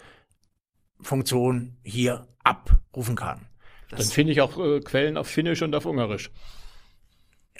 Funktionen 1.02 1.78
hier 1.84 2.26
abrufen 2.46 3.18
kann. 3.18 3.48
Das 3.90 4.00
Dann 4.00 4.08
finde 4.08 4.32
ich 4.32 4.40
auch 4.40 4.58
äh, 4.58 4.80
Quellen 4.80 5.18
auf 5.18 5.28
Finnisch 5.28 5.62
und 5.62 5.76
auf 5.76 5.86
Ungarisch. 5.86 6.32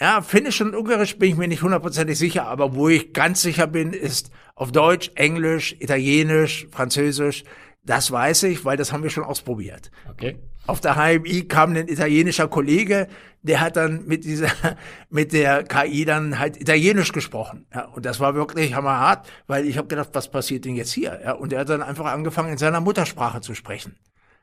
Ja, 0.00 0.22
Finnisch 0.22 0.60
und 0.60 0.76
Ungarisch 0.76 1.18
bin 1.18 1.30
ich 1.30 1.36
mir 1.36 1.48
nicht 1.48 1.62
hundertprozentig 1.62 2.16
sicher, 2.16 2.46
aber 2.46 2.74
wo 2.74 2.88
ich 2.88 3.12
ganz 3.12 3.42
sicher 3.42 3.66
bin, 3.66 3.92
ist 3.92 4.30
auf 4.54 4.70
Deutsch, 4.70 5.10
Englisch, 5.16 5.74
Italienisch, 5.80 6.68
Französisch. 6.70 7.44
Das 7.84 8.10
weiß 8.12 8.44
ich, 8.44 8.64
weil 8.64 8.76
das 8.76 8.92
haben 8.92 9.02
wir 9.02 9.10
schon 9.10 9.24
ausprobiert. 9.24 9.90
Okay. 10.08 10.38
Auf 10.66 10.80
der 10.80 10.94
HMI 10.96 11.48
kam 11.48 11.74
ein 11.74 11.88
italienischer 11.88 12.46
Kollege, 12.46 13.08
der 13.42 13.60
hat 13.60 13.76
dann 13.76 14.04
mit 14.06 14.24
dieser, 14.24 14.50
mit 15.10 15.32
der 15.32 15.64
KI 15.64 16.04
dann 16.04 16.38
halt 16.38 16.60
Italienisch 16.60 17.12
gesprochen. 17.12 17.66
Ja, 17.74 17.86
und 17.86 18.04
das 18.04 18.20
war 18.20 18.34
wirklich 18.34 18.74
hammerhart, 18.74 19.26
weil 19.46 19.66
ich 19.66 19.78
habe 19.78 19.88
gedacht, 19.88 20.10
was 20.12 20.30
passiert 20.30 20.64
denn 20.64 20.76
jetzt 20.76 20.92
hier? 20.92 21.20
Ja, 21.24 21.32
und 21.32 21.52
er 21.52 21.60
hat 21.60 21.70
dann 21.70 21.82
einfach 21.82 22.06
angefangen, 22.06 22.52
in 22.52 22.58
seiner 22.58 22.80
Muttersprache 22.80 23.40
zu 23.40 23.54
sprechen. 23.54 23.96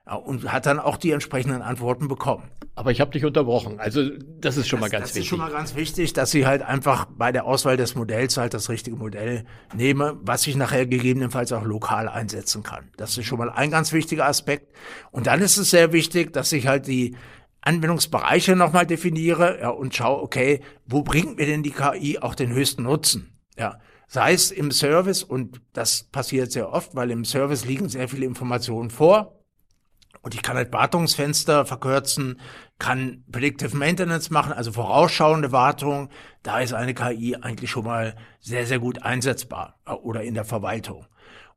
Und 0.06 0.51
hat 0.51 0.68
dann 0.68 0.80
auch 0.80 0.97
die 0.97 1.10
entsprechenden 1.12 1.64
Antworten 1.64 2.08
bekommen. 2.08 2.43
Aber 2.76 2.91
ich 2.91 3.01
habe 3.01 3.10
dich 3.10 3.26
unterbrochen. 3.26 3.80
Also 3.80 4.08
das 4.39 4.56
ist 4.56 4.68
schon 4.68 4.80
das, 4.80 4.91
mal 4.91 4.99
ganz 4.99 5.10
das 5.10 5.16
wichtig. 5.16 5.16
Das 5.16 5.24
ist 5.24 5.28
schon 5.30 5.39
mal 5.39 5.51
ganz 5.51 5.76
wichtig, 5.76 6.14
dass 6.14 6.34
ich 6.36 6.45
halt 6.45 6.62
einfach 6.62 7.06
bei 7.06 7.32
der 7.32 7.45
Auswahl 7.45 7.76
des 7.76 7.95
Modells 7.95 8.38
halt 8.38 8.53
das 8.53 8.70
richtige 8.70 8.97
Modell 8.97 9.45
nehme, 9.74 10.20
was 10.22 10.45
ich 10.45 10.56
nachher 10.56 10.86
gegebenenfalls 10.86 11.51
auch 11.53 11.64
lokal 11.64 12.08
einsetzen 12.08 12.62
kann. 12.62 12.89
Das 12.97 13.18
ist 13.18 13.26
schon 13.26 13.39
mal 13.39 13.49
ein 13.49 13.72
ganz 13.72 13.93
wichtiger 13.93 14.28
Aspekt. 14.28 14.76
Und 15.10 15.26
dann 15.26 15.41
ist 15.41 15.58
es 15.58 15.72
sehr 15.72 15.91
wichtig, 15.91 16.34
dass 16.34 16.51
ich 16.51 16.68
halt 16.68 16.86
die 16.86 17.16
Anwendungsbereiche 17.62 18.56
nochmal 18.56 18.86
definiere 18.86 19.60
ja, 19.60 19.70
und 19.70 19.95
schaue, 19.95 20.22
okay, 20.22 20.62
wo 20.86 21.01
bringt 21.01 21.38
mir 21.38 21.47
denn 21.47 21.64
die 21.64 21.72
KI 21.72 22.20
auch 22.20 22.36
den 22.36 22.53
höchsten 22.53 22.84
Nutzen? 22.84 23.39
Ja, 23.58 23.80
sei 24.08 24.34
es 24.34 24.51
im 24.51 24.70
Service 24.70 25.24
und 25.24 25.62
das 25.74 26.03
passiert 26.03 26.51
sehr 26.51 26.72
oft, 26.72 26.93
weil 26.93 27.10
im 27.10 27.26
Service 27.26 27.66
liegen 27.66 27.89
sehr 27.89 28.08
viele 28.08 28.28
Informationen 28.28 28.91
vor 28.91 29.44
und 30.26 30.34
ich 30.34 30.41
kann 30.41 30.57
halt 30.57 30.73
Wartungsfenster 30.73 31.67
verkürzen, 31.67 32.39
kann 32.80 33.23
Predictive 33.32 33.78
Maintenance 33.78 34.32
machen, 34.32 34.53
also 34.53 34.71
vorausschauende 34.71 35.51
Wartung. 35.51 36.09
Da 36.41 36.61
ist 36.61 36.73
eine 36.73 36.95
KI 36.95 37.36
eigentlich 37.36 37.69
schon 37.69 37.86
mal 37.86 38.15
sehr, 38.39 38.65
sehr 38.65 38.80
gut 38.80 39.03
einsetzbar 39.03 39.80
äh, 39.86 39.91
oder 39.91 40.23
in 40.23 40.34
der 40.34 40.43
Verwaltung. 40.43 41.05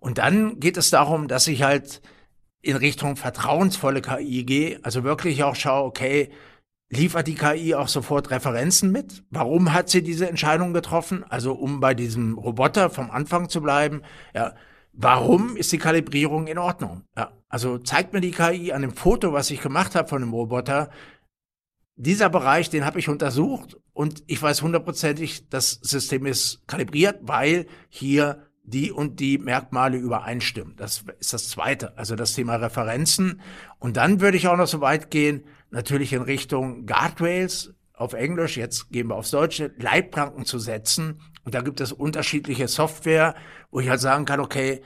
Und 0.01 0.19
dann 0.19 0.61
geht 0.61 0.77
es 0.77 0.91
darum, 0.91 1.29
dass 1.29 1.47
ich 1.47 1.63
halt 1.63 2.03
in 2.61 2.77
Richtung 2.77 3.17
vertrauensvolle 3.17 4.03
KI 4.03 4.45
gehe, 4.45 4.81
also 4.83 5.03
wirklich 5.03 5.43
auch 5.45 5.57
schaue, 5.57 5.87
okay, 5.87 6.31
liefert 6.91 7.27
die 7.27 7.37
KI 7.37 7.75
auch 7.75 7.89
sofort 7.89 8.31
Referenzen 8.31 8.93
mit? 8.93 9.25
Warum 9.31 9.73
hat 9.73 9.89
sie 9.89 10.03
diese 10.03 10.29
Entscheidung 10.29 10.75
getroffen? 10.75 11.25
Also 11.27 11.55
um 11.55 11.81
bei 11.81 11.95
diesem 11.95 12.37
Roboter 12.37 12.91
vom 12.91 13.11
Anfang 13.11 13.49
zu 13.49 13.63
bleiben, 13.63 14.03
ja, 14.35 14.55
warum 14.93 15.57
ist 15.57 15.73
die 15.73 15.79
Kalibrierung 15.79 16.49
in 16.49 16.59
Ordnung? 16.59 17.05
Ja, 17.17 17.33
also 17.49 17.79
zeigt 17.79 18.13
mir 18.13 18.21
die 18.21 18.31
KI 18.31 18.73
an 18.73 18.83
dem 18.83 18.93
Foto, 18.93 19.33
was 19.33 19.51
ich 19.51 19.61
gemacht 19.61 19.95
habe 19.95 20.09
von 20.09 20.21
dem 20.21 20.33
Roboter, 20.33 20.91
dieser 21.97 22.31
Bereich, 22.31 22.71
den 22.71 22.85
habe 22.85 23.01
ich 23.01 23.09
untersucht 23.09 23.77
und 23.93 24.23
ich 24.29 24.41
weiß 24.41 24.63
hundertprozentig, 24.63 25.49
das 25.49 25.73
System 25.83 26.27
ist 26.27 26.63
kalibriert, 26.69 27.19
weil 27.23 27.67
hier 27.89 28.47
die 28.63 28.93
und 28.93 29.19
die 29.19 29.39
Merkmale 29.39 29.97
übereinstimmen. 29.97 30.77
Das 30.77 31.05
ist 31.19 31.33
das 31.33 31.49
Zweite, 31.49 31.97
also 31.99 32.15
das 32.15 32.35
Thema 32.35 32.57
Referenzen. 32.57 33.41
Und 33.79 33.97
dann 33.97 34.21
würde 34.21 34.37
ich 34.37 34.47
auch 34.47 34.57
noch 34.57 34.67
so 34.67 34.81
weit 34.81 35.11
gehen, 35.11 35.45
natürlich 35.71 36.13
in 36.13 36.23
Richtung 36.23 36.87
Guardrails 36.87 37.75
auf 37.95 38.13
Englisch, 38.13 38.57
jetzt 38.57 38.91
gehen 38.91 39.09
wir 39.09 39.17
aufs 39.17 39.33
Deutsche, 39.33 39.73
Leitplanken 39.79 40.45
zu 40.45 40.61
setzen. 40.61 41.21
Und 41.45 41.55
da 41.55 41.63
gibt 41.63 41.81
es 41.81 41.93
unterschiedliche 41.93 42.69
Software, 42.69 43.35
wo 43.71 43.81
ich 43.81 43.89
halt 43.89 44.01
sagen 44.01 44.25
kann, 44.25 44.39
okay, 44.39 44.83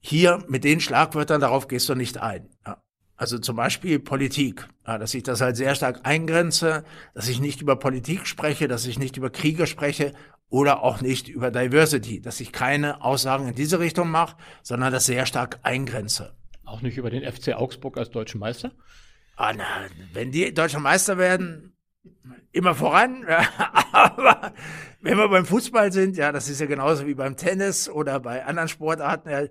hier 0.00 0.44
mit 0.48 0.64
den 0.64 0.80
Schlagwörtern, 0.80 1.40
darauf 1.40 1.68
gehst 1.68 1.88
du 1.88 1.94
nicht 1.94 2.18
ein. 2.18 2.48
Ja. 2.66 2.82
Also 3.16 3.38
zum 3.38 3.54
Beispiel 3.54 3.98
Politik, 3.98 4.66
ja, 4.86 4.96
dass 4.96 5.12
ich 5.12 5.22
das 5.22 5.42
halt 5.42 5.54
sehr 5.54 5.74
stark 5.74 6.00
eingrenze, 6.04 6.84
dass 7.14 7.28
ich 7.28 7.38
nicht 7.38 7.60
über 7.60 7.76
Politik 7.76 8.26
spreche, 8.26 8.66
dass 8.66 8.86
ich 8.86 8.98
nicht 8.98 9.18
über 9.18 9.28
Kriege 9.28 9.66
spreche 9.66 10.14
oder 10.48 10.82
auch 10.82 11.02
nicht 11.02 11.28
über 11.28 11.50
Diversity, 11.50 12.22
dass 12.22 12.40
ich 12.40 12.50
keine 12.50 13.04
Aussagen 13.04 13.46
in 13.46 13.54
diese 13.54 13.78
Richtung 13.78 14.10
mache, 14.10 14.36
sondern 14.62 14.90
das 14.90 15.04
sehr 15.04 15.26
stark 15.26 15.60
eingrenze. 15.64 16.34
Auch 16.64 16.80
nicht 16.80 16.96
über 16.96 17.10
den 17.10 17.30
FC 17.30 17.52
Augsburg 17.52 17.98
als 17.98 18.10
deutschen 18.10 18.40
Meister? 18.40 18.72
Ah, 19.36 19.52
na, 19.52 19.64
wenn 20.14 20.32
die 20.32 20.54
deutscher 20.54 20.80
Meister 20.80 21.18
werden, 21.18 21.76
immer 22.52 22.74
voran. 22.74 23.26
Aber 23.92 24.52
wenn 25.00 25.18
wir 25.18 25.28
beim 25.28 25.46
Fußball 25.46 25.92
sind, 25.92 26.16
ja, 26.16 26.32
das 26.32 26.48
ist 26.48 26.60
ja 26.60 26.66
genauso 26.66 27.06
wie 27.06 27.14
beim 27.14 27.36
Tennis 27.36 27.88
oder 27.88 28.20
bei 28.20 28.44
anderen 28.44 28.68
Sportarten, 28.68 29.28
ja, 29.28 29.42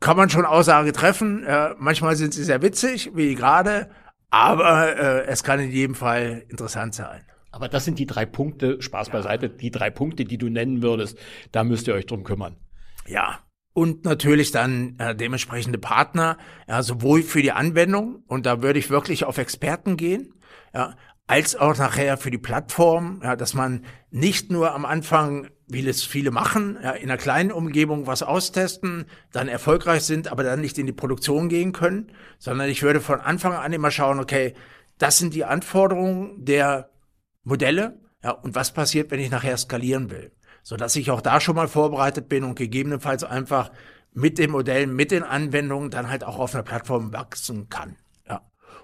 kann 0.00 0.16
man 0.16 0.30
schon 0.30 0.44
Aussage 0.44 0.92
treffen. 0.92 1.44
Äh, 1.44 1.74
manchmal 1.78 2.16
sind 2.16 2.34
sie 2.34 2.44
sehr 2.44 2.62
witzig, 2.62 3.10
wie 3.14 3.34
gerade, 3.34 3.90
aber 4.30 4.96
äh, 4.96 5.26
es 5.26 5.42
kann 5.42 5.60
in 5.60 5.70
jedem 5.70 5.94
Fall 5.94 6.44
interessant 6.48 6.94
sein. 6.94 7.22
Aber 7.50 7.68
das 7.68 7.84
sind 7.84 7.98
die 7.98 8.06
drei 8.06 8.26
Punkte, 8.26 8.80
Spaß 8.80 9.08
ja. 9.08 9.12
beiseite, 9.14 9.48
die 9.48 9.70
drei 9.70 9.90
Punkte, 9.90 10.24
die 10.24 10.38
du 10.38 10.48
nennen 10.48 10.82
würdest. 10.82 11.18
Da 11.50 11.64
müsst 11.64 11.88
ihr 11.88 11.94
euch 11.94 12.06
drum 12.06 12.24
kümmern. 12.24 12.56
Ja. 13.06 13.40
Und 13.72 14.04
natürlich 14.04 14.50
dann 14.50 14.96
äh, 14.98 15.14
dementsprechende 15.14 15.78
Partner, 15.78 16.36
ja, 16.66 16.82
sowohl 16.82 17.22
für 17.22 17.42
die 17.42 17.52
Anwendung, 17.52 18.24
und 18.26 18.44
da 18.44 18.60
würde 18.60 18.78
ich 18.78 18.90
wirklich 18.90 19.24
auf 19.24 19.38
Experten 19.38 19.96
gehen, 19.96 20.34
ja, 20.74 20.96
als 21.28 21.54
auch 21.54 21.76
nachher 21.76 22.16
für 22.16 22.30
die 22.30 22.38
Plattform, 22.38 23.20
ja, 23.22 23.36
dass 23.36 23.54
man 23.54 23.84
nicht 24.10 24.50
nur 24.50 24.74
am 24.74 24.84
Anfang, 24.84 25.48
wie 25.68 25.86
es 25.86 26.04
viele 26.04 26.30
machen, 26.30 26.78
ja, 26.82 26.92
in 26.92 27.10
einer 27.10 27.18
kleinen 27.18 27.52
Umgebung 27.52 28.06
was 28.06 28.22
austesten, 28.22 29.06
dann 29.32 29.48
erfolgreich 29.48 30.02
sind, 30.02 30.32
aber 30.32 30.42
dann 30.42 30.60
nicht 30.60 30.78
in 30.78 30.86
die 30.86 30.92
Produktion 30.92 31.48
gehen 31.48 31.72
können, 31.72 32.10
sondern 32.38 32.68
ich 32.68 32.82
würde 32.82 33.00
von 33.00 33.20
Anfang 33.20 33.52
an 33.52 33.72
immer 33.72 33.90
schauen, 33.90 34.18
okay, 34.18 34.54
das 34.98 35.18
sind 35.18 35.34
die 35.34 35.44
Anforderungen 35.44 36.44
der 36.44 36.90
Modelle, 37.44 38.00
ja, 38.24 38.30
und 38.30 38.54
was 38.54 38.72
passiert, 38.72 39.10
wenn 39.10 39.20
ich 39.20 39.30
nachher 39.30 39.56
skalieren 39.56 40.10
will, 40.10 40.32
so 40.62 40.76
dass 40.76 40.96
ich 40.96 41.10
auch 41.10 41.20
da 41.20 41.40
schon 41.40 41.56
mal 41.56 41.68
vorbereitet 41.68 42.28
bin 42.28 42.44
und 42.44 42.56
gegebenenfalls 42.56 43.22
einfach 43.22 43.70
mit 44.12 44.38
den 44.38 44.50
Modellen, 44.50 44.96
mit 44.96 45.10
den 45.10 45.22
Anwendungen 45.22 45.90
dann 45.90 46.08
halt 46.08 46.24
auch 46.24 46.38
auf 46.38 46.54
einer 46.54 46.64
Plattform 46.64 47.12
wachsen 47.12 47.68
kann. 47.68 47.96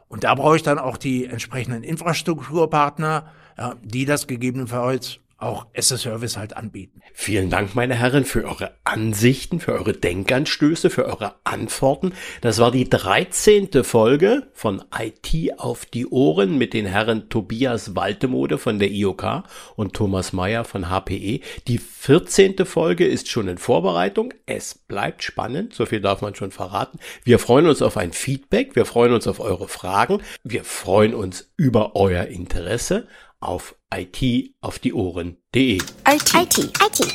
Und 0.09 0.23
da 0.23 0.35
brauche 0.35 0.57
ich 0.57 0.63
dann 0.63 0.79
auch 0.79 0.97
die 0.97 1.25
entsprechenden 1.25 1.83
Infrastrukturpartner, 1.83 3.33
ja, 3.59 3.75
die 3.83 4.05
das 4.05 4.27
gegebenenfalls 4.27 5.19
auch 5.39 5.67
as 5.77 5.93
a 5.93 5.97
Service 5.97 6.37
halt 6.37 6.57
anbieten. 6.57 7.01
Vielen 7.13 7.51
Dank, 7.51 7.75
meine 7.75 7.95
Herren, 7.95 8.25
für 8.25 8.45
eure 8.45 8.73
Ansichten, 8.85 9.61
für 9.61 9.73
eure 9.73 9.93
Denkanstöße, 9.93 10.91
für 10.91 11.07
eure 11.07 11.35
Antworten. 11.45 12.13
Das 12.41 12.59
war 12.59 12.71
die 12.71 12.89
13. 12.89 13.85
Folge 13.85 14.49
von 14.53 14.83
IT 14.99 15.59
auf 15.59 15.87
die 15.87 16.07
Ohren 16.07 16.59
mit 16.59 16.73
den 16.73 16.87
Herren 16.87 17.29
Tobias 17.29 17.95
Waltemode 17.95 18.59
von 18.59 18.79
der 18.79 18.91
IOK 18.91 19.45
und 19.77 19.95
Thomas 19.95 20.33
Meyer 20.33 20.65
von 20.65 20.89
HPE. 20.89 21.41
Die 21.69 21.79
14. 21.79 22.65
Folge 22.65 23.07
ist 23.07 23.29
schon 23.29 23.49
in 23.49 23.59
Vorbereitung. 23.59 24.35
Es 24.47 24.75
bleibt 24.75 25.23
spannend, 25.23 25.75
so 25.75 25.87
viel 25.87 26.01
darf 26.01 26.23
man 26.23 26.35
schon 26.35 26.51
verraten. 26.51 26.99
Wir 27.25 27.39
freuen 27.39 27.67
uns 27.67 27.83
auf 27.83 27.97
ein 27.97 28.13
Feedback, 28.13 28.77
wir 28.77 28.85
freuen 28.85 29.13
uns 29.13 29.27
auf 29.27 29.41
eure 29.41 29.69
Fragen, 29.69 30.23
wir 30.43 30.65
freuen 30.65 31.15
uns 31.15 31.51
über 31.57 31.97
euer 31.97 32.25
Interesse 32.25 33.07
auf 33.45 33.75
IT 33.95 34.55
auf 34.61 34.79
die 34.79 34.93
Ohren.de. 34.93 35.77
IT. 35.77 36.35
IT. 36.35 36.59
IT. 36.59 37.15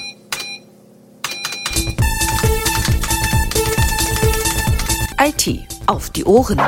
IT 5.21 5.67
auf 5.87 6.09
die 6.11 6.23
Ohren. 6.23 6.61